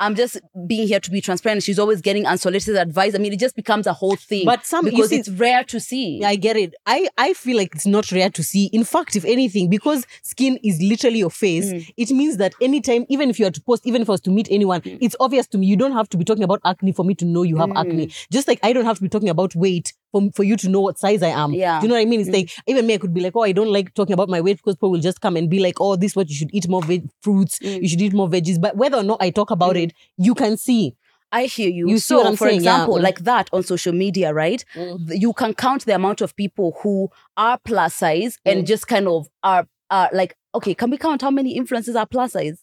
I'm 0.00 0.14
just 0.14 0.40
being 0.66 0.86
here 0.86 1.00
to 1.00 1.10
be 1.10 1.20
transparent. 1.20 1.62
She's 1.62 1.78
always 1.78 2.00
getting 2.00 2.26
unsolicited 2.26 2.76
advice. 2.80 3.14
I 3.14 3.18
mean, 3.18 3.32
it 3.32 3.38
just 3.40 3.56
becomes 3.56 3.86
a 3.86 3.92
whole 3.92 4.16
thing. 4.16 4.44
but 4.44 4.64
some 4.64 4.86
you 4.86 4.92
because 4.92 5.10
see, 5.10 5.16
it's 5.16 5.28
rare 5.28 5.64
to 5.64 5.80
see. 5.80 6.22
I 6.24 6.36
get 6.36 6.56
it. 6.56 6.74
I, 6.86 7.08
I 7.18 7.34
feel 7.34 7.56
like 7.56 7.74
it's 7.74 7.86
not 7.86 8.10
rare 8.12 8.30
to 8.30 8.42
see. 8.42 8.66
In 8.66 8.84
fact, 8.84 9.16
if 9.16 9.24
anything, 9.24 9.68
because 9.68 10.06
skin 10.22 10.58
is 10.62 10.80
literally 10.80 11.18
your 11.18 11.30
face, 11.30 11.66
Mm. 11.72 11.88
it 11.96 12.10
means 12.10 12.36
that 12.36 12.54
anytime, 12.60 13.04
even 13.08 13.28
if 13.30 13.38
you 13.40 13.46
are 13.46 13.50
to 13.50 13.60
post, 13.60 13.86
even 13.86 14.02
if 14.02 14.08
I 14.08 14.12
was 14.12 14.20
to 14.22 14.30
meet 14.30 14.48
anyone, 14.50 14.80
Mm. 14.82 14.98
it's 15.00 15.16
obvious 15.20 15.46
to 15.48 15.58
me. 15.58 15.66
You 15.66 15.76
don't 15.76 15.92
have 15.92 16.08
to 16.10 16.16
be 16.16 16.24
talking 16.24 16.44
about 16.44 16.60
acne 16.64 16.92
for 16.92 17.04
me 17.04 17.14
to 17.16 17.24
know 17.24 17.42
you 17.42 17.56
have 17.58 17.70
Mm. 17.70 17.80
acne. 17.80 18.10
Just 18.30 18.46
like 18.48 18.60
I 18.62 18.72
don't 18.72 18.84
have 18.84 18.96
to 18.96 19.02
be 19.02 19.08
talking 19.08 19.28
about 19.28 19.54
weight 19.56 19.92
for, 20.12 20.30
for 20.34 20.42
you 20.44 20.56
to 20.56 20.68
know 20.68 20.80
what 20.80 20.98
size 20.98 21.22
I 21.22 21.28
am. 21.28 21.52
Yeah. 21.52 21.80
Do 21.80 21.86
you 21.86 21.88
know 21.88 21.94
what 21.96 22.02
I 22.02 22.04
mean? 22.06 22.20
It's 22.20 22.28
Mm. 22.30 22.34
like, 22.34 22.50
even 22.66 22.86
me, 22.86 22.94
I 22.94 22.98
could 22.98 23.12
be 23.14 23.20
like, 23.20 23.34
oh, 23.36 23.42
I 23.42 23.52
don't 23.52 23.72
like 23.72 23.92
talking 23.94 24.14
about 24.14 24.28
my 24.28 24.40
weight 24.40 24.56
because 24.58 24.76
people 24.76 24.90
will 24.90 25.00
just 25.00 25.20
come 25.20 25.36
and 25.36 25.48
be 25.50 25.60
like, 25.60 25.80
oh, 25.80 25.96
this 25.96 26.12
is 26.12 26.16
what 26.16 26.28
you 26.28 26.34
should 26.34 26.50
eat 26.52 26.68
more 26.68 26.82
veg- 26.82 27.08
fruits, 27.22 27.58
Mm. 27.58 27.82
you 27.82 27.88
should 27.88 28.00
eat 28.02 28.12
more 28.14 28.28
veggies. 28.28 28.60
But 28.60 28.76
whether 28.76 28.96
or 28.96 29.02
not 29.02 29.20
I 29.22 29.30
talk 29.30 29.50
about 29.50 29.76
Mm. 29.76 29.84
it, 29.84 29.92
you 30.16 30.34
can 30.34 30.56
see. 30.56 30.94
I 31.30 31.44
hear 31.44 31.68
you. 31.68 31.88
You 31.90 31.98
see 31.98 32.14
so, 32.14 32.30
for 32.36 32.46
saying? 32.46 32.56
Example, 32.60 32.96
mm. 32.96 33.02
like 33.02 33.18
that 33.20 33.50
on 33.52 33.62
social 33.62 33.92
media, 33.92 34.32
right? 34.32 34.64
Mm. 34.74 34.98
You 35.20 35.34
can 35.34 35.52
count 35.52 35.84
the 35.84 35.94
amount 35.94 36.22
of 36.22 36.34
people 36.36 36.78
who 36.82 37.10
are 37.36 37.58
plus 37.64 37.94
size 37.94 38.38
and 38.46 38.62
Mm. 38.62 38.66
just 38.66 38.88
kind 38.88 39.06
of 39.08 39.28
are 39.42 39.66
are 39.90 40.08
like, 40.12 40.34
okay, 40.54 40.74
can 40.74 40.90
we 40.90 40.96
count 40.98 41.20
how 41.22 41.30
many 41.30 41.58
influencers 41.58 41.96
are 41.96 42.06
plus 42.06 42.32
size? 42.32 42.62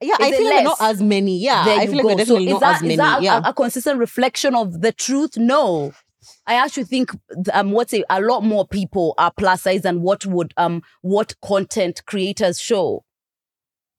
Yeah, 0.00 0.16
I 0.20 0.26
Is 0.28 0.32
it 0.34 0.36
feel 0.38 0.50
like 0.50 0.64
not 0.64 0.76
as 0.80 1.02
many. 1.02 1.38
Yeah, 1.38 1.64
there 1.64 1.78
I 1.80 1.86
feel 1.86 1.96
like 1.96 2.02
go. 2.02 2.08
we're 2.08 2.16
definitely 2.16 2.46
so 2.48 2.52
not 2.52 2.60
that, 2.60 2.74
as 2.76 2.82
many. 2.82 2.94
is 2.94 2.98
that 2.98 3.22
yeah. 3.22 3.40
a, 3.44 3.48
a 3.50 3.54
consistent 3.54 3.98
reflection 3.98 4.54
of 4.54 4.80
the 4.80 4.92
truth? 4.92 5.36
No. 5.36 5.92
I 6.46 6.54
actually 6.54 6.84
think 6.84 7.10
th- 7.34 7.48
um 7.52 7.72
what's 7.72 7.92
a, 7.94 8.04
a 8.10 8.20
lot 8.20 8.42
more 8.44 8.66
people 8.66 9.14
are 9.18 9.32
plus 9.36 9.62
size 9.62 9.82
than 9.82 10.02
what 10.02 10.24
would 10.26 10.52
um 10.56 10.82
what 11.02 11.34
content 11.44 12.02
creators 12.06 12.60
show. 12.60 13.04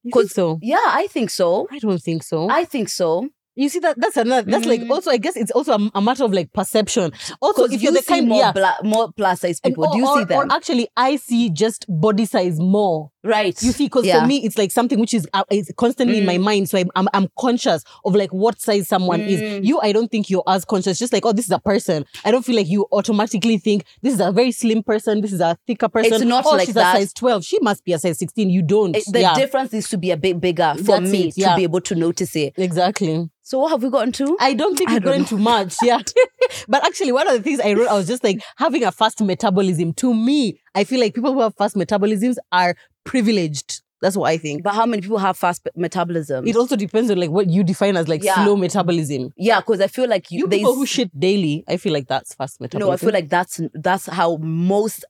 You 0.04 0.12
think 0.12 0.32
so? 0.32 0.60
Yeah, 0.62 0.84
I 0.86 1.08
think 1.08 1.30
so. 1.30 1.68
I 1.72 1.80
don't 1.80 2.02
think 2.02 2.24
so. 2.24 2.50
I 2.50 2.66
think 2.66 2.90
so. 2.90 3.30
You 3.56 3.70
see 3.70 3.80
that 3.80 4.00
that's 4.00 4.18
another. 4.18 4.50
That's 4.50 4.66
like 4.66 4.82
Mm. 4.82 4.90
also. 4.92 5.12
I 5.12 5.18
guess 5.18 5.36
it's 5.36 5.52
also 5.52 5.74
a, 5.74 5.92
a 5.96 6.02
matter 6.02 6.24
of 6.24 6.34
like 6.34 6.52
perception. 6.54 7.12
Also, 7.42 7.66
if 7.66 7.74
you 7.74 7.80
you're 7.80 7.92
the 7.94 8.02
kind, 8.04 8.28
more 8.28 8.40
yeah. 8.40 8.52
bla- 8.52 8.78
more 8.84 9.12
plus 9.12 9.42
size 9.42 9.60
people, 9.60 9.92
do 9.92 9.98
you 10.00 10.08
or, 10.08 10.18
see 10.28 10.34
or-? 10.34 10.46
Or 10.46 10.52
actually, 10.52 10.88
I 10.98 11.18
see 11.18 11.50
just 11.50 11.86
body 11.88 12.26
size 12.26 12.60
more. 12.60 13.12
right. 13.24 13.56
You 13.64 13.72
see, 13.72 13.86
because 13.86 14.06
Yeah. 14.06 14.22
for 14.22 14.28
me, 14.28 14.44
it's 14.46 14.58
like 14.58 14.72
something 14.72 15.00
which 15.00 15.14
is 15.14 15.28
uh, 15.34 15.44
is 15.52 15.72
constantly 15.78 16.18
in 16.18 16.26
my 16.26 16.38
Mm. 16.38 16.44
mind. 16.44 16.70
So 16.70 16.78
I'm, 16.78 16.90
I'm 16.96 17.08
I'm 17.14 17.28
conscious 17.40 17.84
of 18.06 18.16
like 18.16 18.32
what 18.32 18.60
size 18.60 18.88
someone 18.88 19.22
is. 19.22 19.40
Mm. 19.40 19.66
You, 19.66 19.80
I 19.82 19.92
don't 19.92 20.10
think 20.12 20.30
you're 20.30 20.44
as 20.48 20.66
conscious. 20.66 20.98
Just 21.00 21.14
like 21.14 21.26
oh, 21.26 21.32
this 21.34 21.46
is 21.46 21.52
a 21.52 21.60
person. 21.60 22.06
I 22.26 22.32
don't 22.32 22.44
feel 22.44 22.56
like 22.56 22.68
you 22.68 22.88
automatically 22.92 23.58
think 23.60 23.86
this 24.02 24.14
is 24.14 24.20
a 24.20 24.32
very 24.32 24.52
slim 24.52 24.84
person. 24.84 25.22
This 25.22 25.32
is 25.32 25.40
a 25.42 25.58
thicker 25.68 25.88
person. 25.90 26.14
It's 26.14 26.24
not 26.24 26.46
oh, 26.46 26.52
like 26.52 26.66
she's 26.66 26.76
that. 26.76 26.96
a 26.96 27.00
size 27.00 27.14
twelve. 27.14 27.44
She 27.46 27.60
must 27.62 27.86
be 27.86 27.94
a 27.94 28.00
size 28.00 28.18
sixteen. 28.20 28.50
You 28.50 28.62
don't. 28.62 28.96
It- 28.96 29.04
the 29.12 29.22
yeah, 29.22 29.36
difference 29.36 29.72
needs 29.74 29.90
to 29.90 29.98
be 29.98 30.12
a 30.12 30.18
bit 30.18 30.42
bigger 30.42 30.74
for 30.78 30.84
That's 31.00 31.12
me 31.12 31.28
it, 31.30 31.36
to 31.36 31.54
be 31.56 31.64
able 31.64 31.82
to 31.82 31.96
notice 31.96 32.36
it. 32.36 32.54
exactly. 32.58 33.30
So 33.46 33.60
what 33.60 33.72
have 33.72 33.84
we 33.84 33.90
gotten 33.90 34.14
to? 34.14 34.38
I 34.40 34.54
don't 34.54 34.78
think 34.78 34.90
I 34.90 34.94
we've 34.94 35.04
gotten 35.04 35.26
too 35.26 35.38
much. 35.38 35.76
Yeah. 35.84 36.00
but 36.68 36.86
actually, 36.86 37.12
one 37.12 37.28
of 37.28 37.34
the 37.36 37.44
things 37.44 37.60
I 37.60 37.74
wrote, 37.74 37.90
I 37.90 37.94
was 37.94 38.08
just 38.08 38.24
like, 38.24 38.42
having 38.58 38.84
a 38.86 38.92
fast 38.92 39.22
metabolism, 39.22 39.94
to 39.96 40.14
me, 40.14 40.60
I 40.74 40.86
feel 40.86 41.00
like 41.00 41.14
people 41.14 41.34
who 41.34 41.42
have 41.42 41.54
fast 41.56 41.76
metabolisms 41.76 42.38
are 42.54 42.76
privileged. 43.04 43.82
That's 44.02 44.18
what 44.18 44.30
I 44.30 44.38
think. 44.38 44.64
But 44.64 44.74
how 44.76 44.86
many 44.86 45.02
people 45.02 45.18
have 45.18 45.38
fast 45.38 45.68
metabolism? 45.76 46.46
It 46.48 46.56
also 46.56 46.76
depends 46.76 47.10
on 47.12 47.18
like 47.18 47.30
what 47.30 47.50
you 47.50 47.64
define 47.64 47.96
as 47.98 48.08
like 48.08 48.24
Yeah. 48.24 48.36
slow 48.44 48.56
metabolism. 48.58 49.32
yeah, 49.38 49.60
because 49.62 49.80
I 49.82 49.88
feel 49.88 50.10
like 50.10 50.30
You 50.32 50.40
you, 50.40 50.48
people 50.48 50.76
who 50.76 50.86
shit 50.86 51.18
daily, 51.18 51.64
I 51.68 51.78
feel 51.78 51.94
like 51.94 52.08
that's 52.08 52.34
fast 52.34 52.60
metabolism. 52.60 52.90
no. 52.90 52.94
I 52.94 52.98
feel 52.98 53.12
like 53.14 53.30
that's 53.30 53.62
that's 53.74 54.08
how 54.08 54.38
most 54.38 55.06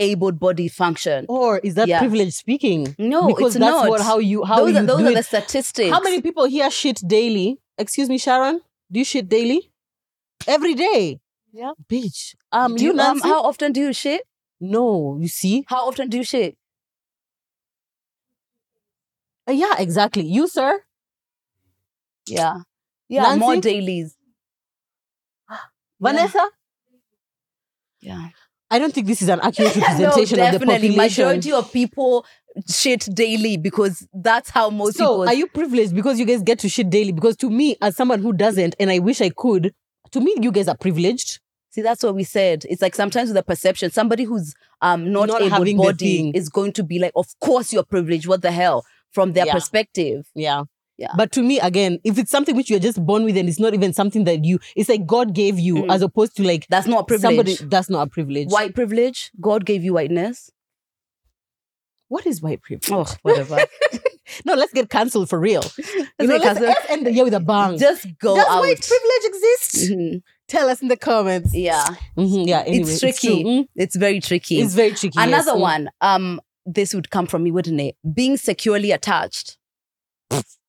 able 0.00 0.32
body 0.32 0.66
function. 0.66 1.26
or 1.28 1.58
is 1.58 1.74
that 1.74 1.86
Yeah. 1.86 2.00
privilege 2.00 2.32
speaking? 2.34 2.96
No, 2.98 3.28
because 3.28 3.54
it's 3.54 3.64
that's 3.64 3.70
not. 3.84 3.88
what 3.88 4.00
how 4.00 4.18
you 4.18 4.42
how 4.44 4.56
those 4.64 4.72
you 4.72 4.78
are, 4.78 4.82
those 4.82 5.00
are 5.02 5.14
the 5.14 5.22
statistics. 5.22 5.90
How 5.92 6.00
many 6.00 6.20
people 6.20 6.44
here 6.46 6.68
shit 6.70 7.00
daily? 7.06 7.60
Excuse 7.78 8.08
me, 8.08 8.18
Sharon. 8.18 8.60
Do 8.90 8.98
you 9.00 9.04
shit 9.04 9.28
daily? 9.28 9.70
Every 10.46 10.74
day. 10.74 11.20
Yeah. 11.52 11.72
Bitch. 11.88 12.34
Um, 12.52 12.76
Do 12.76 12.84
you, 12.84 12.98
um, 12.98 13.20
how 13.20 13.42
often 13.42 13.72
do 13.72 13.80
you 13.80 13.92
shit? 13.92 14.22
no, 14.60 15.18
you 15.20 15.28
see. 15.28 15.64
How 15.68 15.88
often 15.88 16.08
do 16.08 16.16
you 16.16 16.24
shit? 16.24 16.56
Uh, 19.48 19.52
yeah, 19.52 19.74
exactly. 19.78 20.24
You, 20.24 20.48
sir. 20.48 20.80
Yeah, 22.26 22.60
yeah, 23.08 23.36
more 23.36 23.56
dailies. 23.56 24.16
Vanessa? 26.00 26.48
Yeah, 28.00 28.28
I 28.70 28.78
don't 28.78 28.94
think 28.94 29.06
this 29.06 29.20
is 29.20 29.28
an 29.28 29.40
accurate 29.42 29.76
no, 29.76 29.82
representation 29.82 30.40
of 30.40 30.52
the 30.52 30.58
population. 30.60 30.96
Majority 30.96 31.52
of 31.52 31.72
people 31.72 32.24
shit 32.70 33.08
daily 33.14 33.56
because 33.56 34.06
that's 34.12 34.50
how 34.50 34.70
most 34.70 34.96
so, 34.96 35.04
people. 35.04 35.28
are 35.28 35.34
you 35.34 35.46
privileged 35.48 35.94
because 35.94 36.18
you 36.18 36.24
guys 36.24 36.42
get 36.42 36.58
to 36.60 36.68
shit 36.68 36.90
daily? 36.90 37.12
Because 37.12 37.36
to 37.38 37.50
me, 37.50 37.76
as 37.82 37.96
someone 37.96 38.20
who 38.20 38.32
doesn't, 38.32 38.74
and 38.78 38.90
I 38.90 38.98
wish 38.98 39.20
I 39.20 39.30
could, 39.30 39.74
to 40.12 40.20
me, 40.20 40.34
you 40.40 40.52
guys 40.52 40.68
are 40.68 40.76
privileged. 40.76 41.40
See, 41.70 41.82
that's 41.82 42.02
what 42.04 42.14
we 42.14 42.22
said. 42.22 42.64
It's 42.70 42.80
like 42.82 42.94
sometimes 42.94 43.28
with 43.30 43.34
the 43.36 43.42
perception, 43.42 43.90
somebody 43.90 44.22
who's 44.24 44.54
um 44.80 45.10
not, 45.12 45.28
Not 45.28 45.40
able 45.42 45.50
having 45.50 45.76
the 45.78 45.92
thing. 45.94 46.32
is 46.34 46.48
going 46.48 46.72
to 46.74 46.84
be 46.84 46.98
like, 47.00 47.12
of 47.16 47.26
course 47.40 47.72
you're 47.72 47.82
privileged. 47.84 48.28
What 48.28 48.42
the 48.42 48.52
hell? 48.52 48.84
From 49.10 49.32
their 49.32 49.46
Yeah. 49.46 49.52
perspective. 49.54 50.26
Yeah. 50.36 50.64
Yeah. 50.96 51.08
But 51.16 51.32
to 51.32 51.42
me, 51.42 51.58
again, 51.58 51.98
if 52.04 52.18
it's 52.18 52.30
something 52.30 52.54
which 52.54 52.70
you're 52.70 52.78
just 52.78 53.04
born 53.04 53.24
with 53.24 53.36
and 53.36 53.48
it's 53.48 53.58
not 53.58 53.74
even 53.74 53.92
something 53.92 54.22
that 54.24 54.44
you, 54.44 54.60
it's 54.76 54.88
like 54.88 55.04
God 55.04 55.34
gave 55.34 55.58
you 55.58 55.74
Mm. 55.76 55.92
as 55.92 56.02
opposed 56.02 56.36
to 56.36 56.44
like 56.44 56.68
That's 56.70 56.86
not 56.86 57.00
a 57.00 57.04
privilege. 57.06 57.22
somebody, 57.36 57.56
that's 57.68 57.90
not 57.90 58.06
a 58.06 58.10
privilege. 58.10 58.50
White 58.50 58.76
privilege. 58.76 59.32
God 59.40 59.66
gave 59.66 59.82
you 59.82 59.94
whiteness. 59.94 60.50
What 62.14 62.26
is 62.26 62.40
white 62.40 62.62
privilege? 62.62 62.90
Oh, 62.92 63.12
whatever. 63.22 63.58
No, 64.46 64.54
let's 64.54 64.72
get 64.72 64.88
cancelled 64.88 65.28
for 65.28 65.38
real. 65.38 65.62
You 66.18 66.26
know, 66.28 66.36
let's, 66.38 66.58
let's 66.60 66.90
end 66.90 67.06
the 67.06 67.12
year 67.12 67.24
with 67.24 67.34
a 67.34 67.40
bang. 67.40 67.76
Just 67.78 68.06
go 68.18 68.34
Does 68.36 68.46
out. 68.48 68.60
white 68.60 68.80
privilege 68.80 69.24
exist? 69.24 69.90
Mhm. 69.92 70.22
Tell 70.48 70.68
us 70.70 70.80
in 70.80 70.88
the 70.88 70.96
comments. 70.96 71.50
Yeah, 71.54 71.84
Mhm, 72.16 72.46
yeah, 72.46 72.60
anyway, 72.66 72.88
it's 72.90 73.00
tricky. 73.00 73.44
Mm, 73.44 73.64
It's 73.74 73.96
very 73.96 74.20
tricky. 74.20 74.60
It's 74.62 74.74
very 74.74 74.92
tricky. 74.92 75.18
Another 75.20 75.52
Mm. 75.52 75.60
one. 75.60 75.90
Um, 76.00 76.40
this 76.64 76.94
would 76.94 77.10
come 77.10 77.26
from 77.26 77.42
me, 77.42 77.50
wouldn't 77.50 77.80
it? 77.80 77.96
Being 78.20 78.36
securely 78.38 78.90
attached. 78.92 79.58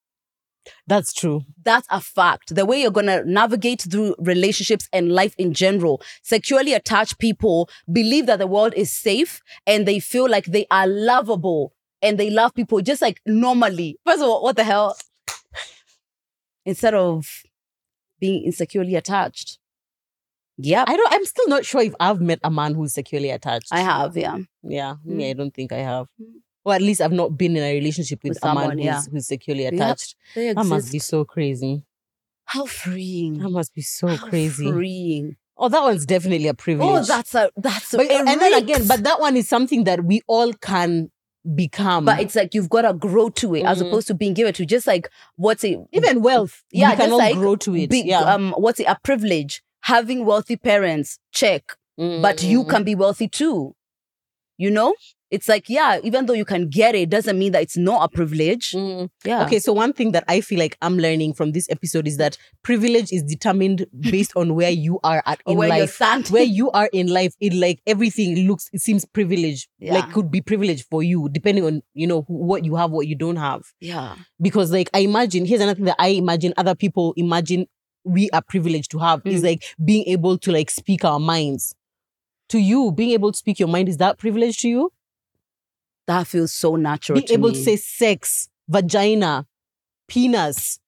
That's 0.88 1.14
true. 1.14 1.42
That's 1.64 1.88
a 1.90 2.00
fact. 2.00 2.54
The 2.54 2.66
way 2.66 2.80
you're 2.82 2.92
going 2.92 3.08
to 3.08 3.24
navigate 3.26 3.82
through 3.90 4.16
relationships 4.20 4.88
and 4.94 5.12
life 5.12 5.34
in 5.38 5.54
general. 5.54 6.02
Securely 6.22 6.74
attached 6.74 7.18
people 7.18 7.70
believe 7.92 8.28
that 8.28 8.38
the 8.40 8.46
world 8.48 8.74
is 8.76 8.92
safe 8.92 9.42
and 9.66 9.88
they 9.88 10.00
feel 10.00 10.30
like 10.30 10.46
they 10.46 10.68
are 10.70 10.86
lovable 10.86 11.74
and 12.04 12.20
they 12.20 12.30
love 12.30 12.54
people 12.54 12.82
just 12.82 13.02
like 13.02 13.20
normally. 13.26 13.98
First 14.06 14.22
of 14.22 14.30
all, 14.30 14.44
what 14.44 14.58
the 14.58 14.64
hell? 14.64 14.96
Instead 16.66 16.94
of 16.94 17.26
being 18.20 18.44
insecurely 18.46 18.96
attached. 18.96 19.60
Yeah. 20.58 20.86
I 20.88 20.96
don't. 20.96 21.14
I'm 21.14 21.26
still 21.26 21.48
not 21.48 21.66
sure 21.66 21.82
if 21.82 21.94
I've 22.00 22.22
met 22.22 22.40
a 22.44 22.50
man 22.52 22.76
who's 22.76 22.94
securely 22.94 23.30
attached. 23.30 23.68
I 23.72 23.80
have, 23.80 24.16
yeah. 24.16 24.38
Yeah, 24.64 24.96
Mm. 25.06 25.20
yeah. 25.22 25.28
I 25.28 25.34
don't 25.34 25.54
think 25.54 25.72
I 25.74 25.80
have. 25.80 26.08
Or 26.66 26.74
at 26.74 26.82
least 26.82 27.00
I've 27.00 27.12
not 27.12 27.38
been 27.38 27.56
in 27.56 27.64
a 27.64 27.74
relationship 27.76 28.20
with, 28.24 28.32
With 28.32 28.44
a 28.44 28.48
man 28.48 28.56
someone, 28.58 28.78
who's, 28.80 28.86
yeah. 28.86 29.02
who's 29.12 29.28
securely 29.28 29.66
attached. 29.66 30.16
That 30.36 30.66
must 30.66 30.92
be 30.92 31.00
so 31.00 31.24
crazy. 31.24 31.84
How 32.46 32.66
freeing. 32.66 33.38
That 33.40 33.50
must 33.50 33.74
be 33.74 33.82
so 33.82 34.08
How 34.08 34.28
crazy. 34.28 34.72
Freeing. 34.72 35.38
Oh, 35.58 35.70
that 35.70 35.82
one's 35.82 36.06
definitely 36.06 36.48
a 36.48 36.54
privilege. 36.54 36.88
Oh, 36.90 37.04
that's 37.04 37.34
a 37.34 37.50
that's 37.56 37.94
a, 37.94 37.98
But, 37.98 38.12
and 38.12 38.28
then 38.42 38.54
again, 38.56 38.88
but 38.88 39.04
that 39.04 39.20
one 39.22 39.38
is 39.38 39.48
something 39.48 39.86
that 39.86 40.04
we 40.04 40.22
all 40.28 40.52
can 40.54 41.12
become. 41.56 42.06
but 42.06 42.20
it's 42.20 42.36
like 42.36 42.54
you've 42.56 42.70
got 42.70 42.82
to 42.82 42.94
grow 42.94 43.30
to 43.30 43.54
it 43.56 43.64
as 43.64 43.80
Mhm. 43.82 43.88
opposed 43.88 44.08
to 44.08 44.16
being 44.16 44.34
given 44.34 44.52
to 44.54 44.66
just 44.66 44.88
like 44.88 45.10
what's 45.36 45.64
it 45.64 45.78
even 45.94 46.22
wealth, 46.24 46.64
Yeah, 46.72 46.90
we 46.90 46.96
can 46.98 47.12
like 47.12 47.36
grow 47.36 47.56
to 47.58 47.76
it. 47.76 47.90
big 47.92 48.08
yeah, 48.08 48.22
um 48.22 48.54
what's 48.58 48.80
it 48.80 48.86
a 48.88 48.98
privilege 49.04 49.62
having 49.82 50.26
wealthy 50.26 50.56
parents 50.58 51.20
check 51.32 51.64
but 51.98 52.42
you 52.42 52.64
Mm. 52.64 52.70
can 52.70 52.84
be 52.84 52.96
wealthy 52.96 53.28
too 53.28 53.76
you 54.58 54.72
know 54.72 54.96
it's 55.32 55.50
like 55.50 55.70
yeah 55.70 56.00
even 56.04 56.26
though 56.28 56.34
you 56.34 56.46
can 56.46 56.70
get 56.70 56.94
it 56.96 57.10
doesn't 57.10 57.38
mean 57.40 57.52
that 57.52 57.62
it's 57.64 57.78
not 57.78 58.04
a 58.04 58.08
privilege 58.16 58.72
Mm. 58.72 59.10
yeah 59.24 59.44
Okay, 59.46 59.60
so 59.60 59.74
one 59.74 59.92
thing 59.94 60.12
that 60.12 60.24
I 60.28 60.42
feel 60.42 60.60
like 60.60 60.78
I'm 60.82 60.98
learning 60.98 61.34
from 61.34 61.52
this 61.52 61.68
episode 61.70 62.08
is 62.08 62.18
that 62.18 62.38
privilege 62.64 63.12
is 63.12 63.24
determined 63.24 63.86
based 64.00 64.34
on 64.36 64.54
where 64.56 64.70
you 64.70 65.00
are 65.04 65.24
at 65.26 65.42
in 65.48 65.58
where 65.58 65.70
life. 65.70 66.00
Where 66.30 66.44
you 66.44 66.70
are 66.72 66.90
in 66.94 67.08
life, 67.08 67.34
it 67.40 67.54
like 67.54 67.82
everything 67.88 68.48
looks, 68.48 68.70
it 68.74 68.82
seems 68.82 69.04
privileged. 69.06 69.68
Yeah. 69.80 69.96
Like 69.96 70.12
could 70.14 70.30
be 70.32 70.42
privileged 70.42 70.86
for 70.92 71.02
you, 71.04 71.30
depending 71.32 71.66
on 71.66 71.82
you 71.94 72.08
know 72.08 72.24
who- 72.28 72.46
what 72.46 72.64
you 72.66 72.76
have, 72.76 72.92
what 72.92 73.08
you 73.08 73.16
don't 73.16 73.38
have. 73.38 73.62
yeah 73.80 74.16
Because 74.42 74.72
like 74.72 74.90
I 74.94 75.00
imagine, 75.00 75.46
here's 75.46 75.62
another 75.62 75.76
thing 75.76 75.86
that 75.86 75.96
I 76.00 76.10
imagine 76.10 76.54
other 76.58 76.76
people 76.76 77.14
imagine 77.18 77.66
we 78.04 78.30
are 78.32 78.42
privileged 78.44 78.92
to 78.92 79.00
have 79.00 79.22
is 79.26 79.42
Mm. 79.42 79.46
like 79.46 79.64
being 79.84 80.06
able 80.08 80.38
to 80.38 80.52
like 80.52 80.70
speak 80.70 81.04
our 81.04 81.20
minds. 81.20 81.74
To 82.50 82.60
you, 82.60 82.92
being 82.92 83.10
able 83.12 83.32
to 83.32 83.38
speak 83.38 83.58
your 83.60 83.70
mind 83.70 83.90
is 83.90 83.98
that 83.98 84.20
privilege 84.20 84.58
to 84.60 84.70
you? 84.70 84.92
That 86.08 86.28
feels 86.28 86.54
so 86.54 86.76
natural 86.76 87.16
being 87.16 87.28
to 87.28 87.34
able 87.34 87.50
me. 87.50 87.56
to 87.56 87.62
say 87.64 87.76
sex, 87.76 88.50
vagina, 88.68 89.46
penis, 90.08 90.80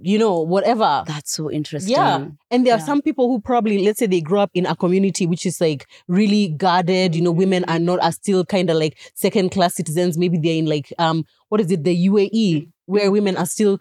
you 0.00 0.18
know, 0.18 0.40
whatever. 0.40 1.04
that's 1.06 1.30
so 1.32 1.48
interesting 1.50 1.92
Yeah. 1.94 2.26
And 2.50 2.66
there 2.66 2.74
are 2.74 2.80
some 2.80 3.00
people 3.00 3.28
who 3.28 3.40
probably, 3.40 3.84
let's 3.84 4.00
say 4.00 4.06
they 4.06 4.20
grow 4.20 4.40
up 4.40 4.50
in 4.52 4.66
a 4.66 4.74
community 4.74 5.24
which 5.24 5.46
is 5.46 5.60
like 5.60 5.86
really 6.08 6.48
guarded, 6.48 7.14
you 7.14 7.22
know, 7.22 7.30
women 7.30 7.64
are 7.68 7.78
not, 7.78 8.02
are 8.02 8.10
still 8.10 8.44
kind 8.44 8.70
of 8.70 8.76
like 8.76 8.98
second 9.14 9.50
class 9.52 9.74
citizens. 9.76 10.18
Maybe 10.18 10.36
they're 10.36 10.56
in 10.56 10.66
like, 10.66 10.92
um, 10.98 11.24
what 11.48 11.60
is 11.60 11.70
it, 11.70 11.84
the 11.84 12.08
UAE, 12.08 12.68
where 12.86 13.12
women 13.12 13.36
are 13.36 13.46
still 13.46 13.78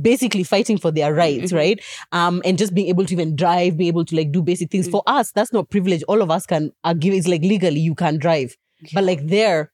basically 0.00 0.44
fighting 0.44 0.78
for 0.78 0.90
their 0.90 1.12
rights, 1.12 1.52
Mhm. 1.52 1.56
right? 1.56 1.80
Um, 2.10 2.40
and 2.46 2.56
just 2.56 2.72
being 2.74 2.88
able 2.88 3.04
to 3.04 3.12
even 3.12 3.36
drive, 3.36 3.76
being 3.76 3.88
able 3.88 4.06
to 4.06 4.16
like 4.16 4.32
do 4.32 4.40
basic 4.42 4.70
things. 4.70 4.88
Mm. 4.88 4.92
For 4.92 5.02
us, 5.06 5.30
that's 5.32 5.52
not 5.52 5.68
privilege. 5.68 6.02
All 6.08 6.22
of 6.22 6.30
us 6.30 6.46
can 6.46 6.72
are 6.84 6.94
given, 6.94 7.18
it's 7.18 7.28
like 7.28 7.42
legally 7.42 7.80
you 7.80 7.94
can 7.94 8.16
drive. 8.16 8.56
But 8.94 9.04
like 9.04 9.26
there, 9.26 9.70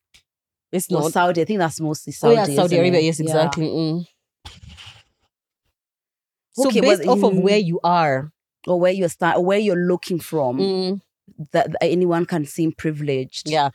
it's 0.77 0.91
not. 0.91 1.13
Saudi 1.13 1.43
I 1.43 1.45
think 1.45 1.59
that's 1.59 1.81
mostly 1.81 2.13
Saudi. 2.13 2.37
Oh 2.37 2.39
Saudi 2.41 2.53
yeah, 2.53 2.63
Saudi 2.63 2.77
Arabia. 2.77 3.01
Yes, 3.01 3.19
Yeah. 3.21 3.25
exactly. 3.25 3.67
Mm. 3.69 4.07
So 6.53 6.69
Okay, 6.69 6.81
based 6.81 7.03
but 7.05 7.11
off 7.11 7.23
of 7.23 7.37
where 7.37 7.59
you 7.59 7.81
are, 7.85 8.33
or 8.67 8.81
where 8.81 8.93
you're 8.93 9.09
sta- 9.11 9.35
or 9.37 9.45
where 9.45 9.59
you're 9.59 9.77
looking 9.77 10.19
from 10.19 10.59
mm, 10.59 11.01
that, 11.53 11.71
that 11.73 11.79
anyone 11.83 12.25
can 12.27 12.45
seem 12.47 12.73
privileged 12.73 13.49
yeah. 13.51 13.71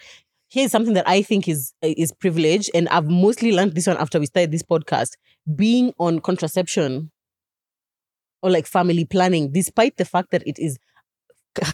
Here's 0.49 0.71
something 0.71 0.95
that 0.95 1.07
I 1.07 1.21
think 1.21 1.47
is 1.47 1.73
is 1.81 2.11
privilege, 2.11 2.69
and 2.73 2.89
I've 2.89 3.07
mostly 3.09 3.53
learned 3.53 3.73
this 3.73 3.87
one 3.87 3.95
after 3.95 4.19
we 4.19 4.25
started 4.25 4.51
this 4.51 4.63
podcast. 4.63 5.11
Being 5.55 5.93
on 5.97 6.19
contraception, 6.19 7.09
or 8.41 8.49
like 8.49 8.67
family 8.67 9.05
planning, 9.05 9.53
despite 9.53 9.95
the 9.95 10.03
fact 10.03 10.31
that 10.31 10.45
it 10.45 10.59
is 10.59 10.77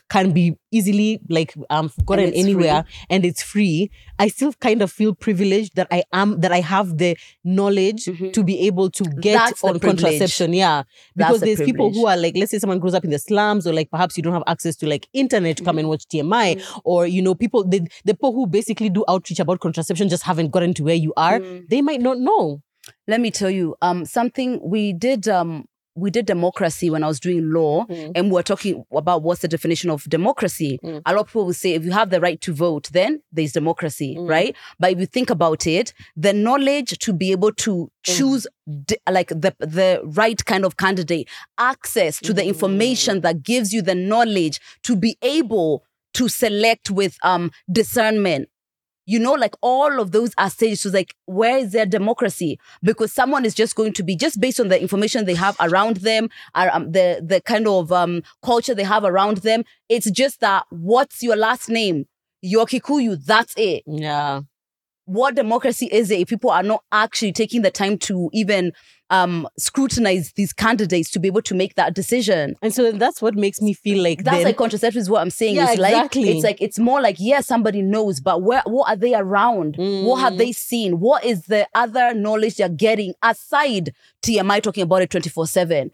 can 0.09 0.31
be 0.31 0.55
easily 0.71 1.19
like 1.29 1.53
um 1.69 1.91
gotten 2.05 2.33
anywhere 2.33 2.83
and 3.09 3.23
it's 3.25 3.43
free 3.43 3.89
i 4.19 4.27
still 4.27 4.51
kind 4.53 4.81
of 4.81 4.91
feel 4.91 5.13
privileged 5.13 5.75
that 5.75 5.87
i 5.91 6.03
am 6.13 6.39
that 6.41 6.51
i 6.51 6.59
have 6.59 6.97
the 6.97 7.15
knowledge 7.43 8.05
Mhm. 8.05 8.33
to 8.33 8.43
be 8.43 8.59
able 8.67 8.89
to 8.91 9.03
get 9.21 9.33
That's 9.33 9.63
on 9.63 9.79
contraception 9.79 10.53
yeah 10.53 10.83
because 11.15 11.39
the 11.41 11.45
there's 11.47 11.61
people 11.61 11.91
who 11.93 12.07
are 12.07 12.17
like 12.17 12.35
let's 12.35 12.51
say 12.51 12.59
someone 12.59 12.79
grows 12.79 12.93
up 12.93 13.03
in 13.03 13.11
the 13.11 13.19
slums 13.19 13.67
or 13.67 13.73
like 13.73 13.89
perhaps 13.91 14.17
you 14.17 14.23
don't 14.23 14.33
have 14.33 14.43
access 14.47 14.75
to 14.77 14.87
like 14.87 15.07
internet 15.13 15.57
to 15.57 15.63
come 15.63 15.75
Mhm. 15.75 15.79
and 15.79 15.89
watch 15.89 16.05
tmi 16.07 16.55
Mhm. 16.55 16.81
or 16.83 17.05
you 17.07 17.21
know 17.21 17.35
people 17.35 17.63
the, 17.63 17.79
the 18.05 18.13
people 18.13 18.33
who 18.33 18.47
basically 18.47 18.89
do 18.89 19.05
outreach 19.07 19.39
about 19.39 19.59
contraception 19.59 20.09
just 20.09 20.23
haven't 20.23 20.51
gotten 20.51 20.73
to 20.73 20.83
where 20.83 20.95
you 20.95 21.13
are 21.17 21.39
Mm. 21.39 21.67
they 21.69 21.81
might 21.81 22.01
not 22.01 22.17
know 22.19 22.61
Let 23.05 23.19
me 23.19 23.31
tell 23.31 23.49
you, 23.51 23.75
um, 23.81 24.05
something 24.05 24.61
we 24.63 24.93
did. 24.93 25.27
Um, 25.27 25.65
we 25.97 26.11
did 26.11 26.25
democracy 26.25 26.89
when 26.89 27.03
I 27.03 27.07
was 27.07 27.19
doing 27.19 27.51
law, 27.51 27.85
Mm. 27.85 28.11
and 28.15 28.25
we 28.27 28.31
were 28.33 28.43
talking 28.43 28.83
about 28.95 29.23
what's 29.23 29.41
the 29.41 29.47
definition 29.47 29.89
of 29.89 30.03
democracy. 30.09 30.79
Mm. 30.83 31.01
A 31.05 31.13
lot 31.13 31.21
of 31.21 31.27
people 31.27 31.45
will 31.45 31.53
say 31.53 31.73
if 31.73 31.83
you 31.83 31.91
have 31.91 32.09
the 32.11 32.21
right 32.21 32.39
to 32.41 32.53
vote, 32.53 32.89
then 32.93 33.21
there's 33.31 33.53
democracy, 33.53 34.15
Mm. 34.17 34.29
right? 34.29 34.55
But 34.79 34.91
if 34.91 34.99
you 34.99 35.05
think 35.07 35.29
about 35.29 35.65
it, 35.65 35.93
the 36.15 36.33
knowledge 36.33 36.97
to 36.99 37.13
be 37.13 37.31
able 37.31 37.51
to 37.53 37.73
Mm. 38.07 38.15
choose 38.15 38.47
like 39.09 39.29
the 39.29 39.53
the 39.59 40.01
right 40.03 40.43
kind 40.45 40.65
of 40.65 40.77
candidate, 40.77 41.27
access 41.57 42.19
to 42.19 42.33
the 42.33 42.41
Mm. 42.43 42.47
information 42.47 43.21
that 43.21 43.43
gives 43.43 43.73
you 43.73 43.81
the 43.81 43.95
knowledge 43.95 44.59
to 44.83 44.95
be 44.95 45.17
able 45.21 45.83
to 46.13 46.27
select 46.27 46.89
with 46.91 47.17
um 47.23 47.51
discernment. 47.71 48.49
You 49.07 49.19
know, 49.19 49.33
like 49.33 49.55
all 49.61 49.99
of 49.99 50.11
those 50.11 50.33
are 50.37 50.49
stages. 50.49 50.81
So, 50.81 50.89
like, 50.89 51.15
where 51.25 51.57
is 51.57 51.71
their 51.71 51.85
democracy? 51.87 52.59
Because 52.83 53.13
someone 53.13 53.45
is 53.45 53.55
just 53.55 53.75
going 53.75 53.93
to 53.93 54.03
be 54.03 54.15
just 54.15 54.39
based 54.39 54.59
on 54.59 54.67
the 54.67 54.79
information 54.79 55.25
they 55.25 55.33
have 55.35 55.55
around 55.61 55.97
them, 55.97 56.29
or, 56.55 56.69
um, 56.75 56.91
the 56.91 57.21
the 57.25 57.41
kind 57.41 57.67
of 57.67 57.91
um, 57.91 58.21
culture 58.43 58.75
they 58.75 58.83
have 58.83 59.05
around 59.05 59.37
them. 59.37 59.63
It's 59.89 60.11
just 60.11 60.41
that 60.41 60.65
what's 60.69 61.23
your 61.23 61.37
last 61.37 61.69
name? 61.69 62.05
You're 62.41 62.65
Kikuyu. 62.67 63.23
That's 63.25 63.53
it. 63.57 63.83
yeah 63.87 64.41
What 65.05 65.35
democracy 65.35 65.87
is 65.89 66.11
it 66.11 66.19
if 66.19 66.27
people 66.27 66.49
are 66.51 66.63
not 66.63 66.83
actually 66.91 67.31
taking 67.31 67.61
the 67.61 67.71
time 67.71 67.97
to 67.99 68.29
even 68.33 68.73
um, 69.09 69.47
scrutinize 69.57 70.33
these 70.33 70.51
candidates 70.53 71.09
to 71.11 71.19
be 71.19 71.27
able 71.27 71.41
to 71.43 71.55
make 71.55 71.75
that 71.75 71.93
decision? 71.93 72.55
and 72.61 72.73
so 72.73 72.83
then 72.83 72.97
that's 72.97 73.21
what 73.21 73.35
makes 73.35 73.61
me 73.61 73.73
feel 73.73 74.03
like 74.03 74.23
That's 74.23 74.37
then, 74.37 74.45
like 74.45 74.57
contraception 74.57 75.01
is 75.01 75.09
what 75.09 75.21
I'm 75.21 75.29
saying. 75.29 75.55
Yeah, 75.55 75.71
it's 75.71 75.79
like 75.79 75.93
exactly. 75.93 76.29
it's 76.29 76.43
like 76.43 76.61
it's 76.61 76.79
more 76.79 77.01
like 77.01 77.15
yeah, 77.19 77.41
somebody 77.41 77.81
knows, 77.81 78.19
but 78.19 78.41
where 78.41 78.61
what 78.65 78.89
are 78.89 78.95
they 78.95 79.13
around? 79.15 79.75
What 79.77 80.17
have 80.21 80.33
Mm. 80.33 80.37
they 80.37 80.51
seen? 80.51 80.99
What 80.99 81.23
is 81.23 81.43
the 81.45 81.67
other 81.73 82.13
knowledge 82.13 82.55
they're 82.57 82.69
getting 82.69 83.13
aside 83.23 83.93
TMI 84.23 84.61
talking 84.61 84.83
about 84.83 85.01
it 85.01 85.09
24-7? 85.09 85.91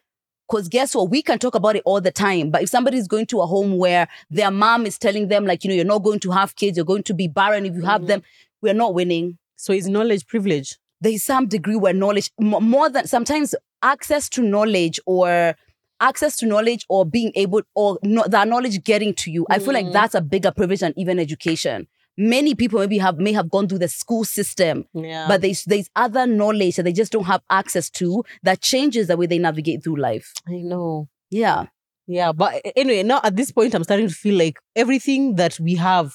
Because 0.49 0.67
guess 0.67 0.93
what? 0.93 1.09
We 1.09 1.21
can 1.21 1.39
talk 1.39 1.55
about 1.55 1.75
it 1.75 1.83
all 1.85 2.01
the 2.01 2.11
time. 2.11 2.51
But 2.51 2.63
if 2.63 2.69
somebody's 2.69 3.07
going 3.07 3.25
to 3.27 3.41
a 3.41 3.45
home 3.45 3.77
where 3.77 4.07
their 4.29 4.51
mom 4.51 4.85
is 4.85 4.97
telling 4.97 5.29
them, 5.29 5.45
like, 5.45 5.63
you 5.63 5.69
know, 5.69 5.75
you're 5.75 5.85
not 5.85 6.03
going 6.03 6.19
to 6.19 6.31
have 6.31 6.55
kids, 6.55 6.77
you're 6.77 6.85
going 6.85 7.03
to 7.03 7.13
be 7.13 7.27
barren 7.27 7.65
if 7.65 7.73
you 7.75 7.81
have 7.83 8.01
Mhm. 8.01 8.07
them, 8.07 8.23
we're 8.61 8.73
not 8.73 8.93
winning. 8.93 9.37
so 9.55 9.71
is 9.71 9.87
knowledge 9.87 10.27
privilege 10.27 10.77
There 11.03 11.11
is 11.11 11.23
some 11.23 11.47
degree 11.47 11.75
where 11.75 11.93
knowledge, 11.93 12.31
more 12.39 12.89
than 12.89 13.05
sometimes 13.07 13.53
access 13.81 14.29
to 14.29 14.41
knowledge 14.41 14.99
or 15.05 15.55
access 15.99 16.35
to 16.37 16.45
knowledge 16.45 16.85
or 16.89 17.05
being 17.05 17.31
able 17.35 17.61
or 17.75 17.99
no, 18.03 18.23
that 18.27 18.47
knowledge 18.47 18.83
getting 18.83 19.13
to 19.15 19.31
you. 19.31 19.45
I 19.49 19.59
feel 19.59 19.73
like 19.73 19.85
Mm. 19.87 19.93
that's 19.93 20.15
a 20.15 20.21
bigger 20.21 20.51
privilege 20.51 20.79
than 20.79 20.93
even 20.97 21.19
education. 21.19 21.87
Many 22.17 22.55
people 22.55 22.79
maybe 22.79 22.99
have 22.99 23.17
may 23.17 23.33
have 23.33 23.49
gone 23.49 23.67
through 23.67 23.79
the 23.79 23.87
school 23.87 24.23
system, 24.23 24.85
yeah 24.93 25.27
but 25.27 25.41
there's 25.41 25.63
there's 25.65 25.89
other 25.95 26.25
knowledge 26.27 26.75
that 26.77 26.83
they 26.83 26.93
just 26.93 27.11
don't 27.11 27.25
have 27.33 27.41
access 27.49 27.89
to 27.99 28.23
that 28.43 28.61
changes 28.61 29.07
the 29.07 29.17
way 29.17 29.25
they 29.25 29.39
navigate 29.39 29.83
through 29.83 29.97
life. 30.09 30.31
i 30.47 30.57
know 30.71 31.07
Yeah. 31.31 31.65
Yeah, 32.05 32.33
but 32.33 32.61
anyway, 32.75 33.01
now 33.03 33.21
at 33.23 33.37
this 33.37 33.49
point, 33.51 33.73
I'm 33.73 33.83
starting 33.85 34.09
to 34.09 34.13
feel 34.13 34.37
like 34.37 34.57
everything 34.75 35.35
that 35.35 35.57
we 35.59 35.75
have 35.75 36.07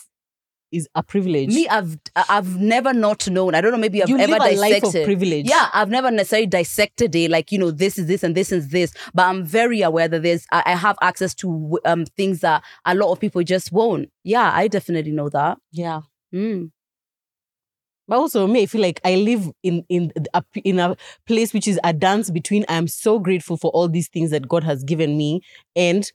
is 0.71 0.89
a 0.95 1.03
privilege. 1.03 1.49
Me, 1.49 1.67
I've 1.69 1.99
I've 2.15 2.59
never 2.59 2.93
not 2.93 3.29
known. 3.29 3.55
I 3.55 3.61
don't 3.61 3.73
know. 3.73 3.79
Maybe 3.79 4.03
I've 4.03 4.09
you 4.09 4.19
ever 4.19 4.33
live 4.39 4.43
a 4.53 4.57
life 4.57 4.77
of 4.77 4.83
dissected. 4.83 5.05
privilege. 5.07 5.49
Yeah, 5.49 5.69
I've 5.73 5.91
never 5.91 6.11
necessarily 6.11 6.47
dissected 6.47 7.15
it 7.15 7.31
like, 7.31 7.51
you 7.53 7.59
know, 7.59 7.71
this 7.71 7.99
is 7.99 8.07
this 8.07 8.23
and 8.23 8.35
this 8.35 8.53
is 8.53 8.69
this, 8.69 8.93
but 9.15 9.25
I'm 9.27 9.45
very 9.45 9.83
aware 9.83 10.09
that 10.09 10.23
there's, 10.23 10.47
I, 10.53 10.63
I 10.67 10.77
have 10.77 10.97
access 11.03 11.35
to 11.37 11.79
um 11.85 12.05
things 12.05 12.41
that 12.41 12.63
a 12.85 12.95
lot 12.95 13.13
of 13.13 13.21
people 13.21 13.43
just 13.43 13.73
won't. 13.73 14.11
Yeah, 14.25 14.51
I 14.55 14.69
definitely 14.69 15.13
know 15.13 15.29
that. 15.31 15.59
yeah. 15.73 16.01
Mm. 16.35 16.71
But 18.07 18.19
also, 18.19 18.47
me, 18.47 18.63
I 18.63 18.67
feel 18.67 18.81
like 18.81 19.01
I 19.05 19.17
live 19.17 19.51
in 19.63 19.85
in 19.91 20.13
a, 20.33 20.43
in 20.65 20.79
a 20.79 20.97
place 21.27 21.53
which 21.53 21.69
is 21.69 21.79
a 21.85 21.93
dance 21.93 22.31
between. 22.31 22.65
I 22.67 22.75
am 22.75 22.89
so 22.89 23.19
grateful 23.19 23.59
for 23.59 23.71
all 23.73 23.87
these 23.87 24.09
things 24.09 24.31
that 24.31 24.49
God 24.49 24.65
has 24.65 24.83
given 24.83 25.19
me, 25.19 25.43
and 25.77 26.11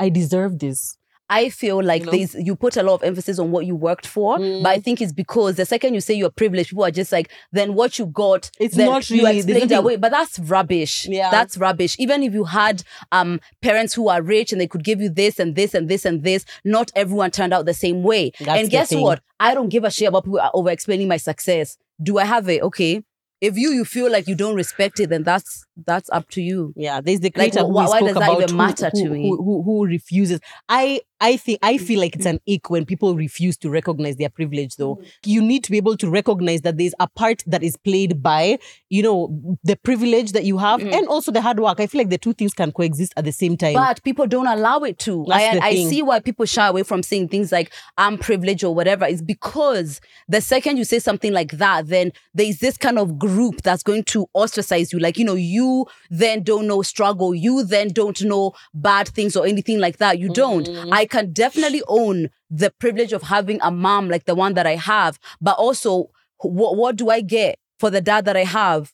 I 0.00 0.08
deserve 0.08 0.58
this. 0.58 0.97
I 1.30 1.50
feel 1.50 1.82
like 1.82 2.04
know? 2.04 2.12
there's 2.12 2.34
you 2.34 2.56
put 2.56 2.76
a 2.76 2.82
lot 2.82 2.94
of 2.94 3.02
emphasis 3.02 3.38
on 3.38 3.50
what 3.50 3.66
you 3.66 3.74
worked 3.76 4.06
for, 4.06 4.38
Mm. 4.38 4.62
but 4.62 4.70
I 4.70 4.80
think 4.80 5.00
it's 5.02 5.12
because 5.12 5.56
the 5.56 5.66
second 5.66 5.94
you 5.94 6.00
say 6.00 6.14
you're 6.14 6.30
privileged, 6.30 6.70
people 6.70 6.84
are 6.84 6.90
just 6.90 7.12
like, 7.12 7.30
then 7.52 7.74
what 7.74 7.98
you 7.98 8.06
got, 8.06 8.50
It's 8.58 8.76
not 8.76 9.08
you 9.10 9.16
really- 9.18 9.42
there's 9.42 9.62
explained 9.62 9.72
away. 9.72 9.96
But 9.96 10.10
that's 10.10 10.38
rubbish. 10.38 11.06
Yeah. 11.06 11.30
That's 11.30 11.56
rubbish. 11.58 11.96
Even 11.98 12.22
if 12.22 12.32
you 12.32 12.44
had 12.44 12.82
um 13.12 13.40
parents 13.62 13.94
who 13.94 14.08
are 14.08 14.22
rich 14.22 14.52
and 14.52 14.60
they 14.60 14.66
could 14.66 14.84
give 14.84 15.00
you 15.00 15.10
this 15.10 15.38
and 15.38 15.54
this 15.54 15.74
and 15.74 15.88
this 15.88 16.04
and 16.04 16.22
this, 16.24 16.44
not 16.64 16.90
everyone 16.96 17.30
turned 17.30 17.52
out 17.52 17.66
the 17.66 17.74
same 17.74 18.02
way. 18.02 18.32
That's 18.40 18.60
and 18.60 18.70
guess 18.70 18.92
what? 18.94 19.20
I 19.40 19.54
don't 19.54 19.68
give 19.68 19.84
a 19.84 19.90
shit 19.90 20.08
about 20.08 20.24
people 20.24 20.40
over 20.54 20.70
explaining 20.70 21.08
my 21.08 21.18
success. 21.18 21.76
Do 22.02 22.18
I 22.18 22.24
have 22.24 22.48
it? 22.48 22.62
Okay. 22.62 23.02
If 23.40 23.56
you 23.56 23.70
you 23.70 23.84
feel 23.84 24.10
like 24.10 24.26
you 24.26 24.34
don't 24.34 24.56
respect 24.56 24.98
it, 24.98 25.10
then 25.10 25.22
that's 25.22 25.64
that's 25.86 26.10
up 26.10 26.28
to 26.30 26.42
you. 26.42 26.72
Yeah, 26.76 27.00
there's 27.00 27.20
the 27.20 27.26
Like, 27.28 27.34
creator 27.52 27.60
wh- 27.60 27.66
who 27.68 27.72
why- 27.72 28.00
does 28.00 28.14
that 28.14 28.32
even 28.36 28.48
who- 28.50 28.56
matter 28.56 28.90
to 28.90 29.04
who, 29.04 29.10
me? 29.10 29.28
Who, 29.28 29.62
who, 29.62 29.86
refuses. 29.86 30.40
I 30.68 31.00
I 31.20 31.36
think 31.36 31.58
I 31.62 31.78
feel 31.78 31.98
like 31.98 32.14
it's 32.14 32.26
an 32.26 32.38
ick 32.48 32.70
when 32.70 32.84
people 32.84 33.16
refuse 33.16 33.56
to 33.58 33.70
recognize 33.70 34.16
their 34.16 34.28
privilege. 34.28 34.76
Though 34.76 34.96
Mm. 34.96 35.04
you 35.26 35.42
need 35.42 35.64
to 35.64 35.70
be 35.72 35.76
able 35.76 35.96
to 35.96 36.08
recognize 36.08 36.60
that 36.62 36.76
there's 36.78 36.94
a 37.00 37.08
part 37.08 37.42
that 37.46 37.62
is 37.64 37.76
played 37.76 38.22
by 38.22 38.58
you 38.88 39.02
know 39.02 39.56
the 39.64 39.74
privilege 39.76 40.32
that 40.32 40.44
you 40.44 40.58
have 40.58 40.80
Mm. 40.80 40.92
and 40.94 41.08
also 41.08 41.32
the 41.32 41.40
hard 41.40 41.58
work. 41.58 41.80
I 41.80 41.86
feel 41.88 42.00
like 42.00 42.10
the 42.10 42.18
two 42.18 42.34
things 42.34 42.54
can 42.54 42.70
coexist 42.72 43.14
at 43.16 43.24
the 43.24 43.32
same 43.32 43.56
time. 43.56 43.74
But 43.74 44.02
people 44.04 44.26
don't 44.28 44.46
allow 44.46 44.78
it 44.80 44.98
to. 45.00 45.24
That's 45.28 45.58
I, 45.64 45.68
I 45.68 45.74
see 45.74 46.02
why 46.02 46.20
people 46.20 46.46
shy 46.46 46.66
away 46.68 46.84
from 46.84 47.02
saying 47.02 47.28
things 47.28 47.50
like 47.50 47.72
I'm 47.96 48.16
privileged 48.18 48.62
or 48.62 48.74
whatever. 48.74 49.04
Is 49.06 49.20
because 49.22 50.00
the 50.28 50.40
second 50.40 50.76
you 50.76 50.84
say 50.84 51.00
something 51.00 51.32
like 51.32 51.52
that, 51.58 51.88
then 51.88 52.12
there's 52.34 52.58
this 52.58 52.76
kind 52.76 52.98
of 52.98 53.18
group 53.18 53.62
that's 53.62 53.82
going 53.82 54.04
to 54.04 54.26
ostracize 54.34 54.92
you. 54.92 54.98
Like, 55.00 55.18
you 55.18 55.24
know, 55.24 55.34
you 55.34 55.67
then 56.10 56.42
don't 56.42 56.66
know 56.66 56.82
struggle. 56.82 57.34
You 57.34 57.62
then 57.64 57.88
don't 58.00 58.20
know 58.22 58.52
bad 58.74 59.08
things 59.08 59.36
or 59.36 59.46
anything 59.46 59.78
like 59.78 59.98
that. 59.98 60.18
You 60.18 60.28
don't. 60.42 60.66
Mhm. 60.68 60.92
I 60.92 61.04
can 61.06 61.32
definitely 61.32 61.82
own 61.88 62.30
the 62.50 62.70
privilege 62.82 63.12
of 63.12 63.22
having 63.22 63.58
a 63.62 63.70
mom 63.70 64.08
like 64.08 64.24
the 64.26 64.34
one 64.44 64.54
that 64.54 64.66
I 64.66 64.76
have. 64.76 65.18
But 65.40 65.56
also, 65.58 66.10
what, 66.40 66.76
what 66.76 66.96
do 66.96 67.10
I 67.10 67.20
get 67.20 67.58
for 67.80 67.90
the 67.90 68.00
dad 68.00 68.24
that 68.26 68.36
I 68.36 68.44
have? 68.44 68.92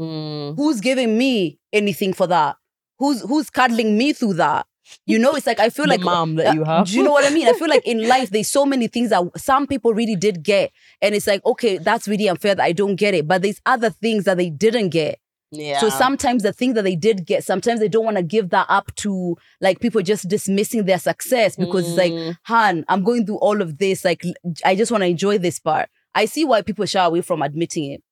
Mm. 0.00 0.56
who's 0.56 0.80
giving 0.80 1.18
me 1.18 1.58
anything 1.72 2.12
for 2.14 2.26
that? 2.26 2.56
Who's 2.98 3.20
who's 3.22 3.50
cuddling 3.50 3.98
me 3.98 4.12
through 4.12 4.34
that? 4.34 4.66
You 5.06 5.18
know, 5.18 5.32
it's 5.32 5.46
like 5.46 5.60
I 5.60 5.70
feel 5.70 5.86
like 5.86 6.00
mom 6.00 6.36
that 6.36 6.54
you 6.54 6.62
uh, 6.62 6.66
have. 6.78 6.86
Do 6.88 6.96
you 6.96 7.02
know 7.04 7.12
what 7.12 7.30
I 7.30 7.32
mean? 7.34 7.46
I 7.46 7.52
feel 7.52 7.68
like 7.68 7.86
in 7.86 8.08
life 8.08 8.30
there's 8.30 8.50
so 8.50 8.64
many 8.66 8.88
things 8.88 9.10
that 9.10 9.22
some 9.36 9.66
people 9.66 9.92
really 9.94 10.16
did 10.16 10.42
get, 10.42 10.72
and 11.00 11.14
it's 11.14 11.26
like 11.26 11.44
okay, 11.44 11.78
that's 11.78 12.08
really 12.08 12.28
unfair 12.28 12.54
that 12.54 12.64
I 12.64 12.72
don't 12.72 12.96
get 12.96 13.14
it. 13.14 13.28
But 13.28 13.42
there's 13.42 13.60
other 13.66 13.90
things 13.90 14.24
that 14.24 14.38
they 14.38 14.50
didn't 14.50 14.88
get. 14.90 15.18
Yeah. 15.54 15.78
So 15.80 15.90
sometimes 15.90 16.42
the 16.42 16.52
thing 16.52 16.72
that 16.74 16.82
they 16.82 16.96
did 16.96 17.26
get, 17.26 17.44
sometimes 17.44 17.78
they 17.78 17.88
don't 17.88 18.04
want 18.06 18.16
to 18.16 18.22
give 18.22 18.48
that 18.50 18.66
up 18.70 18.92
to 18.96 19.36
like 19.60 19.80
people 19.80 20.00
just 20.00 20.26
dismissing 20.28 20.86
their 20.86 20.98
success 20.98 21.56
because 21.56 21.86
it's 21.88 21.98
like, 21.98 22.12
Mm. 22.12 22.36
Han, 22.44 22.84
I'm 22.88 23.04
going 23.04 23.26
through 23.26 23.36
all 23.36 23.60
of 23.60 23.76
this. 23.78 24.02
Like, 24.04 24.22
I 24.64 24.74
just 24.74 24.90
want 24.90 25.02
to 25.02 25.08
enjoy 25.08 25.36
this 25.38 25.58
part. 25.58 25.90
I 26.14 26.24
see 26.24 26.44
why 26.44 26.62
people 26.62 26.86
shy 26.86 27.04
away 27.04 27.20
from 27.20 27.42
admitting 27.42 27.92
it. 27.92 28.02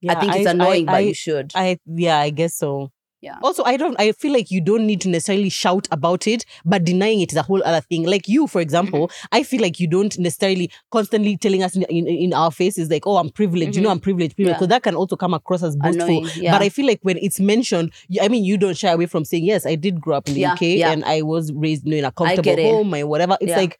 Yeah, 0.00 0.12
I 0.16 0.20
think 0.20 0.36
it's 0.36 0.46
annoying, 0.46 0.86
but 0.86 1.04
you 1.04 1.14
should. 1.14 1.50
I 1.54 1.78
yeah, 1.84 2.18
I 2.18 2.30
guess 2.30 2.54
so. 2.54 2.90
Yeah. 3.20 3.36
Also, 3.42 3.64
I 3.64 3.76
don't. 3.76 3.98
I 3.98 4.12
feel 4.12 4.32
like 4.32 4.48
you 4.50 4.60
don't 4.60 4.86
need 4.86 5.00
to 5.00 5.08
necessarily 5.08 5.48
shout 5.48 5.88
about 5.90 6.28
it, 6.28 6.44
but 6.64 6.84
denying 6.84 7.20
it 7.20 7.32
is 7.32 7.36
a 7.36 7.42
whole 7.42 7.60
other 7.64 7.80
thing. 7.80 8.04
Like 8.04 8.28
you, 8.28 8.46
for 8.46 8.60
example, 8.60 9.08
Mm-hmm. 9.08 9.26
I 9.32 9.42
feel 9.42 9.60
like 9.60 9.80
you 9.80 9.88
don't 9.88 10.16
necessarily 10.20 10.70
constantly 10.92 11.36
telling 11.36 11.62
us 11.64 11.74
in 11.74 11.82
in, 11.84 12.06
in 12.06 12.32
our 12.32 12.52
faces 12.52 12.88
like, 12.90 13.06
"Oh, 13.08 13.16
I'm 13.16 13.30
privileged." 13.30 13.74
You 13.74 13.82
know, 13.82 13.88
Mhm. 13.88 13.92
I'm 13.92 14.00
privileged, 14.00 14.36
privileged, 14.36 14.54
Yeah. 14.54 14.58
because 14.58 14.68
that 14.68 14.82
can 14.84 14.94
also 14.94 15.16
come 15.16 15.34
across 15.34 15.64
as 15.64 15.74
boastful. 15.74 16.28
Yeah. 16.36 16.52
But 16.52 16.62
I 16.62 16.68
feel 16.68 16.86
like 16.86 17.00
when 17.02 17.18
it's 17.18 17.40
mentioned, 17.40 17.92
you- 18.08 18.20
I 18.22 18.28
mean, 18.28 18.44
you 18.44 18.56
don't 18.56 18.76
shy 18.76 18.90
away 18.92 19.06
from 19.06 19.24
saying, 19.24 19.44
"Yes, 19.44 19.66
I 19.66 19.74
did 19.74 20.00
grow 20.00 20.16
up 20.16 20.28
in 20.28 20.34
the 20.34 20.40
Yeah, 20.42 20.52
UK 20.52 20.82
and 20.82 21.04
I 21.04 21.22
was 21.22 21.52
raised 21.52 21.84
you 21.86 21.90
know, 21.92 21.96
in 21.98 22.04
a 22.04 22.12
comfortable 22.12 22.56
home, 22.56 22.94
or 22.94 23.06
whatever." 23.06 23.36
It's 23.40 23.50
like. 23.52 23.78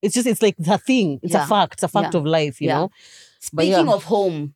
It's 0.00 0.14
just, 0.14 0.28
it's 0.28 0.40
like 0.42 0.54
the 0.58 0.78
thing. 0.78 1.18
It's 1.24 1.34
a 1.34 1.44
fact. 1.44 1.74
It's 1.74 1.82
a 1.82 1.88
fact 1.88 2.14
of 2.14 2.24
life, 2.24 2.60
you 2.60 2.68
know? 2.68 2.88
Speaking 3.40 3.88
of 3.88 4.04
home, 4.04 4.54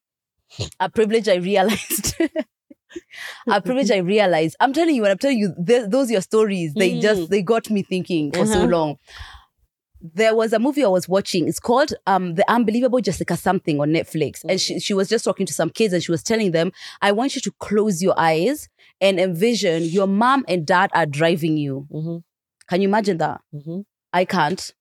a 0.79 0.89
privilege 0.89 1.29
I 1.29 1.35
realized. 1.35 2.15
a 3.49 3.61
privilege 3.61 3.91
I 3.91 3.99
realized. 3.99 4.57
I'm 4.61 4.73
telling 4.73 4.95
you, 4.95 5.03
when 5.03 5.11
I'm 5.11 5.19
telling 5.19 5.39
you, 5.39 5.55
th- 5.67 5.89
those 5.89 6.11
your 6.11 6.21
stories. 6.23 6.75
They 6.75 6.93
Mm. 6.95 7.01
just 7.03 7.31
they 7.31 7.43
got 7.43 7.71
me 7.71 7.83
thinking 7.83 8.33
for 8.33 8.47
so 8.47 8.61
Uh-huh. 8.61 8.67
long. 8.67 8.99
There 10.01 10.35
was 10.35 10.53
a 10.53 10.59
movie 10.59 10.85
I 10.85 10.89
was 10.89 11.09
watching. 11.09 11.47
It's 11.47 11.61
called 11.61 11.93
um, 12.09 12.35
The 12.35 12.45
Unbelievable 12.51 13.01
Jessica 13.01 13.37
Something 13.37 13.81
on 13.81 13.91
Netflix. 13.91 14.41
And 14.49 14.61
she, 14.61 14.81
she 14.81 14.95
was 14.95 15.09
just 15.09 15.25
talking 15.25 15.47
to 15.47 15.53
some 15.55 15.71
kids 15.71 15.95
and 15.95 16.03
she 16.03 16.11
was 16.11 16.25
telling 16.25 16.51
them, 16.51 16.73
I 17.01 17.13
want 17.13 17.37
you 17.37 17.41
to 17.43 17.53
close 17.61 18.03
your 18.03 18.15
eyes 18.19 18.69
and 19.01 19.21
envision 19.21 19.85
your 19.85 20.09
mom 20.09 20.45
and 20.49 20.67
dad 20.67 20.91
are 20.93 21.07
driving 21.07 21.57
you. 21.57 21.87
hmm 21.91 22.17
Can 22.69 22.83
you 22.83 22.89
imagine 22.89 23.19
that? 23.19 23.43
hmm 23.53 23.81
I 24.13 24.25
can't. 24.25 24.75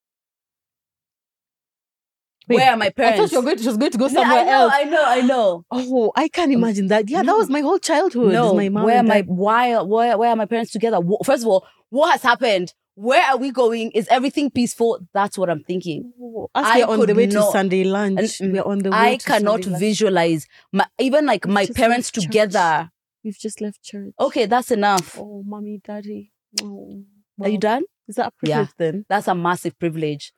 Wait, 2.51 2.57
Where 2.57 2.71
are 2.71 2.77
my 2.77 2.89
parents? 2.89 3.19
I 3.19 3.21
thought 3.21 3.31
you 3.31 3.37
were 3.39 3.43
going 3.43 3.57
to, 3.57 3.63
she 3.63 3.67
was 3.69 3.77
going 3.77 3.91
to 3.91 3.97
go 3.97 4.07
No, 4.07 4.13
somewhere 4.13 4.39
I 4.39 4.43
know, 4.43 4.51
else. 4.51 4.73
I 4.75 4.83
know, 4.83 5.05
I 5.05 5.21
know. 5.21 5.65
Oh, 5.71 6.11
I 6.15 6.27
can't 6.27 6.51
mm. 6.51 6.55
imagine 6.55 6.87
that. 6.87 7.09
Yeah, 7.09 7.23
that 7.23 7.35
was 7.35 7.49
my 7.49 7.61
whole 7.61 7.79
childhood. 7.79 8.33
No, 8.33 8.53
my 8.53 8.69
mom 8.69 8.83
where 8.85 9.03
my 9.03 9.21
why 9.21 9.81
where 9.81 10.17
where 10.17 10.29
are 10.29 10.35
my 10.35 10.45
parents 10.45 10.71
together? 10.71 10.99
First 11.23 11.43
of 11.43 11.47
all, 11.49 11.65
what 11.89 12.11
has 12.11 12.23
happened? 12.23 12.73
Where 12.95 13.23
are 13.23 13.37
we 13.37 13.51
going? 13.51 13.91
Is 13.91 14.07
everything 14.09 14.51
peaceful? 14.51 14.99
That's 15.13 15.37
what 15.37 15.49
I'm 15.49 15.63
thinking. 15.63 16.11
Oh, 16.21 16.49
I 16.53 16.79
we're 16.79 16.87
on 16.87 17.05
the 17.05 17.15
way 17.15 17.27
to 17.27 17.41
Sunday 17.51 17.83
lunch. 17.83 18.41
And, 18.41 18.53
we're 18.53 18.63
on 18.63 18.79
the 18.79 18.91
way 18.91 18.97
I 18.97 19.15
to 19.15 19.25
cannot 19.25 19.63
visualize 19.63 20.45
my 20.71 20.85
even 20.99 21.25
like 21.25 21.45
We've 21.45 21.53
my 21.53 21.65
parents 21.67 22.07
left 22.09 22.15
church. 22.15 22.23
together. 22.25 22.91
We've 23.23 23.37
just 23.37 23.61
left 23.61 23.81
church. 23.83 24.13
Okay, 24.19 24.45
that's 24.45 24.71
enough. 24.71 25.17
Oh, 25.17 25.43
mommy, 25.45 25.79
daddy. 25.83 26.31
Oh, 26.61 27.03
Are 27.41 27.49
you 27.49 27.57
done? 27.57 27.83
Is 28.07 28.15
that 28.15 28.27
a 28.27 28.31
Yeah. 28.47 28.55
privilege 28.55 28.75
then? 28.77 29.05
That's 29.07 29.27
a 29.27 29.35
massive 29.35 29.77
privilege. 29.79 30.33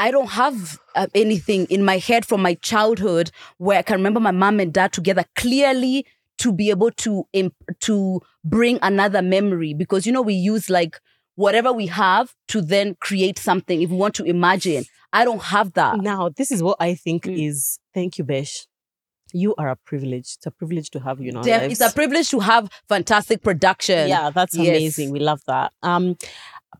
I 0.00 0.10
don't 0.10 0.30
have 0.30 0.78
uh, 0.94 1.06
anything 1.14 1.66
in 1.66 1.84
my 1.84 1.98
head 1.98 2.24
from 2.24 2.40
my 2.42 2.54
childhood 2.54 3.30
where 3.58 3.78
I 3.78 3.82
can 3.82 3.96
remember 3.96 4.18
my 4.20 4.30
mom 4.30 4.58
and 4.60 4.72
dad 4.72 4.92
together 4.92 5.24
clearly 5.36 6.06
to 6.38 6.52
be 6.52 6.70
able 6.70 6.90
to 7.04 7.24
imp- 7.34 7.54
to 7.80 8.20
bring 8.42 8.78
another 8.80 9.20
memory 9.20 9.74
because 9.74 10.06
you 10.06 10.12
know 10.12 10.22
we 10.22 10.34
use 10.34 10.70
like 10.70 10.98
whatever 11.34 11.70
we 11.80 11.86
have 11.86 12.32
to 12.48 12.62
then 12.62 12.96
create 13.00 13.38
something 13.38 13.82
if 13.82 13.90
we 13.90 13.96
want 13.96 14.14
to 14.14 14.24
imagine. 14.24 14.84
I 15.12 15.24
don't 15.24 15.42
have 15.42 15.72
that. 15.74 15.98
Now, 15.98 16.30
this 16.40 16.50
is 16.50 16.62
what 16.62 16.78
I 16.80 16.94
think 16.94 17.24
Mm. 17.24 17.48
is. 17.48 17.78
Thank 17.92 18.16
you, 18.18 18.24
Besh. 18.24 18.66
You 19.32 19.54
are 19.58 19.68
a 19.68 19.76
privilege. 19.90 20.28
It's 20.36 20.46
a 20.46 20.50
privilege 20.50 20.88
to 20.90 20.98
have 21.00 21.20
you 21.20 21.32
Def- 21.32 21.70
it's 21.72 21.80
a 21.80 21.92
privilege 22.00 22.28
to 22.30 22.40
have 22.40 22.70
fantastic 22.88 23.42
production. 23.42 24.08
Yeah, 24.08 24.30
that's 24.30 24.56
Yes. 24.56 24.68
amazing. 24.68 25.10
We 25.16 25.20
love 25.20 25.40
that. 25.46 25.72
Um, 25.82 26.16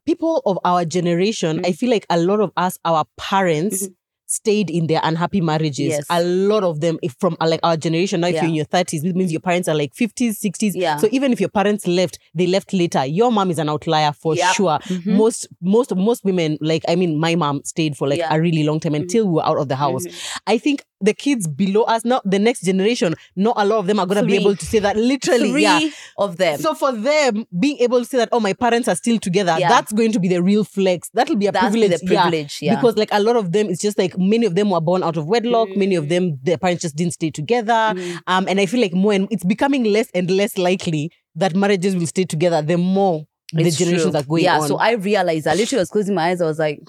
people 0.07 0.43
of 0.47 0.59
our 0.65 0.85
generation, 0.85 1.59
Mm. 1.59 1.67
I 1.67 1.73
feel 1.73 1.91
like 1.91 2.07
a 2.11 2.19
lot 2.19 2.41
of 2.41 2.53
us, 2.57 2.79
our 2.85 3.05
parents. 3.17 3.87
Mhm. 3.87 3.95
Stayed 4.33 4.71
in 4.71 4.87
their 4.87 5.01
unhappy 5.03 5.41
marriages. 5.41 5.89
Yes. 5.89 6.05
A 6.09 6.23
lot 6.23 6.63
of 6.63 6.81
them, 6.81 7.01
if 7.03 7.17
from 7.19 7.37
uh, 7.41 7.49
like 7.49 7.59
our 7.65 7.77
generation, 7.77 8.21
now 8.21 8.29
if 8.29 8.35
Yeah. 8.35 8.43
you're 8.43 8.49
in 8.51 8.55
your 8.55 8.65
30s, 8.67 9.05
it 9.05 9.17
means 9.17 9.33
your 9.33 9.41
parents 9.41 9.67
are 9.69 9.75
like 9.75 9.93
50s, 9.93 10.39
60s. 10.41 10.73
Yeah. 10.77 10.99
So 10.99 11.09
even 11.11 11.33
if 11.33 11.41
your 11.41 11.49
parents 11.49 11.89
left, 11.89 12.21
they 12.33 12.47
left 12.47 12.73
later. 12.73 13.05
Your 13.05 13.33
mom 13.33 13.51
is 13.51 13.59
an 13.59 13.69
outlier 13.69 14.13
for 14.13 14.37
Yep. 14.37 14.55
sure. 14.55 14.79
Mhm. 14.85 15.17
Most, 15.17 15.49
most, 15.61 15.97
most 15.97 16.25
women, 16.25 16.59
like 16.61 16.85
I 16.87 16.95
mean, 16.95 17.19
my 17.19 17.35
mom 17.35 17.63
stayed 17.65 17.97
for 17.97 18.07
like 18.07 18.21
Yeah. 18.21 18.33
a 18.33 18.41
really 18.41 18.63
long 18.63 18.79
time 18.79 18.93
Mhm. 18.93 19.01
until 19.03 19.27
we 19.27 19.33
were 19.35 19.47
out 19.47 19.59
of 19.59 19.69
the 19.69 19.75
house. 19.77 20.07
Mhm. 20.07 20.15
I 20.47 20.59
think 20.59 20.85
the 21.03 21.15
kids 21.15 21.49
below 21.49 21.83
us, 21.85 22.05
now 22.05 22.21
the 22.27 22.39
next 22.39 22.61
generation, 22.61 23.15
not 23.35 23.55
a 23.57 23.65
lot 23.65 23.79
of 23.79 23.87
them 23.87 23.99
are 23.99 24.05
gonna 24.07 24.23
be 24.23 24.37
able 24.37 24.55
to 24.55 24.67
say 24.67 24.79
that 24.81 24.97
literally. 24.97 25.51
Three 25.51 25.63
yeah. 25.63 25.81
of 26.19 26.37
them. 26.37 26.61
So 26.61 26.75
for 26.75 26.93
them, 26.93 27.47
being 27.59 27.79
able 27.79 28.01
to 28.01 28.05
say 28.05 28.19
that, 28.19 28.29
oh, 28.33 28.39
my 28.41 28.53
parents 28.53 28.87
are 28.87 28.95
still 28.95 29.19
together, 29.19 29.57
Yeah. 29.59 29.71
that's 29.71 29.93
going 29.95 30.13
to 30.13 30.21
be 30.21 30.29
the 30.29 30.43
real 30.43 30.63
flex. 30.63 31.09
That'll 31.15 31.37
be 31.37 31.47
a 31.47 31.53
That's 31.53 31.71
privilege. 31.71 32.01
the 32.01 32.07
privilege. 32.07 32.59
Yeah. 32.61 32.75
Because 32.77 32.97
like 32.99 33.09
a 33.13 33.21
lot 33.23 33.37
of 33.37 33.51
them, 33.53 33.71
it's 33.71 33.81
just 33.81 33.97
like 33.97 34.17
many 34.21 34.47
of 34.47 34.55
them 34.55 34.71
were 34.71 34.81
born 34.81 35.03
out 35.03 35.17
of 35.17 35.27
wedlock. 35.27 35.69
Many 35.77 35.95
of 35.97 36.05
Mm. 36.05 36.09
them, 36.09 36.39
their 36.43 36.59
parents 36.59 36.83
just 36.83 36.95
didn't 36.97 37.15
stay 37.15 37.31
together. 37.31 37.73
Mhm. 37.73 38.19
Um, 38.27 38.47
and 38.49 38.61
I 38.61 38.67
feel 38.67 38.81
like 38.81 38.93
more 38.93 39.13
and 39.13 39.27
it's 39.31 39.45
becoming 39.45 39.85
less 39.85 40.09
and 40.15 40.31
less 40.31 40.57
likely 40.59 41.11
that 41.35 41.55
marriages 41.57 41.97
will 41.97 42.07
stay 42.07 42.25
together 42.25 42.61
the 42.63 42.77
more 42.77 43.25
the 43.53 43.71
generations 43.71 44.13
true. 44.13 44.21
are 44.21 44.23
going 44.23 44.45
yeah, 44.45 44.61
on. 44.61 44.69
so 44.69 44.77
I 44.77 44.93
realized 44.93 45.47
I 45.49 45.55
literally 45.55 45.81
was 45.81 45.91
closing 45.91 46.15
my 46.15 46.29
eyes. 46.31 46.41
I 46.41 46.45
was 46.45 46.59
like, 46.61 46.81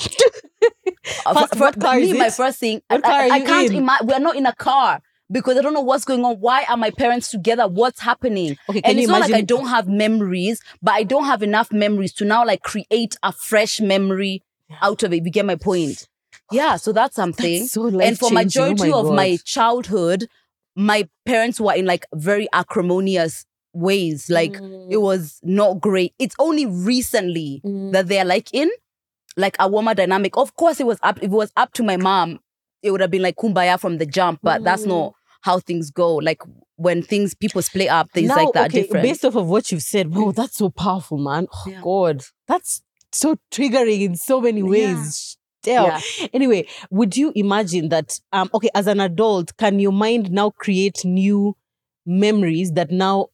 First, 1.24 1.54
fir- 1.54 1.60
what 1.60 1.80
car 1.80 1.96
me, 1.96 2.12
my 2.14 2.30
first 2.30 2.58
thing, 2.58 2.80
What 2.88 3.04
I, 3.06 3.28
I, 3.28 3.30
I 3.36 3.40
can't 3.40 3.70
imagine. 3.72 4.06
We're 4.06 4.18
not 4.20 4.36
in 4.36 4.46
a 4.46 4.54
car 4.54 5.00
because 5.30 5.56
I 5.58 5.60
don't 5.62 5.74
know 5.74 5.80
what's 5.80 6.04
going 6.04 6.24
on. 6.24 6.36
Why 6.36 6.64
are 6.68 6.76
my 6.76 6.90
parents 6.90 7.30
together? 7.30 7.66
What's 7.68 8.00
happening? 8.00 8.56
okay, 8.68 8.80
and 8.84 8.98
it's 8.98 9.08
not 9.08 9.20
like 9.20 9.32
I 9.32 9.40
don't 9.42 9.66
have 9.66 9.88
memories, 9.88 10.60
but 10.82 10.92
I 10.92 11.02
don't 11.02 11.24
have 11.24 11.42
enough 11.42 11.72
memories 11.72 12.12
to 12.14 12.24
now 12.24 12.44
like 12.46 12.62
create 12.62 13.16
a 13.22 13.32
fresh 13.32 13.80
memory 13.80 14.42
out 14.80 15.02
of 15.02 15.12
it. 15.12 15.24
You 15.24 15.30
get 15.30 15.46
my 15.46 15.56
point? 15.56 16.06
Yeah, 16.52 16.76
so 16.76 16.92
that's 16.92 17.16
something. 17.16 17.60
That's 17.60 17.72
so 17.72 17.86
and 18.00 18.18
for. 18.18 18.26
Oh 18.26 18.30
majority 18.30 18.90
my 18.90 18.96
of 18.98 19.12
my 19.14 19.38
childhood, 19.44 20.26
my 20.76 21.08
parents 21.26 21.60
were 21.60 21.74
in 21.74 21.86
like 21.86 22.06
very 22.14 22.48
acrimonious 22.52 23.44
ways. 23.72 24.28
Like 24.30 24.52
Mm. 24.54 24.90
it 24.90 24.96
was 24.98 25.38
not 25.42 25.80
great. 25.80 26.14
It's 26.18 26.34
only 26.38 26.66
recently 26.66 27.60
Mm. 27.64 27.92
that 27.92 28.08
they're 28.08 28.24
like 28.24 28.48
in 28.52 28.70
like 29.36 29.56
a 29.60 29.68
warmer 29.68 29.94
dynamic. 29.94 30.36
Of 30.36 30.56
course, 30.56 30.80
it 30.80 30.86
was 30.86 30.98
up. 31.02 31.18
If 31.18 31.24
it 31.24 31.30
was 31.30 31.52
up 31.56 31.72
to 31.74 31.82
my 31.82 31.96
mom, 31.96 32.40
it 32.82 32.90
would 32.90 33.00
have 33.00 33.10
been 33.10 33.22
like 33.22 33.36
kumbaya 33.36 33.78
from 33.78 33.98
the 33.98 34.06
jump. 34.06 34.40
But 34.42 34.64
that's 34.64 34.82
Mm. 34.84 34.88
not 34.88 35.12
how 35.42 35.58
things 35.60 35.90
go. 35.90 36.16
Like 36.16 36.42
when 36.76 37.02
things 37.02 37.34
people 37.34 37.62
split 37.62 37.88
up, 37.88 38.10
things 38.12 38.28
now, 38.28 38.36
like 38.36 38.52
that 38.54 38.70
okay, 38.70 38.82
different. 38.82 39.02
based 39.04 39.24
off 39.24 39.36
of 39.36 39.48
what 39.48 39.70
you've 39.70 39.82
said, 39.82 40.14
wow, 40.14 40.32
that's 40.32 40.56
so 40.56 40.70
powerful, 40.70 41.18
man. 41.18 41.46
Oh 41.52 41.64
Yeah. 41.68 41.80
God, 41.82 42.24
that's 42.48 42.82
so 43.12 43.36
triggering 43.50 44.02
in 44.02 44.16
so 44.16 44.40
many 44.40 44.62
ways. 44.62 45.36
Damn. 45.62 45.84
Yeah. 45.84 46.00
Anyway, 46.32 46.66
would 46.90 47.16
you 47.16 47.32
imagine 47.34 47.90
that? 47.90 48.18
Um, 48.32 48.48
okay, 48.54 48.70
as 48.74 48.86
an 48.86 49.00
adult, 49.00 49.56
can 49.58 49.78
your 49.78 49.92
mind 49.92 50.30
now 50.30 50.50
create 50.50 51.04
new 51.04 51.54
memories 52.06 52.72
that 52.72 52.90
now 52.90 53.26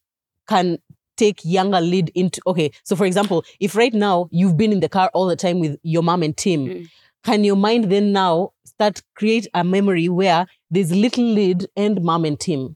can 0.47 0.77
take 1.15 1.39
younger 1.45 1.79
lead 1.79 2.11
into? 2.15 2.41
Okay, 2.45 2.71
so 2.83 2.95
for 2.97 3.05
example, 3.05 3.45
if 3.59 3.75
right 3.75 3.93
now 3.93 4.27
you've 4.31 4.57
been 4.57 4.73
in 4.73 4.81
the 4.81 4.89
car 4.89 5.09
all 5.13 5.27
the 5.27 5.35
time 5.37 5.59
with 5.59 5.77
your 5.83 6.03
mom 6.03 6.21
and 6.21 6.35
Tim, 6.35 6.65
Mm. 6.65 6.87
can 7.23 7.43
your 7.45 7.55
mind 7.55 7.89
then 7.91 8.11
now 8.11 8.51
start 8.65 9.01
create 9.15 9.47
a 9.53 9.63
memory 9.63 10.09
where 10.09 10.47
there's 10.69 10.91
little 10.91 11.23
lead 11.23 11.67
and 11.77 12.01
mom 12.03 12.25
and 12.25 12.37
Tim? 12.39 12.75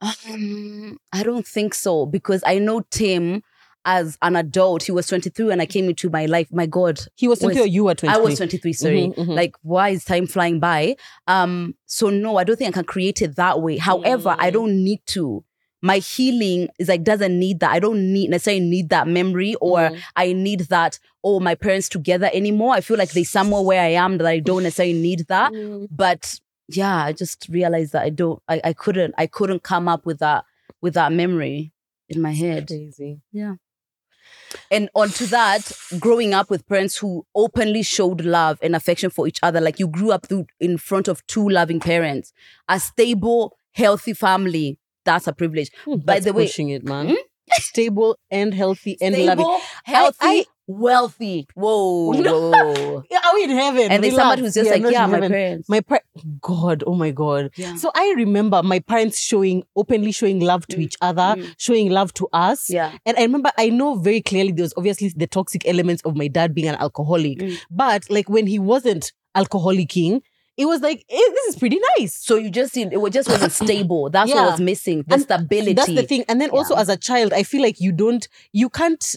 Um, 0.00 0.98
I 1.12 1.22
don't 1.22 1.46
think 1.46 1.72
so 1.74 2.04
because 2.04 2.42
I 2.46 2.58
know 2.58 2.82
Tim 2.90 3.42
as 3.84 4.16
an 4.22 4.36
adult. 4.36 4.82
He 4.84 4.92
was 4.92 5.06
23 5.06 5.46
when 5.46 5.60
I 5.60 5.66
came 5.66 5.88
into 5.88 6.08
my 6.10 6.26
life. 6.26 6.48
My 6.52 6.66
God, 6.66 7.00
He 7.16 7.28
was 7.28 7.38
23 7.40 7.60
Was- 7.62 7.68
or 7.68 7.72
you 7.72 7.84
were 7.84 7.94
20? 7.94 8.14
I 8.14 8.18
was 8.18 8.36
23. 8.36 8.72
Sorry, 8.72 9.08
Mhm, 9.08 9.14
mhm. 9.16 9.34
like 9.34 9.54
why 9.62 9.90
is 9.90 10.04
time 10.04 10.26
flying 10.26 10.60
by? 10.60 10.96
Um, 11.26 11.74
so 11.86 12.10
no, 12.10 12.36
I 12.36 12.44
don't 12.44 12.56
think 12.56 12.68
I 12.70 12.72
can 12.72 12.84
create 12.84 13.20
it 13.22 13.36
that 13.36 13.60
way. 13.60 13.76
However, 13.78 14.34
I 14.38 14.50
Mm. 14.50 14.54
don't 14.54 14.84
need 14.84 15.00
to. 15.06 15.44
My 15.82 15.98
healing 15.98 16.68
is 16.78 16.88
like 16.88 17.04
doesn't 17.04 17.38
need 17.38 17.60
that. 17.60 17.70
I 17.72 17.78
don't 17.78 18.10
need 18.12 18.30
necessarily 18.30 18.64
need 18.64 18.88
that 18.88 19.06
memory 19.06 19.54
or 19.60 19.78
Mm. 19.90 19.98
I 20.16 20.32
need 20.32 20.60
that. 20.70 20.98
Oh, 21.22 21.40
my 21.40 21.54
parents 21.54 21.90
together 21.90 22.30
anymore. 22.32 22.72
I 22.74 22.80
feel 22.80 22.96
like 22.96 23.10
there's 23.12 23.28
somewhere 23.28 23.60
where 23.60 23.82
I 23.82 23.88
am 23.90 24.16
that 24.18 24.26
I 24.26 24.38
don't 24.38 24.62
necessarily 24.62 24.94
need 24.98 25.26
that. 25.28 25.52
Mm. 25.52 25.88
But 25.90 26.40
yeah, 26.68 27.04
I 27.04 27.12
just 27.12 27.46
realized 27.50 27.92
that 27.92 28.02
I 28.02 28.08
don't. 28.08 28.40
I, 28.48 28.62
I 28.64 28.72
couldn't. 28.72 29.12
I 29.18 29.26
couldn't 29.26 29.62
come 29.62 29.86
up 29.86 30.06
with 30.06 30.20
that 30.20 30.44
with 30.80 30.94
that 30.94 31.12
memory 31.12 31.72
in 32.08 32.22
my 32.22 32.32
head. 32.32 32.68
Crazy. 32.68 33.20
And 34.70 34.88
onto 34.94 35.26
that, 35.26 35.70
growing 35.98 36.34
up 36.34 36.50
with 36.50 36.66
parents 36.68 36.96
who 36.96 37.26
openly 37.34 37.82
showed 37.82 38.22
love 38.24 38.58
and 38.62 38.74
affection 38.76 39.10
for 39.10 39.26
each 39.26 39.38
other, 39.42 39.60
like 39.60 39.78
you 39.78 39.88
grew 39.88 40.10
up 40.12 40.26
through, 40.26 40.46
in 40.60 40.78
front 40.78 41.08
of 41.08 41.26
two 41.26 41.48
loving 41.48 41.80
parents, 41.80 42.32
a 42.68 42.78
stable, 42.80 43.56
healthy 43.72 44.12
family. 44.14 44.78
That's 45.04 45.26
a 45.26 45.32
privilege. 45.32 45.70
Hmm, 45.84 45.96
By 45.96 46.20
the 46.20 46.32
way- 46.32 46.46
pushing 46.46 46.70
it, 46.70 46.84
man. 46.84 47.08
Hmm? 47.08 47.14
Stable 47.52 48.16
and 48.30 48.54
healthy 48.54 48.96
and 49.02 49.14
stable, 49.14 49.44
loving. 49.44 49.60
healthy, 49.84 50.16
I- 50.20 50.44
wealthy. 50.66 51.46
Whoa, 51.54 52.12
whoa. 52.22 53.02
Yeah, 53.10 53.18
are 53.24 53.34
we 53.34 53.44
in 53.44 53.50
heaven? 53.50 53.90
And 53.92 54.02
there's 54.04 54.14
somebody 54.14 54.42
who's 54.42 54.54
just 54.54 54.70
are 54.70 54.78
like, 54.78 54.92
yeah, 54.92 55.06
my 55.06 55.14
heaven. 55.16 55.32
parents. 55.32 55.68
My 55.68 55.80
par- 55.80 56.02
God, 56.40 56.84
oh 56.86 56.94
my 56.94 57.10
God. 57.10 57.50
Yeah. 57.56 57.76
So 57.76 57.90
I 57.94 58.14
remember 58.16 58.62
my 58.62 58.80
parents 58.80 59.18
showing 59.20 59.64
openly 59.76 60.12
showing 60.12 60.40
love 60.40 60.66
to 60.68 60.76
Mm, 60.76 60.82
each 60.82 60.96
other, 61.00 61.22
mm. 61.40 61.54
showing 61.58 61.90
love 61.90 62.12
to 62.14 62.28
us. 62.32 62.68
yeah. 62.70 62.92
And 63.06 63.16
I 63.16 63.22
remember 63.22 63.50
I 63.58 63.68
know 63.70 63.96
very 63.96 64.20
clearly 64.22 64.52
there 64.52 64.64
was 64.64 64.74
obviously 64.76 65.12
the 65.16 65.26
toxic 65.26 65.66
elements 65.66 66.02
of 66.04 66.16
my 66.16 66.28
dad 66.28 66.54
being 66.54 66.68
an 66.68 66.76
alcoholic. 66.76 67.38
Mm. 67.38 67.56
But 67.70 68.10
like 68.10 68.28
when 68.28 68.46
he 68.46 68.58
wasn't 68.58 69.12
alcoholicing, 69.36 70.22
it 70.56 70.66
was 70.66 70.80
like, 70.82 71.04
this 71.08 71.46
is 71.48 71.56
pretty 71.56 71.80
nice. 71.98 72.14
So 72.14 72.36
you 72.36 72.48
just 72.48 72.76
it 72.76 73.00
was 73.00 73.12
just 73.12 73.28
wasn't 73.28 73.50
stable. 73.52 74.08
That's 74.08 74.30
Yeah. 74.30 74.42
what 74.42 74.50
was 74.52 74.60
missing. 74.60 75.02
The 75.06 75.14
And 75.14 75.22
stability. 75.22 75.72
That's 75.72 75.88
the 75.92 76.04
thing. 76.04 76.24
And 76.28 76.40
then 76.40 76.50
also 76.50 76.76
as 76.76 76.88
a 76.88 76.96
child, 76.96 77.32
I 77.32 77.42
feel 77.42 77.60
like 77.60 77.80
you 77.80 77.90
don't, 77.90 78.26
you 78.52 78.68
can't. 78.68 79.16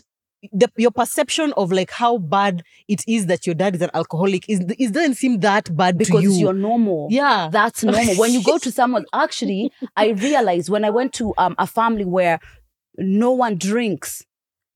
The, 0.54 0.70
your 0.78 0.92
perception 0.92 1.52
of 1.58 1.72
like 1.72 1.90
how 1.90 2.20
bad 2.20 2.62
it 2.88 3.04
is 3.08 3.26
that 3.26 3.48
your 3.48 3.56
dad 3.56 3.74
is 3.76 3.82
an 3.82 3.90
alcoholic 3.96 4.48
is 4.48 4.60
it 4.60 4.94
doesn't 4.94 5.16
seem 5.16 5.40
that 5.40 5.76
bad 5.76 5.98
Because 5.98 6.22
to 6.22 6.30
you. 6.30 6.34
you're 6.38 6.54
normal. 6.54 7.08
yeah, 7.10 7.50
That's 7.52 7.84
normal. 7.84 8.16
when 8.16 8.32
you 8.32 8.44
go 8.44 8.58
to 8.66 8.72
someone, 8.72 9.06
actually, 9.14 9.72
I 9.96 10.10
realized 10.10 10.70
when 10.70 10.86
I 10.86 10.92
went 10.92 11.14
to 11.14 11.34
um, 11.40 11.56
a 11.58 11.66
family 11.66 12.06
where 12.06 12.40
no 13.00 13.32
one 13.32 13.58
drinks, 13.58 14.24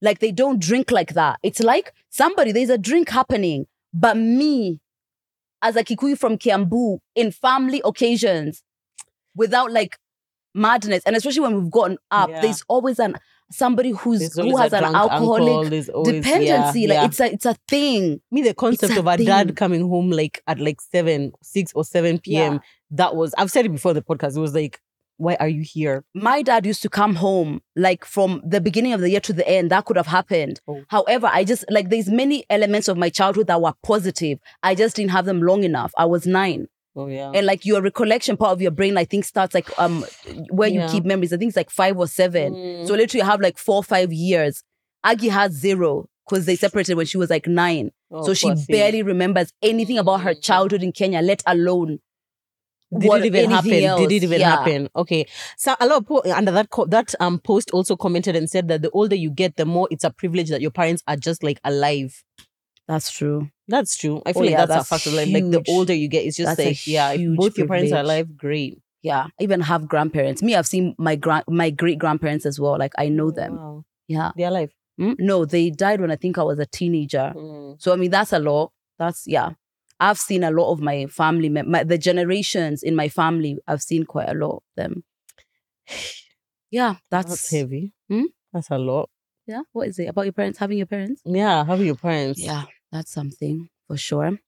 like 0.00 0.18
they 0.18 0.32
don't 0.32 0.58
drink 0.60 0.90
like 0.90 1.14
that. 1.14 1.38
It's 1.44 1.60
like 1.60 1.92
somebody, 2.10 2.50
there's 2.50 2.68
a 2.70 2.78
drink 2.78 3.08
happening, 3.10 3.66
but 3.94 4.16
me, 4.16 4.80
as 5.62 5.76
a 5.76 5.84
Kikuyu 5.84 6.18
from 6.18 6.38
Kiambu, 6.38 6.98
in 7.14 7.30
family 7.30 7.80
occasions, 7.84 8.64
without 9.36 9.70
like 9.70 9.96
madness, 10.54 11.04
and 11.06 11.14
especially 11.14 11.40
when 11.40 11.54
we've 11.62 11.70
gotten 11.70 11.98
up, 12.10 12.30
Yeah. 12.30 12.40
there's 12.40 12.64
always 12.68 12.98
an 12.98 13.14
somebody 13.52 13.90
who's 13.90 14.34
who 14.34 14.56
has 14.56 14.72
an 14.72 14.84
alcoholic 14.84 15.52
always- 15.52 15.86
dependency. 15.86 16.80
yeah, 16.82 16.88
like 16.88 16.88
yeah. 16.88 17.04
it's 17.04 17.20
a 17.20 17.32
it's 17.32 17.46
a 17.46 17.54
thing. 17.68 18.20
me 18.30 18.42
the 18.42 18.54
concept 18.54 18.94
a 18.94 18.98
of 19.00 19.06
a 19.06 19.16
dad 19.24 19.56
coming 19.56 19.82
home 19.88 20.10
like 20.10 20.42
at 20.46 20.58
like 20.58 20.80
seven, 20.80 21.32
six 21.42 21.72
or 21.74 21.84
seven 21.84 22.18
p.m. 22.18 22.54
Yeah. 22.54 22.58
That 22.92 23.16
was 23.16 23.34
I've 23.38 23.50
said 23.50 23.64
it 23.66 23.70
before 23.72 23.94
the 23.94 24.02
podcast. 24.02 24.36
It 24.36 24.40
was 24.40 24.54
like 24.54 24.80
why 25.18 25.36
are 25.38 25.48
you 25.48 25.62
here? 25.62 26.04
my 26.14 26.42
dad 26.42 26.66
used 26.66 26.82
to 26.82 26.88
come 26.88 27.14
home 27.14 27.60
like 27.76 28.04
from 28.04 28.42
the 28.44 28.60
beginning 28.60 28.92
of 28.92 29.00
the 29.00 29.10
year 29.10 29.20
to 29.20 29.32
the 29.32 29.46
end 29.46 29.70
that 29.70 29.84
could 29.84 29.96
have 29.96 30.06
happened 30.06 30.60
Oh. 30.66 30.82
however 30.88 31.28
i 31.30 31.44
just 31.44 31.64
like 31.70 31.90
there's 31.90 32.08
many 32.08 32.44
elements 32.50 32.88
of 32.88 32.96
my 32.96 33.08
childhood 33.08 33.46
that 33.46 33.60
were 33.60 33.74
positive 33.84 34.38
i 34.64 34.74
just 34.74 34.96
didn't 34.96 35.12
have 35.12 35.26
them 35.26 35.40
long 35.42 35.62
enough 35.64 35.92
i 35.96 36.06
was 36.06 36.26
nine 36.26 36.66
Oh 36.94 37.06
yeah. 37.06 37.32
and 37.34 37.46
like 37.46 37.64
your 37.64 37.80
recollection 37.80 38.36
part 38.36 38.52
of 38.52 38.60
your 38.60 38.70
brain 38.70 38.98
i 38.98 39.04
think 39.06 39.24
starts 39.24 39.54
like 39.54 39.70
um 39.78 40.04
where 40.50 40.68
you 40.68 40.84
keep 40.90 41.04
memories 41.06 41.32
i 41.32 41.38
think 41.38 41.48
it's 41.48 41.56
like 41.56 41.70
five 41.70 41.96
or 41.98 42.06
seven 42.06 42.52
Mm. 42.54 42.86
so 42.86 42.94
literally 42.94 43.20
you 43.24 43.30
have 43.30 43.40
like 43.40 43.56
four 43.56 43.76
or 43.76 43.82
five 43.84 44.12
years 44.12 44.62
aggie 45.02 45.28
has 45.28 45.52
zero 45.52 46.06
because 46.28 46.44
they 46.46 46.54
separated 46.54 46.94
when 46.96 47.06
she 47.06 47.16
was 47.16 47.30
like 47.30 47.46
nine 47.46 47.90
Oh, 48.10 48.22
so 48.26 48.34
she 48.34 48.52
barely 48.68 49.02
remembers 49.02 49.52
anything 49.62 49.96
about 49.98 50.20
her 50.20 50.34
Mm. 50.34 50.42
childhood 50.42 50.82
in 50.82 50.92
kenya 50.92 51.22
let 51.22 51.42
alone 51.46 51.98
Did 52.98 53.08
what- 53.08 53.20
it 53.22 53.26
even 53.26 53.50
happen? 53.50 53.72
anything 53.72 54.08
Did 54.08 54.12
it 54.12 54.22
even 54.24 54.40
Yeah. 54.40 54.50
happen? 54.50 54.88
Okay. 54.94 55.24
So 55.56 55.74
a 55.80 55.86
lot 55.86 55.96
of 55.96 56.02
people 56.04 56.22
under 56.30 56.52
that 56.52 56.68
co- 56.68 56.84
that 56.84 57.14
um 57.20 57.38
post 57.38 57.70
also 57.70 57.96
commented 57.96 58.36
and 58.36 58.50
said 58.50 58.68
that 58.68 58.82
the 58.82 58.90
older 58.90 59.16
you 59.16 59.30
get, 59.30 59.56
the 59.56 59.64
more 59.64 59.88
it's 59.90 60.04
a 60.04 60.10
privilege 60.10 60.50
that 60.50 60.60
your 60.60 60.70
parents 60.70 61.02
are 61.08 61.16
just 61.16 61.42
like 61.42 61.58
alive. 61.64 62.22
that's 62.88 63.10
true 63.10 63.48
That's 63.72 63.96
true. 63.96 64.20
I 64.26 64.32
feel 64.34 64.42
Oh, 64.42 64.44
like 64.44 64.50
yeah, 64.52 64.66
that's, 64.66 64.70
that's 64.70 64.86
a 64.86 64.94
fact 64.94 65.06
of 65.06 65.14
life. 65.14 65.28
Like 65.32 65.50
the 65.50 65.64
older 65.72 65.94
you 65.94 66.06
get, 66.08 66.24
it's 66.26 66.36
just 66.36 66.58
like 66.58 66.86
yeah, 66.86 67.10
if 67.12 67.36
both 67.36 67.56
your 67.58 67.66
parents 67.66 67.90
are 67.90 67.96
privilege. 68.04 68.04
alive, 68.20 68.36
great. 68.36 68.78
Yeah, 69.02 69.24
I 69.40 69.42
even 69.42 69.60
have 69.62 69.88
grandparents. 69.88 70.42
Me, 70.42 70.54
I've 70.54 70.66
seen 70.66 70.94
my 70.98 71.16
grand, 71.16 71.44
my 71.48 71.70
great 71.70 71.98
grandparents 71.98 72.44
as 72.46 72.60
well. 72.60 72.78
Like 72.78 72.92
I 72.98 73.08
know 73.08 73.30
them. 73.30 73.56
Wow. 73.56 73.84
Yeah. 74.08 74.30
They're 74.36 74.48
alive. 74.48 74.70
Mm, 75.00 75.16
No, 75.18 75.44
they 75.46 75.70
died 75.70 76.00
when 76.02 76.10
I 76.12 76.16
think 76.16 76.36
I 76.38 76.42
was 76.42 76.58
a 76.58 76.66
teenager. 76.66 77.32
Mm. 77.34 77.80
So 77.82 77.92
I 77.92 77.96
mean, 77.96 78.10
that's 78.10 78.32
a 78.34 78.38
lot. 78.38 78.72
That's 78.98 79.24
yeah. 79.26 79.50
I've 79.98 80.18
seen 80.18 80.44
a 80.44 80.50
lot 80.50 80.70
of 80.72 80.80
my 80.80 81.06
family, 81.06 81.48
my, 81.48 81.82
the 81.84 81.96
generations 81.98 82.82
in 82.82 82.94
my 82.94 83.08
family. 83.08 83.56
I've 83.66 83.82
seen 83.82 84.04
quite 84.04 84.28
a 84.28 84.34
lot 84.34 84.56
of 84.56 84.62
them. 84.76 85.04
Yeah, 86.70 86.94
that's, 87.10 87.28
That's 87.28 87.50
heavy. 87.50 87.92
Hmm? 88.08 88.24
That's 88.52 88.70
a 88.70 88.78
lot. 88.78 89.10
yeah. 89.46 89.62
What 89.72 89.88
is 89.88 89.98
it 89.98 90.06
about 90.06 90.22
your 90.24 90.32
parents 90.32 90.58
having 90.58 90.78
your 90.78 90.86
parents? 90.86 91.20
Yeah, 91.24 91.64
having 91.64 91.84
your 91.86 91.96
parents. 91.96 92.40
Yeah, 92.40 92.64
that's 92.92 93.10
something 93.10 93.68
for 93.88 93.96
sure. 93.96 94.38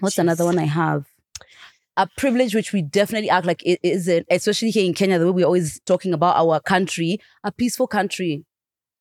What's 0.00 0.18
another 0.18 0.44
one 0.44 0.58
I 0.58 0.64
have? 0.64 1.06
A 1.96 2.06
privilege 2.18 2.54
which 2.54 2.72
we 2.72 2.82
definitely 2.82 3.30
act 3.30 3.46
like 3.46 3.62
it 3.64 3.78
isn't, 3.82 4.26
especially 4.30 4.70
here 4.70 4.84
in 4.84 4.92
Kenya, 4.94 5.18
the 5.18 5.26
way 5.26 5.32
we're 5.32 5.46
always 5.46 5.80
talking 5.86 6.12
about 6.12 6.36
our 6.36 6.60
country, 6.60 7.18
a 7.42 7.50
peaceful 7.52 7.86
country. 7.86 8.44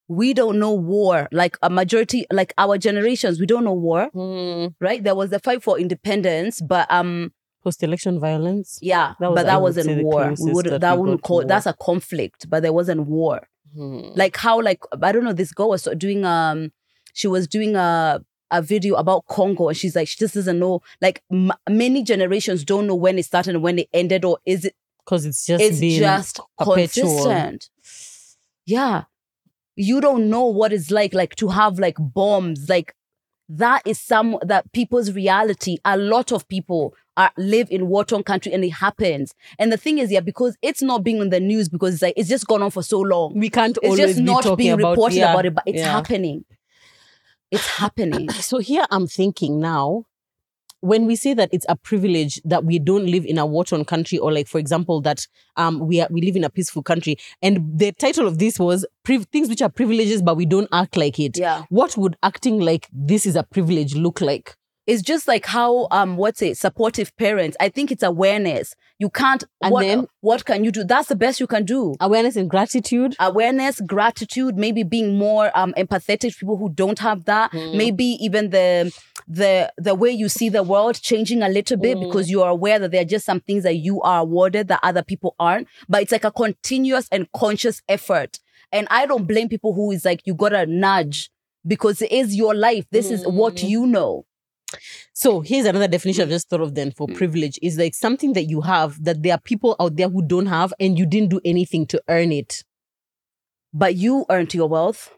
We 0.08 0.34
don't 0.34 0.60
know 0.60 0.74
war. 0.74 1.28
Like 1.32 1.58
a 1.62 1.70
majority, 1.70 2.26
like 2.32 2.54
our 2.58 2.78
generations, 2.78 3.40
we 3.40 3.46
don't 3.48 3.64
know 3.66 3.74
war, 3.74 4.10
Mm. 4.14 4.76
right? 4.80 5.04
There 5.04 5.16
was 5.16 5.32
the 5.32 5.40
fight 5.40 5.64
for 5.64 5.80
independence, 5.80 6.62
but 6.62 6.90
um, 6.92 7.34
Post-election 7.64 8.20
violence. 8.20 8.78
yeah, 8.82 9.16
That 9.20 9.32
was, 9.32 9.36
but 9.38 9.46
that 9.48 9.56
say, 9.56 9.62
wasn't 9.62 10.04
war. 10.04 10.34
We 10.40 10.52
would 10.54 10.66
that 10.68 10.82
that 10.82 11.00
wouldn't 11.00 11.24
call 11.24 11.38
war. 11.38 11.46
that's 11.46 11.66
a 11.66 11.74
conflict, 11.74 12.48
but 12.50 12.62
there 12.62 12.74
wasn't 12.74 13.02
war 13.08 13.48
Mm. 13.76 14.16
like 14.16 14.38
how 14.38 14.62
like 14.62 14.80
I 15.02 15.12
don't 15.12 15.26
know 15.26 15.34
this 15.34 15.52
girl 15.52 15.68
was 15.70 15.84
doing 15.98 16.24
um 16.24 16.72
she 17.14 17.28
was 17.28 17.46
doing 17.46 17.76
a 17.76 18.22
a 18.52 18.62
video 18.62 18.96
about 18.96 19.26
Congo 19.28 19.70
and 19.70 19.78
she's 19.78 19.96
like 19.96 20.08
she 20.08 20.18
just 20.18 20.34
doesn't 20.34 20.60
know 20.60 20.82
like 21.02 21.24
m- 21.32 21.52
many 21.70 22.04
generations 22.04 22.64
don't 22.64 22.88
know 22.88 22.96
when 22.96 23.18
it 23.18 23.26
started 23.26 23.56
and 23.56 23.64
when 23.64 23.80
it 23.80 23.90
ended 23.94 24.26
or 24.26 24.40
is 24.46 24.66
it 24.66 24.76
because 25.04 25.26
it's 25.26 25.46
just 25.46 25.64
it's 25.64 25.80
just 25.80 26.40
perpetual. 26.58 26.78
consistent 26.78 27.70
yeah 28.66 29.04
you 29.76 30.00
don't 30.02 30.30
know 30.30 30.46
what 30.46 30.74
it's 30.74 30.92
like 30.92 31.14
like 31.14 31.36
to 31.36 31.50
have 31.50 31.80
like 31.80 31.96
bombs 32.00 32.68
like 32.70 32.96
that 33.48 33.82
is 33.86 34.00
some 34.00 34.38
that 34.42 34.72
people's 34.74 35.12
reality 35.12 35.78
a 35.86 35.98
lot 35.98 36.32
of 36.32 36.48
people 36.48 36.96
are 37.18 37.32
live 37.38 37.70
in 37.70 37.88
war-torn 37.88 38.24
country 38.24 38.52
and 38.52 38.64
it 38.64 38.70
happens 38.70 39.34
and 39.60 39.72
the 39.72 39.78
thing 39.78 40.00
is 40.00 40.12
yeah 40.12 40.20
because 40.20 40.58
it's 40.62 40.82
not 40.82 41.04
being 41.04 41.22
on 41.22 41.30
the 41.30 41.40
news 41.40 41.70
because 41.70 41.94
it's 41.94 42.02
like 42.02 42.14
it's 42.18 42.30
just 42.30 42.48
gone 42.48 42.62
on 42.62 42.72
for 42.72 42.82
so 42.82 43.00
long 43.00 43.34
we 43.40 43.50
can't 43.50 43.78
it's 43.78 43.86
always 43.86 44.00
just 44.00 44.18
be 44.18 44.24
not 44.24 44.58
being 44.58 44.72
about, 44.72 44.92
reported 44.92 45.18
yeah, 45.18 45.32
about 45.32 45.46
it, 45.46 45.54
but 45.54 45.64
it's 45.66 45.78
yeah. 45.78 45.92
happening. 45.92 46.44
It's 47.56 47.68
happening. 47.68 48.28
So 48.50 48.58
here 48.60 48.86
I'm 48.92 49.08
thinking 49.08 49.60
now, 49.60 50.06
when 50.82 51.08
we 51.08 51.16
say 51.16 51.34
that 51.34 51.50
it's 51.52 51.66
a 51.70 51.76
privilege 51.76 52.40
that 52.44 52.64
we 52.66 52.80
don't 52.80 53.06
live 53.08 53.26
in 53.26 53.38
a 53.38 53.46
war-torn 53.46 53.86
country, 53.86 54.18
or 54.20 54.32
like 54.32 54.48
for 54.48 54.60
example 54.60 55.02
that 55.02 55.26
um 55.56 55.80
we 55.80 56.02
are 56.02 56.08
we 56.12 56.22
live 56.22 56.36
in 56.36 56.44
a 56.44 56.50
peaceful 56.50 56.84
country, 56.84 57.18
and 57.42 57.80
the 57.80 57.92
title 57.94 58.28
of 58.28 58.38
this 58.40 58.60
was 58.60 58.86
priv- 59.04 59.26
things 59.32 59.50
which 59.50 59.62
are 59.62 59.70
privileges 59.70 60.22
but 60.22 60.36
we 60.38 60.46
don't 60.46 60.68
act 60.72 60.98
like 60.98 61.18
it. 61.20 61.38
Yeah. 61.38 61.64
What 61.70 61.98
would 61.98 62.18
acting 62.22 62.60
like 62.60 62.88
this 62.92 63.26
is 63.26 63.36
a 63.36 63.44
privilege 63.44 63.96
look 63.96 64.22
like? 64.22 64.56
It's 64.88 65.02
just 65.02 65.28
like 65.28 65.46
how 65.48 65.88
um 65.92 66.16
what's 66.18 66.42
it, 66.42 66.58
supportive 66.58 67.16
parents. 67.18 67.58
I 67.60 67.70
think 67.70 67.92
it's 67.92 68.04
awareness. 68.04 68.76
You 69.00 69.10
can't 69.10 69.44
And 69.62 69.72
what 69.72 69.82
then- 69.82 70.08
what 70.22 70.46
can 70.46 70.64
you 70.64 70.72
do? 70.72 70.84
That's 70.84 71.08
the 71.10 71.16
best 71.16 71.40
you 71.40 71.48
can 71.48 71.66
do. 71.66 71.96
Awareness 72.00 72.36
and 72.36 72.50
gratitude. 72.50 73.16
Awareness, 73.20 73.82
gratitude, 73.82 74.58
maybe 74.58 74.84
being 74.84 75.18
more 75.18 75.52
um 75.58 75.74
empathetic 75.78 76.34
to 76.34 76.40
people 76.40 76.58
who 76.58 76.70
don't 76.70 77.00
have 77.00 77.26
that. 77.26 77.52
Mm. 77.52 77.76
Maybe 77.76 78.06
even 78.24 78.52
the 78.52 78.94
the 79.28 79.74
the 79.78 79.96
way 79.96 80.12
you 80.12 80.30
see 80.30 80.50
the 80.50 80.62
world 80.62 81.02
changing 81.02 81.42
a 81.42 81.50
little 81.50 81.78
bit 81.78 81.98
Mm. 81.98 82.02
because 82.06 82.30
you 82.30 82.44
are 82.44 82.50
aware 82.52 82.78
that 82.78 82.92
there 82.92 83.02
are 83.02 83.06
just 83.16 83.26
some 83.26 83.40
things 83.40 83.64
that 83.64 83.78
you 83.78 84.02
are 84.04 84.20
awarded 84.22 84.68
that 84.68 84.82
other 84.84 85.02
people 85.04 85.36
aren't. 85.40 85.68
But 85.90 86.04
it's 86.04 86.12
like 86.12 86.26
a 86.26 86.32
continuous 86.32 87.08
and 87.12 87.28
conscious 87.32 87.82
effort. 87.90 88.40
And 88.72 88.88
I 88.92 89.08
don't 89.08 89.26
blame 89.26 89.50
people 89.50 89.74
who 89.74 89.90
is 89.92 90.06
like 90.06 90.22
you 90.26 90.36
gotta 90.36 90.68
nudge 90.68 91.32
because 91.66 92.04
it 92.04 92.12
is 92.12 92.36
your 92.36 92.54
life. 92.54 92.86
This 92.92 93.10
is 93.10 93.26
what 93.26 93.56
Mm. 93.56 93.70
you 93.70 93.88
know. 93.88 94.26
So 95.14 95.42
here's 95.42 95.66
another 95.66 95.88
definition 95.88 96.24
I've 96.24 96.30
just 96.30 96.50
thought 96.50 96.62
of 96.62 96.76
then 96.76 96.92
for 96.92 97.08
Mm. 97.08 97.16
privilege 97.16 97.58
is 97.62 97.78
like 97.78 97.94
something 97.94 98.34
that 98.34 98.44
you 98.50 98.62
have 98.62 99.04
that 99.04 99.24
there 99.24 99.34
are 99.34 99.40
people 99.42 99.76
out 99.80 99.96
there 99.96 100.10
who 100.10 100.22
don't 100.26 100.46
have 100.48 100.74
and 100.80 100.98
you 100.98 101.06
didn't 101.06 101.30
do 101.30 101.40
anything 101.46 101.86
to 101.88 102.02
earn 102.10 102.32
it. 102.32 102.64
But 103.74 103.96
you 103.96 104.26
earned 104.30 104.54
your 104.54 104.68
wealth. 104.70 105.12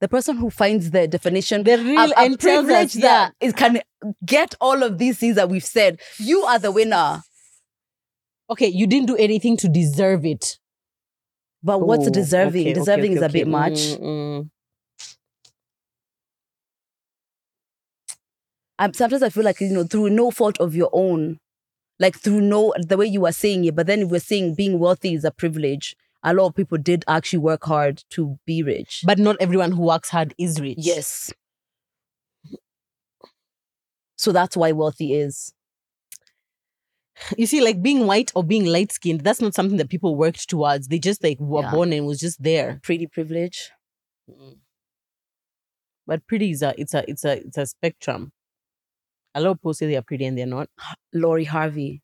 The 0.00 0.08
person 0.08 0.36
who 0.36 0.50
finds 0.50 0.90
the 0.90 1.06
definition 1.08 1.62
The 1.62 1.78
real 1.78 2.12
a 2.12 2.18
and 2.18 2.38
privilege 2.38 2.96
us, 2.96 3.02
that 3.02 3.34
it 3.40 3.56
can 3.56 3.80
get 4.26 4.54
all 4.60 4.82
of 4.82 4.98
these 4.98 5.18
things 5.18 5.36
that 5.36 5.48
we've 5.48 5.64
said. 5.64 6.00
You 6.18 6.42
are 6.42 6.58
the 6.58 6.72
winner. 6.72 7.22
Okay, 8.50 8.66
you 8.68 8.86
didn't 8.86 9.06
do 9.06 9.16
anything 9.16 9.56
to 9.58 9.68
deserve 9.68 10.26
it. 10.26 10.58
But 11.62 11.78
what's 11.80 12.06
Oh, 12.06 12.10
deserving? 12.10 12.62
okay, 12.62 12.70
okay, 12.72 12.78
deserving 12.80 13.04
okay, 13.12 13.14
is 13.14 13.22
a 13.22 13.24
okay. 13.26 13.32
bit 13.32 13.48
much. 13.48 13.72
Mm, 13.72 14.00
mm. 14.00 14.50
Um, 18.78 18.92
sometimes 18.92 19.22
I 19.22 19.28
feel 19.28 19.44
like 19.44 19.60
you 19.60 19.72
know 19.72 19.84
through 19.84 20.10
no 20.10 20.30
fault 20.30 20.58
of 20.60 20.74
your 20.74 20.90
own, 20.92 21.38
like 22.00 22.18
through 22.18 22.40
no 22.40 22.74
the 22.78 22.96
way 22.96 23.06
you 23.06 23.20
were 23.20 23.32
saying 23.32 23.64
it. 23.64 23.74
But 23.76 23.86
then 23.86 24.08
we're 24.08 24.20
saying 24.20 24.54
being 24.56 24.78
wealthy 24.78 25.14
is 25.14 25.24
a 25.24 25.30
privilege. 25.30 25.96
A 26.22 26.32
lot 26.34 26.46
of 26.46 26.54
people 26.54 26.78
did 26.78 27.04
actually 27.06 27.38
work 27.40 27.64
hard 27.64 28.02
to 28.10 28.38
be 28.46 28.62
rich. 28.62 29.02
But 29.06 29.18
not 29.18 29.36
everyone 29.40 29.72
who 29.72 29.82
works 29.82 30.08
hard 30.10 30.34
is 30.38 30.60
rich. 30.60 30.78
yes, 30.80 31.32
so 34.16 34.32
that's 34.32 34.56
why 34.56 34.72
wealthy 34.72 35.14
is. 35.14 35.52
You 37.38 37.46
see, 37.46 37.60
like 37.60 37.80
being 37.80 38.06
white 38.06 38.32
or 38.34 38.42
being 38.42 38.64
light 38.64 38.90
skinned, 38.90 39.20
that's 39.20 39.40
not 39.40 39.54
something 39.54 39.76
that 39.76 39.88
people 39.88 40.16
worked 40.16 40.48
towards. 40.48 40.88
They 40.88 40.98
just 40.98 41.22
like 41.22 41.38
were 41.38 41.62
Yeah. 41.62 41.70
born 41.70 41.92
and 41.92 42.06
was 42.06 42.18
just 42.18 42.42
there. 42.42 42.80
Pretty 42.82 43.06
privilege. 43.06 43.70
But 46.06 46.26
pretty 46.26 46.50
is 46.50 46.62
a 46.62 46.74
it's 46.78 46.92
a 46.94 47.08
it's 47.08 47.24
a 47.24 47.38
it's 47.38 47.56
a 47.56 47.66
spectrum. 47.66 48.32
A 49.34 49.40
lot 49.40 49.50
of 49.50 49.58
people 49.58 49.74
say 49.74 49.86
they 49.86 49.96
are 49.96 50.02
pretty 50.02 50.24
and 50.26 50.38
they're 50.38 50.46
not. 50.46 50.68
Lori 51.12 51.44
Harvey, 51.44 52.02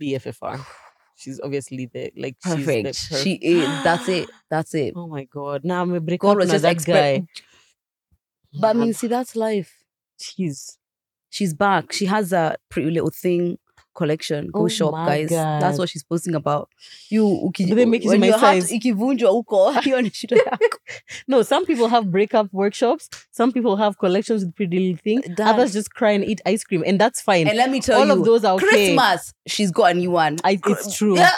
BFFR. 0.00 0.64
She's 1.16 1.38
obviously 1.42 1.86
the 1.92 2.10
like 2.16 2.40
perfect. 2.40 2.96
She's 2.96 3.08
perf- 3.10 3.22
she 3.22 3.34
is. 3.34 3.66
That's 3.84 4.08
it. 4.08 4.30
That's 4.50 4.74
it. 4.74 4.94
Oh 4.96 5.06
my 5.06 5.24
god! 5.24 5.64
Now 5.64 5.82
I'm 5.82 5.92
a 5.94 6.00
break 6.00 6.20
God 6.20 6.30
up 6.32 6.36
was 6.38 6.50
just 6.50 6.62
that 6.62 6.72
expect- 6.72 7.26
guy. 7.26 7.26
But 8.58 8.76
I 8.76 8.80
mean, 8.80 8.94
see, 8.94 9.06
that's 9.06 9.36
life. 9.36 9.84
Jeez. 10.20 10.76
She's 11.28 11.54
back. 11.54 11.92
She 11.92 12.06
has 12.06 12.32
a 12.32 12.56
pretty 12.68 12.90
little 12.90 13.10
thing 13.10 13.58
collection. 13.94 14.48
Go 14.52 14.60
Oh 14.64 14.68
shop, 14.68 14.92
guys. 15.06 15.28
That's 15.30 15.78
what 15.78 15.88
she's 15.88 16.02
posting 16.04 16.34
about. 16.34 16.68
You 17.08 17.24
uki, 17.24 17.68
Do 17.68 17.74
they 17.74 17.84
make 17.86 18.04
it 18.04 18.18
my 18.18 18.30
size? 18.30 18.70
ikivunjwa 18.72 19.30
huko, 19.30 19.72
hiyo 19.72 20.02
ni 20.02 20.10
shida 20.10 20.36
yako. 20.36 20.78
No, 21.28 21.42
some 21.42 21.66
people 21.66 21.88
have 21.88 22.06
breakup 22.10 22.48
workshops. 22.52 23.08
Some 23.30 23.52
people 23.52 23.76
have 23.76 23.98
collections 23.98 24.44
with 24.44 24.54
pretty 24.54 24.78
little 24.78 24.98
things. 25.04 25.40
Others 25.40 25.72
just 25.72 25.90
cry 25.94 26.12
and 26.12 26.24
eat 26.24 26.40
ice 26.46 26.64
cream, 26.64 26.82
and 26.86 27.00
that's 27.00 27.20
fine. 27.22 27.48
And 27.48 27.56
let 27.56 27.70
me 27.70 27.80
tell 27.80 28.00
All 28.00 28.06
you, 28.06 28.12
of 28.12 28.24
those 28.24 28.44
are 28.44 28.54
okay. 28.54 28.66
Christmas, 28.66 29.34
she's 29.46 29.70
got 29.70 29.90
a 29.92 29.94
new 29.94 30.10
one. 30.10 30.38
I- 30.44 30.58
it's 30.66 30.96
true. 30.96 31.16
Yeah. 31.16 31.30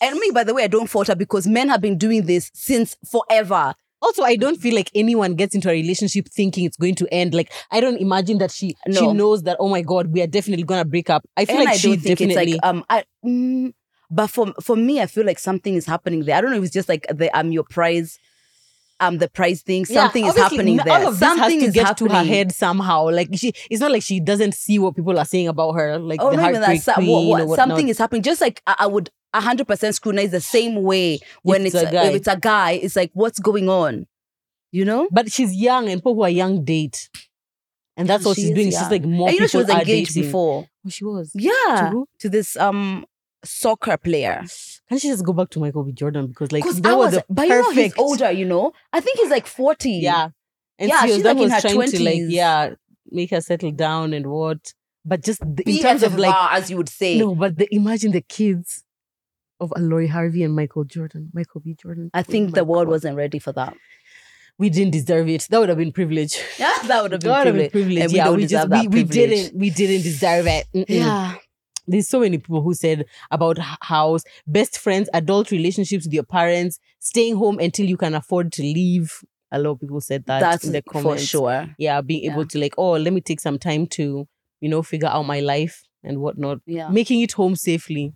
And 0.00 0.16
me, 0.18 0.30
by 0.32 0.44
the 0.44 0.54
way, 0.54 0.62
I 0.64 0.68
don't 0.68 0.86
fault 0.88 1.08
her 1.08 1.16
because 1.16 1.46
men 1.48 1.68
have 1.68 1.80
been 1.80 1.98
doing 1.98 2.26
this 2.26 2.50
since 2.54 2.96
forever. 3.10 3.74
Also, 4.00 4.22
I 4.22 4.36
don't 4.36 4.56
feel 4.60 4.74
like 4.74 4.90
anyone 4.94 5.34
gets 5.34 5.54
into 5.54 5.68
a 5.68 5.72
relationship 5.72 6.28
thinking 6.28 6.64
it's 6.64 6.76
going 6.76 6.94
to 6.96 7.12
end. 7.12 7.34
Like, 7.34 7.52
I 7.70 7.80
don't 7.80 7.96
imagine 7.98 8.38
that 8.38 8.50
she 8.52 8.76
she 8.92 9.12
knows 9.12 9.42
that. 9.42 9.56
Oh 9.58 9.68
my 9.68 9.82
god, 9.82 10.12
we 10.12 10.22
are 10.22 10.26
definitely 10.26 10.64
gonna 10.64 10.84
break 10.84 11.10
up. 11.10 11.24
I 11.36 11.44
feel 11.44 11.56
and 11.56 11.64
like 11.64 11.74
I 11.74 11.76
she 11.78 11.96
definitely. 11.96 12.52
it's 12.52 12.62
like 12.62 12.66
um 12.66 12.84
I 12.88 13.04
mm, 13.24 13.72
but 14.10 14.28
for 14.28 14.52
for 14.62 14.76
me, 14.76 15.00
I 15.00 15.06
feel 15.06 15.24
like 15.26 15.38
something 15.38 15.74
is 15.74 15.84
happening 15.86 16.24
there. 16.24 16.36
I 16.36 16.40
don't 16.40 16.50
know 16.52 16.58
if 16.58 16.64
it's 16.64 16.72
just 16.72 16.88
like 16.88 17.06
the 17.10 17.34
I'm 17.36 17.50
your 17.52 17.64
prize. 17.64 18.18
um 19.00 19.18
the 19.18 19.28
price 19.28 19.62
thing. 19.62 19.84
Yeah, 19.88 20.02
Something 20.02 20.26
is 20.26 20.36
happening 20.36 20.76
there. 20.78 20.92
All 20.94 21.08
of 21.08 21.16
Something 21.18 21.42
has 21.60 21.62
to 21.62 21.68
is 21.68 21.74
get 21.74 21.86
happening. 21.86 22.10
to 22.10 22.16
her 22.18 22.24
head 22.24 22.52
somehow. 22.52 23.10
Like 23.10 23.28
she, 23.34 23.52
it's 23.70 23.80
not 23.80 23.92
like 23.92 24.02
she 24.02 24.18
doesn't 24.20 24.54
see 24.54 24.78
what 24.78 24.96
people 24.96 25.18
are 25.18 25.24
saying 25.24 25.46
about 25.48 25.72
her. 25.72 25.98
Like 25.98 26.20
Oh, 26.20 26.30
the 26.30 26.40
even 26.48 26.60
that. 26.60 26.64
heartbreak 26.64 26.94
queen 26.96 27.28
what- 27.28 27.46
what- 27.48 27.56
something 27.56 27.88
is 27.88 27.98
happening. 27.98 28.22
Just 28.22 28.40
like 28.40 28.60
I, 28.66 28.74
I 28.80 28.86
would 28.86 29.10
hundred 29.34 29.66
percent 29.68 29.94
scrutinize 29.94 30.30
the 30.30 30.40
same 30.40 30.82
way 30.82 31.20
when 31.42 31.66
it's 31.66 31.74
it's, 31.74 31.88
a 31.88 31.92
guy. 31.92 32.04
if 32.04 32.14
it's 32.14 32.28
a 32.28 32.36
guy. 32.36 32.72
It's 32.72 32.96
like 32.96 33.10
what's 33.14 33.38
going 33.38 33.68
on, 33.68 34.06
you 34.72 34.84
know? 34.84 35.08
But 35.10 35.30
she's 35.32 35.54
young, 35.54 35.88
and 35.88 36.00
people 36.00 36.14
who 36.14 36.22
are 36.22 36.30
young 36.30 36.64
date, 36.64 37.08
and 37.96 38.08
that's 38.08 38.24
what 38.24 38.36
She 38.36 38.42
she's 38.42 38.50
is 38.50 38.54
doing. 38.56 38.70
She's 38.70 38.90
like 38.90 39.04
more 39.04 39.28
And 39.28 39.34
you 39.34 39.40
know 39.42 39.46
she 39.48 39.56
was 39.56 39.68
engaged 39.68 40.14
dating. 40.14 40.22
before. 40.30 40.68
Oh, 40.86 40.90
she 40.90 41.04
was. 41.04 41.30
Yeah, 41.34 41.90
who? 41.90 42.08
to 42.20 42.28
this 42.28 42.56
um 42.56 43.04
soccer 43.44 43.96
player. 43.96 44.44
Can 44.88 44.98
she 44.98 45.08
just 45.08 45.24
go 45.24 45.32
back 45.32 45.50
to 45.50 45.60
Michael 45.60 45.84
B. 45.84 45.92
Jordan 45.92 46.28
because 46.28 46.50
like 46.50 46.64
that 46.64 46.74
was, 46.74 46.82
was, 46.96 47.14
the 47.14 47.24
but 47.28 47.42
you 47.42 47.48
know 47.50 47.70
he's 47.70 47.92
perfect. 47.92 47.98
older. 47.98 48.30
You 48.30 48.46
know, 48.46 48.72
I 48.92 49.00
think 49.00 49.18
he's 49.18 49.30
like 49.30 49.46
forty. 49.46 49.92
Yeah, 49.92 50.30
and 50.78 50.88
Yeah, 50.88 51.00
she 51.00 51.06
was, 51.06 51.14
she's 51.16 51.22
that 51.24 51.36
like 51.36 51.44
in 51.44 51.50
her 51.50 51.60
trying 51.60 51.90
to 51.90 52.02
like 52.02 52.18
yeah 52.28 52.70
make 53.10 53.30
her 53.30 53.40
settle 53.40 53.72
down 53.72 54.12
and 54.12 54.26
what. 54.28 54.72
But 55.04 55.22
just 55.22 55.40
the, 55.40 55.62
in 55.66 55.78
terms 55.82 56.02
of 56.02 56.18
like 56.18 56.34
as 56.52 56.70
you 56.70 56.76
would 56.76 56.88
say. 56.88 57.18
no, 57.18 57.34
but 57.34 57.56
the, 57.56 57.68
imagine 57.74 58.12
the 58.12 58.20
kids 58.20 58.84
of 59.60 59.72
Lori 59.76 60.06
Harvey 60.06 60.42
and 60.42 60.54
Michael 60.54 60.84
Jordan, 60.84 61.30
Michael 61.32 61.60
B. 61.60 61.74
Jordan. 61.80 62.10
I 62.14 62.20
Oh 62.20 62.22
think 62.22 62.54
the 62.54 62.64
world 62.64 62.86
God. 62.86 62.92
wasn't 62.92 63.16
ready 63.16 63.38
for 63.38 63.52
that. 63.52 63.74
We 64.58 64.70
didn't 64.70 64.90
deserve 64.92 65.28
it. 65.28 65.46
That 65.50 65.60
would 65.60 65.68
have 65.68 65.78
been 65.78 65.92
privilege. 65.92 66.36
Yeah, 66.58 66.74
that 66.86 67.02
would 67.02 67.12
have 67.12 67.20
been 67.20 67.42
privilege. 67.42 67.72
privilege. 67.72 67.98
And 68.02 68.12
we 68.12 68.16
yeah, 68.18 68.30
we 68.30 68.46
just 68.46 68.68
we, 68.68 68.88
we 68.88 69.04
didn't 69.04 69.56
we 69.58 69.70
didn't 69.70 70.02
deserve 70.02 70.46
it. 70.46 70.66
Mm-mm. 70.74 70.84
Yeah. 70.88 71.34
There's 71.86 72.08
so 72.08 72.20
many 72.20 72.36
people 72.38 72.60
who 72.60 72.74
said 72.74 73.06
about 73.30 73.56
house, 73.80 74.22
best 74.46 74.78
friends, 74.78 75.08
adult 75.14 75.50
relationships 75.50 76.04
with 76.04 76.12
your 76.12 76.22
parents, 76.24 76.78
staying 76.98 77.36
home 77.36 77.58
until 77.60 77.86
you 77.86 77.96
can 77.96 78.14
afford 78.14 78.52
to 78.52 78.62
leave. 78.62 79.24
A 79.50 79.58
lot 79.58 79.70
of 79.70 79.80
people 79.80 80.00
said 80.02 80.26
that 80.26 80.40
That's 80.40 80.64
in 80.66 80.72
the 80.72 80.82
comments. 80.82 81.22
for 81.22 81.26
sure. 81.28 81.74
Yeah, 81.78 82.02
being 82.02 82.30
able 82.30 82.44
to 82.46 82.58
like, 82.58 82.74
oh, 82.76 82.92
let 82.92 83.14
me 83.14 83.22
take 83.22 83.40
some 83.40 83.58
time 83.58 83.86
to, 83.86 84.28
you 84.60 84.68
know, 84.68 84.82
figure 84.82 85.08
out 85.08 85.22
my 85.22 85.40
life 85.40 85.82
and 86.04 86.18
whatnot. 86.18 86.58
Yeah. 86.66 86.90
Making 86.90 87.22
it 87.22 87.32
home 87.32 87.56
safely. 87.56 88.12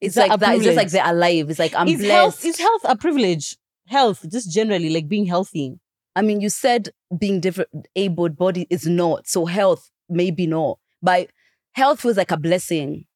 It's 0.00 0.16
that 0.16 0.28
like 0.28 0.40
that. 0.40 0.54
It's 0.56 0.64
just 0.64 0.76
like 0.76 0.90
they're 0.90 1.08
alive. 1.10 1.48
It's 1.50 1.58
like 1.58 1.74
I'm 1.74 1.88
is 1.88 1.96
blessed. 1.98 2.10
health 2.12 2.44
is 2.44 2.58
health 2.58 2.82
a 2.84 2.96
privilege? 2.96 3.56
Health, 3.86 4.24
just 4.30 4.50
generally, 4.52 4.90
like 4.90 5.08
being 5.08 5.26
healthy. 5.26 5.78
I 6.14 6.22
mean, 6.22 6.40
you 6.40 6.50
said 6.50 6.90
being 7.18 7.40
different, 7.40 7.70
able 7.96 8.28
body 8.28 8.66
is 8.70 8.86
not. 8.86 9.26
So 9.26 9.46
health, 9.46 9.90
maybe 10.08 10.46
not. 10.46 10.78
But 11.02 11.30
health 11.72 12.00
feels 12.00 12.16
like 12.16 12.30
a 12.30 12.36
blessing. 12.36 13.06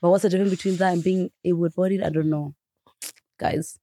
But 0.00 0.10
what's 0.10 0.22
the 0.22 0.28
difference 0.28 0.50
between 0.50 0.76
that 0.76 0.92
and 0.92 1.02
being 1.02 1.30
able 1.44 1.68
bodied? 1.70 2.02
I 2.02 2.10
don't 2.10 2.30
know. 2.30 2.54
Guys. 3.38 3.78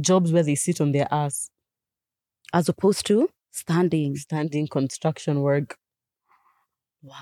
Jobs 0.00 0.32
where 0.32 0.42
they 0.44 0.54
sit 0.54 0.80
on 0.80 0.92
their 0.92 1.08
ass, 1.10 1.50
As 2.52 2.68
opposed 2.68 3.06
to 3.06 3.28
standing. 3.50 4.16
standing 4.16 4.68
construction 4.68 5.40
work, 5.40 5.76
Wow. 7.02 7.16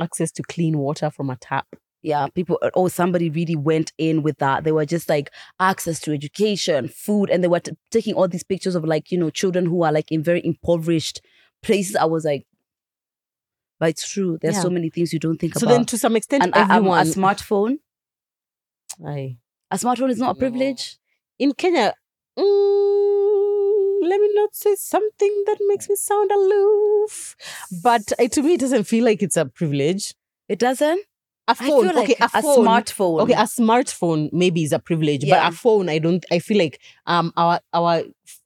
Access 0.00 0.30
to 0.32 0.42
clean 0.42 0.78
water 0.78 1.10
from 1.10 1.30
a 1.30 1.36
tap. 1.36 1.66
Yeah, 2.00 2.28
people, 2.28 2.58
oh, 2.74 2.86
somebody 2.88 3.28
really 3.28 3.56
went 3.56 3.92
in 3.98 4.22
with 4.22 4.38
that. 4.38 4.62
They 4.62 4.70
were 4.70 4.86
just 4.86 5.08
like 5.08 5.30
access 5.58 5.98
to 6.02 6.12
education, 6.12 6.86
food, 6.88 7.28
and 7.28 7.42
they 7.42 7.48
were 7.48 7.58
t- 7.60 7.72
taking 7.90 8.14
all 8.14 8.28
these 8.28 8.44
pictures 8.44 8.76
of 8.76 8.84
like, 8.84 9.10
you 9.10 9.18
know, 9.18 9.30
children 9.30 9.66
who 9.66 9.82
are 9.82 9.90
like 9.92 10.12
in 10.12 10.22
very 10.22 10.40
impoverished 10.44 11.20
places. 11.62 11.96
I 11.96 12.04
was 12.04 12.24
like, 12.24 12.46
but 13.80 13.88
it's 13.90 14.08
true. 14.08 14.38
There's 14.40 14.54
Yeah. 14.56 14.62
so 14.62 14.70
many 14.70 14.90
things 14.90 15.12
you 15.12 15.18
don't 15.18 15.38
think 15.38 15.54
So 15.54 15.58
about. 15.66 15.70
So 15.72 15.76
then, 15.76 15.84
to 15.86 15.98
some 15.98 16.14
extent, 16.14 16.44
and 16.44 16.54
a- 16.54 16.60
um, 16.62 16.70
everyone. 16.70 17.00
a 17.00 17.10
smartphone, 17.10 17.76
Aye. 19.04 19.38
a 19.72 19.76
smartphone 19.76 20.10
is 20.10 20.18
not 20.18 20.36
a 20.36 20.38
privilege. 20.38 20.98
in 21.40 21.52
Kenya, 21.52 21.94
mm, 22.38 23.57
let 24.02 24.20
me 24.20 24.30
not 24.34 24.54
say 24.54 24.74
something 24.76 25.42
that 25.46 25.58
makes 25.68 25.88
me 25.88 25.96
sound 25.96 26.30
aloof, 26.30 27.36
but 27.82 28.12
uh, 28.18 28.28
to 28.28 28.42
me, 28.42 28.54
it 28.54 28.60
doesn't 28.60 28.84
feel 28.84 29.04
like 29.04 29.22
it's 29.22 29.36
a 29.36 29.46
privilege. 29.46 30.14
It 30.48 30.58
doesn't. 30.58 31.02
A 31.48 31.54
phone, 31.54 31.86
like 31.86 32.10
okay, 32.10 32.16
a 32.20 32.24
a 32.34 32.42
phone. 32.42 32.66
smartphone. 32.66 33.20
Okay, 33.22 33.32
a 33.32 33.44
smartphone 33.46 34.28
maybe 34.32 34.62
is 34.64 34.72
a 34.72 34.78
privilege, 34.78 35.24
Yeah. 35.24 35.44
but 35.48 35.52
a 35.54 35.56
phone, 35.56 35.88
I 35.88 35.98
don't. 35.98 36.24
I 36.30 36.38
feel 36.40 36.58
like 36.58 36.80
um 37.06 37.32
our 37.36 37.60
our 37.72 38.02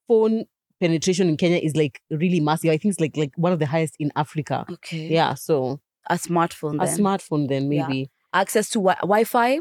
phone 0.06 0.44
penetration 0.80 1.28
in 1.28 1.36
Kenya 1.36 1.58
is 1.58 1.74
like 1.76 2.00
really 2.10 2.38
massive. 2.40 2.70
I 2.70 2.76
think 2.76 2.92
it's 2.92 3.00
like 3.00 3.16
like 3.16 3.32
one 3.36 3.52
of 3.52 3.58
the 3.58 3.66
highest 3.66 3.96
in 3.98 4.12
Africa. 4.14 4.64
okay. 4.70 5.08
Yeah, 5.08 5.34
so 5.34 5.80
A 6.10 6.14
smartphone. 6.14 6.76
a 6.82 6.86
smartphone 6.86 7.48
then 7.48 7.70
Yeah. 7.72 7.86
maybe 7.88 8.10
Access 8.32 8.70
to 8.70 8.78
wi- 8.78 8.98
Wi-Fi. 9.02 9.60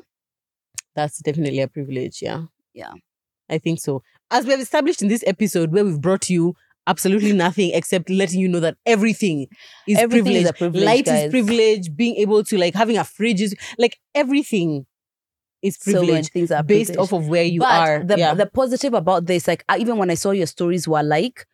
that's 0.95 1.19
definitely 1.19 1.61
a 1.61 1.67
privilege. 1.67 2.21
Yeah, 2.21 2.43
Yeah. 2.73 2.93
I 3.51 3.57
think 3.57 3.79
so. 3.79 4.01
As 4.31 4.45
we 4.45 4.51
have 4.51 4.61
established 4.61 5.01
in 5.01 5.09
this 5.09 5.23
episode, 5.27 5.71
where 5.71 5.83
we've 5.83 5.99
brought 5.99 6.29
you 6.29 6.55
absolutely 6.87 7.33
nothing 7.33 7.71
except 7.73 8.09
letting 8.09 8.39
you 8.39 8.47
know 8.47 8.59
that 8.59 8.77
everything 8.85 9.47
is 9.87 9.99
Everything 9.99 10.23
privilege. 10.23 10.43
is 10.43 10.49
a 10.49 10.53
privilege, 10.53 10.83
Light 10.83 11.05
guys. 11.05 11.25
is 11.25 11.31
privilege. 11.31 11.95
Being 11.95 12.15
able 12.15 12.43
to 12.43 12.57
like 12.57 12.73
having 12.73 12.97
a 12.97 13.03
fridge 13.03 13.41
is 13.41 13.55
like 13.77 13.99
everything 14.15 14.85
is 15.61 15.77
So 15.79 15.91
privilege 15.91 16.29
things 16.29 16.51
are 16.51 16.63
based 16.63 16.97
off 16.97 17.13
of 17.13 17.27
where 17.27 17.43
you 17.43 17.59
but 17.59 17.87
are. 17.87 18.03
The, 18.03 18.17
yeah. 18.17 18.33
the 18.33 18.47
positive 18.47 18.93
about 18.93 19.25
this, 19.25 19.47
like 19.47 19.63
I, 19.69 19.77
even 19.77 19.97
when 19.97 20.09
I 20.09 20.15
saw 20.15 20.31
your 20.31 20.47
stories, 20.47 20.87
were 20.87 21.03
like, 21.03 21.45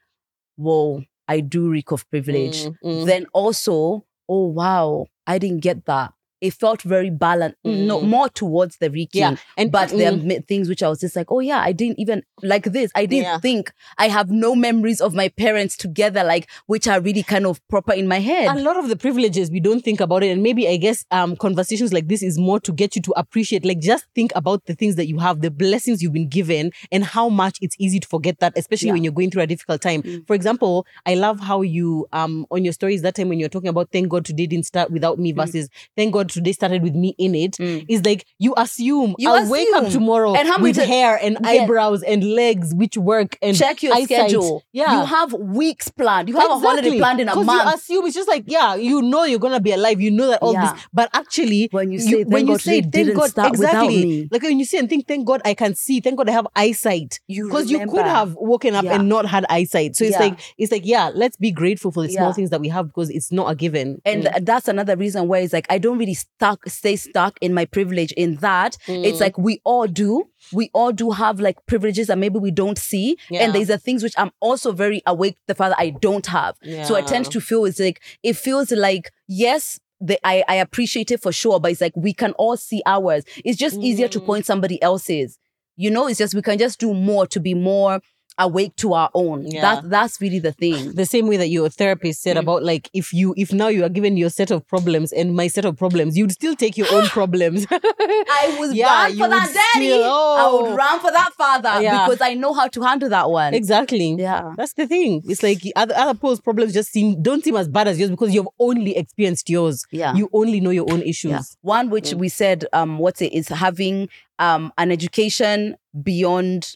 whoa, 0.56 1.04
I 1.28 1.42
do 1.42 1.70
reek 1.70 1.92
of 1.92 2.10
privilege. 2.10 2.66
Mm, 2.66 2.76
mm. 2.84 3.06
Then 3.06 3.26
also, 3.34 4.06
oh 4.30 4.46
wow, 4.48 5.08
I 5.26 5.40
didn't 5.40 5.62
get 5.62 5.86
that. 5.86 6.14
It 6.42 6.54
felt 6.54 6.82
very 6.84 7.10
balanced, 7.10 7.58
no 7.64 8.00
Mm. 8.00 8.08
more 8.10 8.30
towards 8.30 8.78
the 8.78 8.90
reeking. 8.92 9.22
yeah, 9.22 9.36
and 9.58 9.72
But 9.72 9.90
there 9.90 10.12
are 10.12 10.16
mm, 10.16 10.48
things 10.48 10.70
which 10.70 10.84
I 10.84 10.90
was 10.90 11.00
just 11.00 11.16
like, 11.16 11.32
oh 11.32 11.40
yeah, 11.40 11.60
I 11.60 11.72
didn't 11.72 12.00
even 12.00 12.24
like 12.44 12.66
this. 12.66 12.92
I 12.96 13.06
didn't 13.08 13.24
Yeah. 13.24 13.40
think 13.40 13.72
I 13.98 14.08
have 14.08 14.30
no 14.30 14.56
memories 14.56 15.02
of 15.02 15.14
my 15.16 15.30
parents 15.30 15.76
together, 15.76 16.24
like 16.24 16.48
which 16.68 16.88
are 16.88 17.00
really 17.02 17.24
kind 17.24 17.46
of 17.48 17.60
proper 17.70 17.94
in 17.94 18.08
my 18.08 18.20
head. 18.20 18.48
a 18.56 18.60
lot 18.62 18.78
of 18.78 18.88
the 18.90 18.96
privileges 18.96 19.50
we 19.52 19.60
don't 19.60 19.84
think 19.84 20.00
about 20.00 20.24
it 20.24 20.30
and 20.30 20.44
maybe 20.44 20.68
i 20.68 20.78
guess 20.78 21.06
um 21.12 21.36
conversations 21.36 21.92
like 21.94 22.08
this 22.08 22.22
is 22.22 22.38
more 22.38 22.60
to 22.60 22.72
get 22.72 22.96
you 22.96 23.02
to 23.02 23.12
appreciate 23.16 23.64
like 23.66 23.80
just 23.80 24.06
think 24.16 24.32
about 24.36 24.66
the 24.66 24.76
things 24.76 24.96
that 24.96 25.08
you 25.08 25.18
have 25.20 25.42
the 25.42 25.50
blessings 25.52 26.02
you've 26.02 26.14
been 26.14 26.28
given 26.30 26.72
and 26.92 27.04
how 27.04 27.30
much 27.30 27.58
it's 27.62 27.76
easy 27.80 28.00
to 28.00 28.08
forget 28.08 28.40
that 28.40 28.54
especially 28.58 28.88
Yeah. 28.88 28.94
when 28.94 29.04
you're 29.04 29.14
going 29.14 29.32
through 29.32 29.44
a 29.44 29.48
difficult 29.48 29.82
time 29.82 30.02
Mm. 30.04 30.28
for 30.28 30.36
example 30.36 30.86
i 31.06 31.14
love 31.16 31.40
how 31.40 31.62
you 31.62 32.06
um 32.14 32.46
on 32.52 32.64
your 32.64 32.74
stories 32.74 33.02
that 33.02 33.16
time 33.16 33.30
when 33.30 33.40
you're 33.40 33.50
talking 33.50 33.70
about 33.70 33.90
thank 33.92 34.10
god 34.10 34.26
today 34.26 34.46
didn't 34.48 34.66
start 34.66 34.92
without 34.92 35.18
me 35.20 35.34
Mm. 35.34 35.38
versus 35.38 35.70
thank 35.96 36.14
god 36.14 36.27
today 36.28 36.52
started 36.52 36.82
with 36.84 36.96
me 36.96 37.16
in 37.18 37.34
it 37.36 37.54
Mm. 37.58 37.86
is 37.90 38.04
like 38.06 38.26
you 38.40 38.54
assume 38.58 39.16
You 39.18 39.30
i'll 39.30 39.50
wake 39.50 39.70
up 39.76 39.90
tomorrow 39.90 40.34
And 40.36 40.48
how 40.48 40.60
with 40.62 40.78
hair 40.78 41.18
and 41.22 41.38
Yeah. 41.42 41.50
eyebrows 41.50 42.04
and 42.04 42.24
legs 42.24 42.74
which 42.76 42.98
work 42.98 43.38
and 43.42 43.56
Check 43.58 43.82
your 43.84 43.94
eyesight. 43.94 44.08
schedule. 44.30 44.64
Yeah. 44.74 45.00
You 45.00 45.06
have 45.06 45.34
weeks 45.34 45.90
planned. 45.90 46.30
You 46.30 46.38
have 46.38 46.52
a 46.52 46.60
holiday 46.60 46.98
planned 46.98 47.20
in 47.20 47.30
a 47.30 47.36
month. 47.36 47.48
You 47.68 47.74
assume 47.76 48.06
it's 48.06 48.16
just 48.16 48.28
like, 48.30 48.44
yeah, 48.48 48.76
you 48.76 49.02
know 49.02 49.24
you're 49.24 49.40
gonna 49.40 49.60
be 49.60 49.72
alive. 49.72 50.00
You 50.02 50.12
know 50.12 50.28
that 50.28 50.42
all 50.42 50.54
Yeah. 50.54 50.74
this, 50.74 50.84
but 50.94 51.10
actually, 51.14 51.70
when 51.72 51.92
you 51.92 52.00
say 52.00 52.24
thank 52.24 52.44
God 52.44 52.60
today 52.60 52.82
thank 52.92 53.16
God, 53.16 53.48
exactly. 53.48 54.28
Like 54.32 54.44
when 54.44 54.60
you 54.60 54.66
say 54.66 54.78
and 54.80 54.90
think, 54.90 55.08
thank 55.08 55.26
God 55.26 55.42
I 55.46 55.54
can 55.54 55.76
see, 55.76 56.00
thank 56.02 56.18
God 56.18 56.30
I 56.30 56.34
have 56.34 56.48
eyesight. 56.56 57.20
Because 57.28 57.70
you 57.72 57.80
could 57.88 58.06
have 58.06 58.36
woken 58.36 58.76
up 58.76 58.86
Yeah. 58.86 58.96
and 58.96 59.10
not 59.10 59.26
had 59.26 59.46
eyesight. 59.50 59.96
So 59.96 60.04
it's 60.04 60.20
like 60.20 60.40
it's 60.58 60.72
like, 60.72 60.86
yeah, 60.86 61.10
let's 61.14 61.38
be 61.38 61.52
grateful 61.52 61.92
for 61.92 62.04
the 62.04 62.10
small 62.10 62.34
things 62.34 62.50
that 62.50 62.62
we 62.62 62.70
have 62.70 62.88
because 62.88 63.10
it's 63.10 63.32
not 63.32 63.50
a 63.52 63.56
given. 63.56 64.02
And 64.06 64.24
Mm. 64.26 64.46
that's 64.46 64.68
another 64.68 64.96
reason 64.96 65.28
why 65.28 65.40
it's 65.40 65.54
like 65.54 65.66
I 65.70 65.78
don't 65.78 65.98
really 65.98 66.14
stuck 66.18 66.60
stay 66.68 66.96
stuck 66.96 67.38
in 67.42 67.54
my 67.54 67.66
privilege 67.66 68.12
in 68.14 68.36
that 68.38 68.78
it's 68.88 69.18
Mm. 69.18 69.22
like 69.22 69.38
we 69.38 69.60
all 69.64 69.88
do 69.88 70.12
we 70.54 70.70
all 70.74 70.92
do 70.92 71.12
have 71.12 71.40
like 71.40 71.58
privileges 71.66 72.08
that 72.08 72.18
maybe 72.18 72.40
we 72.40 72.52
don't 72.52 72.78
see 72.78 73.18
Yeah. 73.30 73.44
and 73.44 73.54
there's 73.56 73.68
the 73.68 73.78
things 73.78 74.04
which 74.04 74.14
I'm 74.18 74.32
also 74.40 74.72
very 74.72 75.02
awake 75.06 75.38
the 75.48 75.56
father 75.56 75.76
I 75.78 75.90
don't 75.92 76.26
have 76.28 76.56
so 76.88 76.96
I 76.96 77.02
tend 77.02 77.26
to 77.32 77.40
feel 77.42 77.66
it's 77.66 77.80
like 77.80 78.02
it 78.24 78.36
feels 78.36 78.72
like 78.72 79.12
yes 79.28 79.80
the, 80.00 80.20
I, 80.24 80.44
I 80.48 80.56
appreciate 80.56 81.10
it 81.12 81.22
for 81.22 81.32
sure 81.32 81.60
but 81.60 81.72
it's 81.72 81.82
like 81.82 81.96
we 81.96 82.14
can 82.14 82.32
all 82.34 82.56
see 82.58 82.82
ours 82.86 83.24
it's 83.44 83.58
just 83.58 83.78
easier 83.80 84.08
to 84.10 84.20
Mm. 84.20 84.26
point 84.26 84.46
somebody 84.46 84.82
else's 84.82 85.40
you 85.76 85.90
know 85.92 86.08
it's 86.08 86.18
just 86.20 86.34
we 86.36 86.42
can 86.42 86.58
just 86.58 86.80
do 86.80 86.94
more 86.94 87.26
to 87.28 87.40
be 87.40 87.54
more 87.54 88.00
awake 88.40 88.76
to 88.78 88.94
our 88.94 89.10
own 89.14 89.46
Yeah. 89.48 89.62
that 89.62 89.90
that's 89.90 90.22
really 90.22 90.40
the 90.40 90.52
thing 90.52 90.94
the 90.94 91.06
same 91.06 91.28
way 91.28 91.38
that 91.38 91.48
your 91.50 91.70
therapist 91.70 92.22
said 92.22 92.38
Mm. 92.38 92.42
about 92.42 92.64
like 92.64 92.90
if 92.94 93.12
you 93.14 93.34
if 93.38 93.52
now 93.52 93.68
you 93.68 93.84
are 93.84 93.90
given 93.90 94.16
your 94.18 94.30
set 94.30 94.52
of 94.52 94.68
problems 94.68 95.12
and 95.12 95.36
my 95.36 95.48
set 95.48 95.66
of 95.66 95.76
problems, 95.78 96.16
you'd 96.18 96.32
still 96.32 96.56
take 96.56 96.78
your 96.78 96.88
own 96.94 97.06
problems. 97.18 97.66
I 97.72 98.56
was 98.60 98.74
Yeah, 98.74 98.86
run 99.06 99.12
for 99.12 99.18
that 99.18 99.48
would 99.48 99.54
daddy. 99.54 99.86
still- 99.88 100.04
I 100.04 100.40
oh. 100.50 100.62
would 100.64 100.76
run 100.78 101.00
for 101.00 101.12
that 101.12 101.32
father 101.38 101.82
Yeah. 101.82 102.06
because 102.06 102.22
I 102.22 102.34
know 102.36 102.54
how 102.54 102.68
to 102.68 102.82
handle 102.82 103.10
that 103.10 103.30
one. 103.30 103.54
exactly. 103.54 104.16
Yeah. 104.18 104.54
That's 104.58 104.74
the 104.74 104.88
thing. 104.88 105.24
It's 105.28 105.42
like 105.44 105.62
other 105.76 105.96
other 105.98 106.14
people's 106.14 106.40
problems 106.42 106.74
just 106.74 106.92
seem 106.92 107.22
don't 107.22 107.44
seem 107.44 107.56
as 107.56 107.68
bad 107.68 107.88
as 107.88 108.00
yours 108.00 108.12
because 108.12 108.34
you've 108.34 108.48
only 108.60 108.96
experienced 108.96 109.50
yours. 109.50 109.86
Yeah. 109.92 110.14
You 110.16 110.30
only 110.34 110.60
know 110.60 110.70
your 110.72 110.92
own 110.92 111.02
issues. 111.02 111.32
yeah. 111.32 111.42
One 111.62 111.90
which 111.90 112.12
Mm. 112.12 112.18
we 112.20 112.30
said, 112.30 112.66
um, 112.74 112.98
what's 113.00 113.22
it, 113.22 113.34
is 113.34 113.48
having 113.50 114.10
um 114.40 114.72
an 114.78 114.92
education 114.92 115.76
beyond 116.04 116.76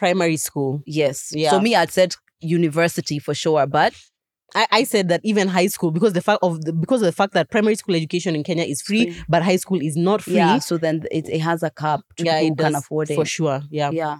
Primary 0.00 0.36
school. 0.38 0.82
yes. 0.86 1.18
Yeah. 1.32 1.50
So 1.50 1.60
me, 1.60 1.76
I'd 1.76 1.92
said 1.92 2.16
university 2.40 3.18
for 3.18 3.34
sure, 3.34 3.66
but 3.66 3.92
I, 4.54 4.66
I 4.78 4.84
said 4.84 5.08
that 5.10 5.20
even 5.24 5.46
high 5.48 5.68
school 5.68 5.90
because 5.90 6.14
the 6.14 6.22
fact 6.22 6.40
of 6.42 6.62
the, 6.64 6.72
because 6.72 7.02
of 7.02 7.06
the 7.06 7.12
fact 7.12 7.34
that 7.34 7.50
primary 7.50 7.76
school 7.76 7.94
education 7.94 8.34
in 8.34 8.42
Kenya 8.42 8.64
is 8.64 8.80
free, 8.82 9.04
Free. 9.12 9.22
but 9.28 9.42
high 9.42 9.56
school 9.56 9.80
is 9.80 9.96
not 9.96 10.22
free. 10.22 10.34
Yeah. 10.36 10.58
So 10.58 10.78
then 10.78 11.04
it, 11.10 11.28
it 11.28 11.40
has 11.40 11.62
a 11.62 11.70
cap 11.70 12.00
to 12.16 12.24
Yeah, 12.24 12.40
who 12.40 12.54
can 12.56 12.74
afford 12.74 13.10
it. 13.10 13.14
for 13.14 13.24
sure. 13.26 13.60
Yeah. 13.70 13.90
Yeah. 13.92 14.16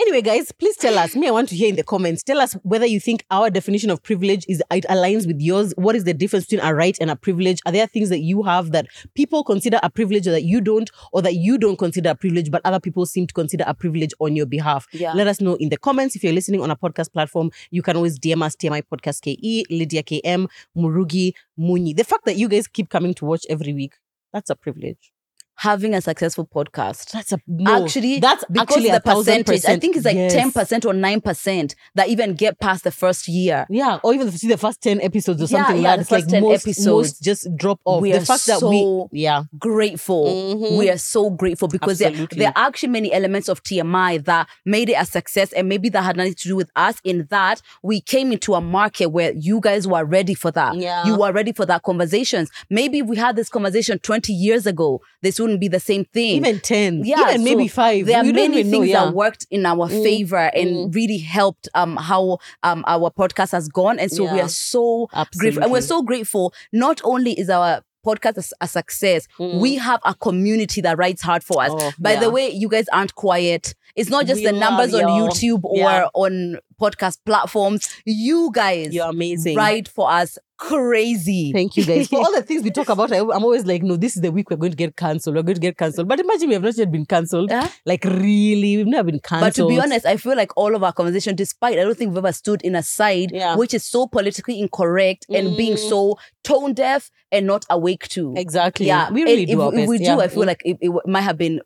Anyway, 0.00 0.22
guys, 0.22 0.50
please 0.50 0.78
tell 0.78 0.98
us. 0.98 1.14
Me, 1.14 1.28
I 1.28 1.30
want 1.30 1.50
to 1.50 1.54
hear 1.54 1.68
in 1.68 1.76
the 1.76 1.82
comments. 1.82 2.22
Tell 2.22 2.40
us 2.40 2.54
whether 2.62 2.86
you 2.86 2.98
think 2.98 3.22
our 3.30 3.50
definition 3.50 3.90
of 3.90 4.02
privilege 4.02 4.46
is 4.48 4.62
it 4.70 4.86
aligns 4.88 5.26
with 5.26 5.42
yours. 5.42 5.74
What 5.76 5.94
is 5.94 6.04
the 6.04 6.14
difference 6.14 6.46
between 6.46 6.66
a 6.66 6.74
right 6.74 6.96
and 7.02 7.10
a 7.10 7.16
privilege? 7.16 7.60
Are 7.66 7.72
there 7.72 7.86
things 7.86 8.08
that 8.08 8.20
you 8.20 8.42
have 8.44 8.72
that 8.72 8.86
people 9.14 9.44
consider 9.44 9.78
a 9.82 9.90
privilege 9.90 10.26
or 10.26 10.30
that 10.30 10.44
you 10.44 10.62
don't, 10.62 10.90
or 11.12 11.20
that 11.20 11.34
you 11.34 11.58
don't 11.58 11.76
consider 11.76 12.08
a 12.08 12.14
privilege, 12.14 12.50
but 12.50 12.62
other 12.64 12.80
people 12.80 13.04
seem 13.04 13.26
to 13.26 13.34
consider 13.34 13.62
a 13.66 13.74
privilege 13.74 14.14
on 14.20 14.34
your 14.34 14.46
behalf? 14.46 14.86
Yeah. 14.94 15.12
Let 15.12 15.26
us 15.26 15.38
know 15.38 15.56
in 15.56 15.68
the 15.68 15.76
comments. 15.76 16.16
If 16.16 16.24
you're 16.24 16.32
listening 16.32 16.62
on 16.62 16.70
a 16.70 16.76
podcast 16.76 17.12
platform, 17.12 17.50
you 17.70 17.82
can 17.82 17.94
always 17.94 18.18
DM 18.18 18.42
us 18.42 18.56
TMI 18.56 18.82
Podcast 18.90 19.20
KE, 19.20 19.66
Lydia 19.68 20.02
KM, 20.02 20.48
Murugi, 20.74 21.34
Munyi. 21.58 21.94
The 21.94 22.04
fact 22.04 22.24
that 22.24 22.36
you 22.36 22.48
guys 22.48 22.66
keep 22.68 22.88
coming 22.88 23.12
to 23.12 23.26
watch 23.26 23.44
every 23.50 23.74
week, 23.74 23.98
that's 24.32 24.48
a 24.48 24.56
privilege. 24.56 25.12
Having 25.60 25.94
a 25.94 26.00
successful 26.00 26.46
podcast. 26.46 27.10
That's 27.12 27.32
a 27.32 27.40
no, 27.46 27.84
actually, 27.84 28.18
that's 28.18 28.44
because 28.50 28.76
actually 28.78 28.90
the 28.92 29.00
percentage, 29.00 29.64
I 29.66 29.78
think 29.78 29.94
it's 29.96 30.06
like 30.06 30.16
Yes. 30.16 30.32
ten 30.32 30.50
percent 30.52 30.86
or 30.86 30.94
nine 30.94 31.20
percent 31.20 31.74
that 31.96 32.08
even 32.08 32.32
get 32.34 32.58
past 32.60 32.84
the 32.84 32.90
first 32.90 33.28
year. 33.28 33.66
Yeah, 33.68 33.98
or 34.02 34.14
even 34.14 34.30
see 34.32 34.48
the 34.48 34.56
first 34.56 34.80
10 34.82 35.02
episodes 35.02 35.40
or 35.42 35.44
Yeah, 35.44 35.66
something 35.66 35.82
yeah, 35.82 35.90
like 35.90 35.96
that. 35.98 36.00
It's 36.02 36.10
like 36.10 36.22
first 36.24 36.30
10 36.30 36.42
most, 36.42 36.62
episodes. 36.66 36.86
most 36.86 37.22
just 37.22 37.56
drop 37.56 37.78
off. 37.84 38.00
We 38.00 38.12
the 38.12 38.18
are 38.18 38.24
fact 38.24 38.46
that 38.46 38.62
we, 38.62 38.80
so 38.80 39.08
yeah, 39.12 39.42
Grateful. 39.58 40.24
Mhm. 40.26 40.78
We 40.78 40.88
are 40.90 40.96
so 40.98 41.28
grateful 41.30 41.68
because 41.68 41.98
there, 41.98 42.10
there 42.10 42.48
are 42.56 42.66
actually 42.66 42.88
many 42.88 43.12
elements 43.12 43.48
of 43.48 43.62
TMI 43.62 44.24
that 44.24 44.48
made 44.64 44.88
it 44.88 44.94
a 44.94 45.04
success, 45.04 45.52
and 45.52 45.68
maybe 45.68 45.88
that 45.90 46.02
had 46.02 46.16
nothing 46.16 46.34
to 46.34 46.48
do 46.48 46.56
with 46.56 46.70
us. 46.74 46.96
In 47.04 47.26
that 47.30 47.60
we 47.82 48.00
came 48.00 48.32
into 48.32 48.54
a 48.54 48.60
market 48.62 49.08
where 49.10 49.32
you 49.32 49.60
guys 49.60 49.86
were 49.86 50.04
ready 50.04 50.34
for 50.34 50.50
that. 50.52 50.76
Yeah. 50.76 51.04
You 51.06 51.18
were 51.18 51.32
ready 51.32 51.52
for 51.52 51.66
that 51.66 51.82
conversations. 51.82 52.50
Maybe 52.70 53.02
we 53.02 53.16
had 53.16 53.36
this 53.36 53.48
conversation 53.50 53.98
20 53.98 54.32
years 54.32 54.66
ago, 54.66 55.00
this 55.22 55.38
wouldn't 55.50 55.60
be 55.60 55.68
the 55.68 55.80
same 55.80 56.04
thing. 56.06 56.36
even 56.36 56.60
10, 56.60 57.04
Yeah, 57.04 57.30
even 57.30 57.44
maybe 57.44 57.68
5. 57.68 58.06
There 58.06 58.18
are 58.18 58.22
we 58.24 58.32
don't 58.32 58.50
many 58.50 58.62
things 58.62 58.72
know, 58.72 58.82
yeah. 58.82 59.04
that 59.06 59.14
worked 59.14 59.46
in 59.50 59.66
our 59.66 59.88
Mm, 59.88 60.02
favor 60.02 60.36
and 60.54 60.94
really 60.94 61.18
helped 61.18 61.68
um 61.74 61.96
how 61.96 62.38
um 62.62 62.84
our 62.86 63.10
podcast 63.10 63.52
has 63.52 63.68
gone. 63.68 63.98
And 63.98 64.10
so 64.10 64.32
we 64.32 64.40
are 64.40 64.48
so 64.48 65.08
grateful. 65.38 65.62
And 65.62 65.72
we're 65.72 65.80
so 65.80 66.02
grateful. 66.02 66.54
Not 66.72 67.00
only 67.04 67.32
is 67.32 67.50
our 67.50 67.82
podcast 68.06 68.52
a, 68.60 68.64
a 68.64 68.68
success, 68.68 69.26
we 69.38 69.74
have 69.76 70.00
a 70.04 70.14
community 70.14 70.80
that 70.82 70.96
writes 70.96 71.22
hard 71.22 71.42
for 71.44 71.62
us. 71.62 71.70
Mm. 71.70 71.80
Oh, 71.80 71.92
By 71.98 72.12
yeah. 72.12 72.20
the 72.20 72.30
way, 72.30 72.48
you 72.50 72.68
guys 72.68 72.86
aren't 72.92 73.14
quiet. 73.14 73.74
It's 73.96 74.08
not 74.10 74.26
just 74.26 74.40
We 74.40 74.46
the 74.46 74.52
numbers 74.52 74.94
on. 74.94 75.02
YouTube 75.02 75.64
or 75.64 75.76
Yeah. 75.78 76.06
on 76.14 76.58
podcast 76.80 77.18
platforms. 77.26 77.88
You 78.06 78.50
guys 78.54 78.94
You're 78.94 79.08
amazing. 79.10 79.56
write 79.56 79.88
for 79.88 80.10
us 80.10 80.38
crazy. 80.60 81.52
Thank 81.52 81.76
you 81.76 81.84
guys. 81.84 82.06
For 82.10 82.18
all 82.18 82.32
the 82.32 82.42
things 82.42 82.62
we 82.62 82.70
talk 82.70 82.88
about, 82.88 83.12
I, 83.12 83.18
I'm 83.18 83.44
always 83.44 83.66
like, 83.66 83.82
no, 83.82 83.96
this 83.96 84.14
is 84.16 84.22
the 84.22 84.30
week 84.30 84.50
we're 84.50 84.56
going 84.56 84.72
to 84.72 84.76
get 84.76 84.96
cancelled. 84.96 85.34
We're 85.36 85.42
going 85.42 85.54
to 85.56 85.60
get 85.60 85.76
cancelled. 85.76 86.06
But 86.08 86.20
imagine 86.20 86.48
we 86.48 86.54
have 86.54 86.62
not 86.62 86.76
yet 86.76 86.92
been 86.92 87.06
cancelled. 87.06 87.50
Yeah. 87.50 87.68
Like, 87.86 88.04
really, 88.04 88.76
we've 88.76 88.86
never 88.86 89.10
been 89.10 89.20
cancelled. 89.20 89.46
But 89.48 89.54
to 89.56 89.68
be 89.68 89.80
honest, 89.80 90.06
I 90.06 90.16
feel 90.16 90.36
like 90.36 90.56
all 90.56 90.74
of 90.74 90.84
our 90.84 90.92
conversation, 90.92 91.34
despite 91.34 91.78
I 91.78 91.82
don't 91.82 91.96
think 91.96 92.10
we've 92.10 92.18
ever 92.24 92.32
stood 92.32 92.62
in 92.62 92.74
a 92.76 92.82
side 92.82 93.30
Yeah. 93.32 93.56
which 93.56 93.74
is 93.74 93.84
so 93.84 94.06
politically 94.06 94.60
incorrect 94.60 95.26
and 95.30 95.56
being 95.56 95.74
Mm. 95.74 95.88
so 95.88 96.18
tone 96.44 96.72
deaf 96.74 97.10
and 97.32 97.46
not 97.46 97.64
awake 97.70 98.08
to. 98.08 98.34
exactly. 98.36 98.86
Yeah, 98.86 99.10
we 99.10 99.22
really 99.24 99.46
do 99.46 99.68
if, 99.68 99.74
if 99.80 99.88
we 99.88 99.98
do, 99.98 100.04
yeah. 100.04 100.16
I 100.18 100.28
feel 100.28 100.42
Mm. 100.42 100.46
like 100.46 100.62
it, 100.64 100.78
it 100.80 100.92
might 101.06 101.20
have 101.22 101.38
been 101.38 101.60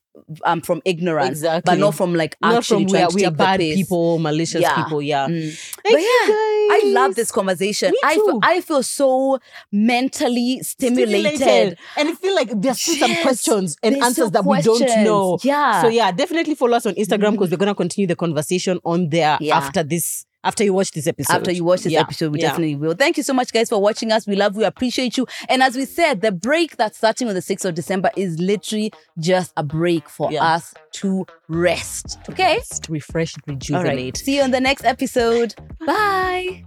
um 0.45 0.61
from 0.61 0.81
ignorance, 0.85 1.31
Exactly. 1.39 1.63
but 1.71 1.79
not 1.79 1.95
from 1.95 2.15
like 2.15 2.37
not 2.41 2.55
actually 2.57 2.85
from 2.85 2.85
we 2.85 2.91
trying 2.93 3.05
are, 3.05 3.09
to 3.11 3.15
we 3.17 3.25
are 3.27 3.31
the 3.31 3.37
bad 3.37 3.61
piss. 3.61 3.77
people, 3.77 4.19
malicious 4.19 4.63
Yeah. 4.63 4.75
people. 4.83 5.03
Yeah. 5.03 5.27
Mm. 5.27 5.53
Thank 5.83 5.83
But 5.83 6.01
you 6.01 6.19
yeah, 6.23 6.29
guys. 6.29 6.83
I 6.85 6.93
love 6.93 7.15
this 7.15 7.31
conversation. 7.33 7.93
I 8.05 8.15
feel. 8.15 8.41
I 8.43 8.61
feel 8.61 8.83
so 8.83 9.39
mentally 9.73 10.61
stimulated. 10.63 11.77
And 11.97 12.09
I 12.09 12.15
feel 12.15 12.35
like 12.35 12.51
there's 12.55 12.81
still 12.81 12.97
some 13.09 13.17
questions 13.23 13.77
and 13.83 13.95
There's 13.97 14.05
answers 14.05 14.31
that 14.33 14.45
we 14.45 14.61
don't 14.63 14.81
know. 15.05 15.39
Yeah. 15.43 15.83
So 15.83 15.89
yeah, 15.89 16.11
definitely 16.13 16.55
follow 16.55 16.77
us 16.77 16.87
on 16.87 16.95
Instagram 16.95 17.33
because 17.33 17.51
we're 17.51 17.57
gonna 17.57 17.75
continue 17.75 18.07
the 18.07 18.17
conversation 18.17 18.81
on 18.85 19.09
there 19.11 19.39
Yeah. 19.41 19.57
after 19.57 19.83
this. 19.83 20.27
After 20.45 20.63
you 20.63 20.73
watch 20.73 20.91
this 20.93 21.07
episode. 21.07 21.33
After 21.35 21.51
you 21.51 21.65
watch 21.65 21.83
this 21.83 21.93
Yeah, 21.93 22.01
episode, 22.01 22.33
we 22.33 22.41
yeah. 22.41 22.49
definitely 22.51 22.77
will. 22.77 22.95
Thank 22.95 23.17
you 23.17 23.23
so 23.23 23.33
much, 23.33 23.53
guys, 23.53 23.69
for 23.71 23.81
watching 23.81 24.13
us. 24.13 24.27
We 24.27 24.37
love, 24.37 24.57
we 24.57 24.65
appreciate 24.65 25.17
you. 25.17 25.27
And 25.49 25.63
as 25.63 25.75
we 25.75 25.85
said, 25.87 26.21
the 26.21 26.31
break 26.33 26.77
that's 26.77 26.99
starting 26.99 27.29
on 27.29 27.35
the 27.35 27.41
6th 27.43 27.65
of 27.65 27.75
December 27.75 28.11
is 28.17 28.39
literally 28.39 28.93
just 29.19 29.53
a 29.57 29.63
break 29.65 30.09
for 30.09 30.31
Yeah. 30.31 30.45
us 30.45 30.75
to 30.93 31.27
rest. 31.49 32.19
Okay? 32.31 32.57
Just 32.59 32.89
refresh, 32.89 33.35
All 33.37 33.55
rejuvenate. 33.55 33.97
right. 33.97 34.17
See 34.17 34.37
you 34.37 34.43
on 34.43 34.51
the 34.51 34.61
next 34.61 34.85
episode. 34.85 35.55
Bye. 35.87 36.65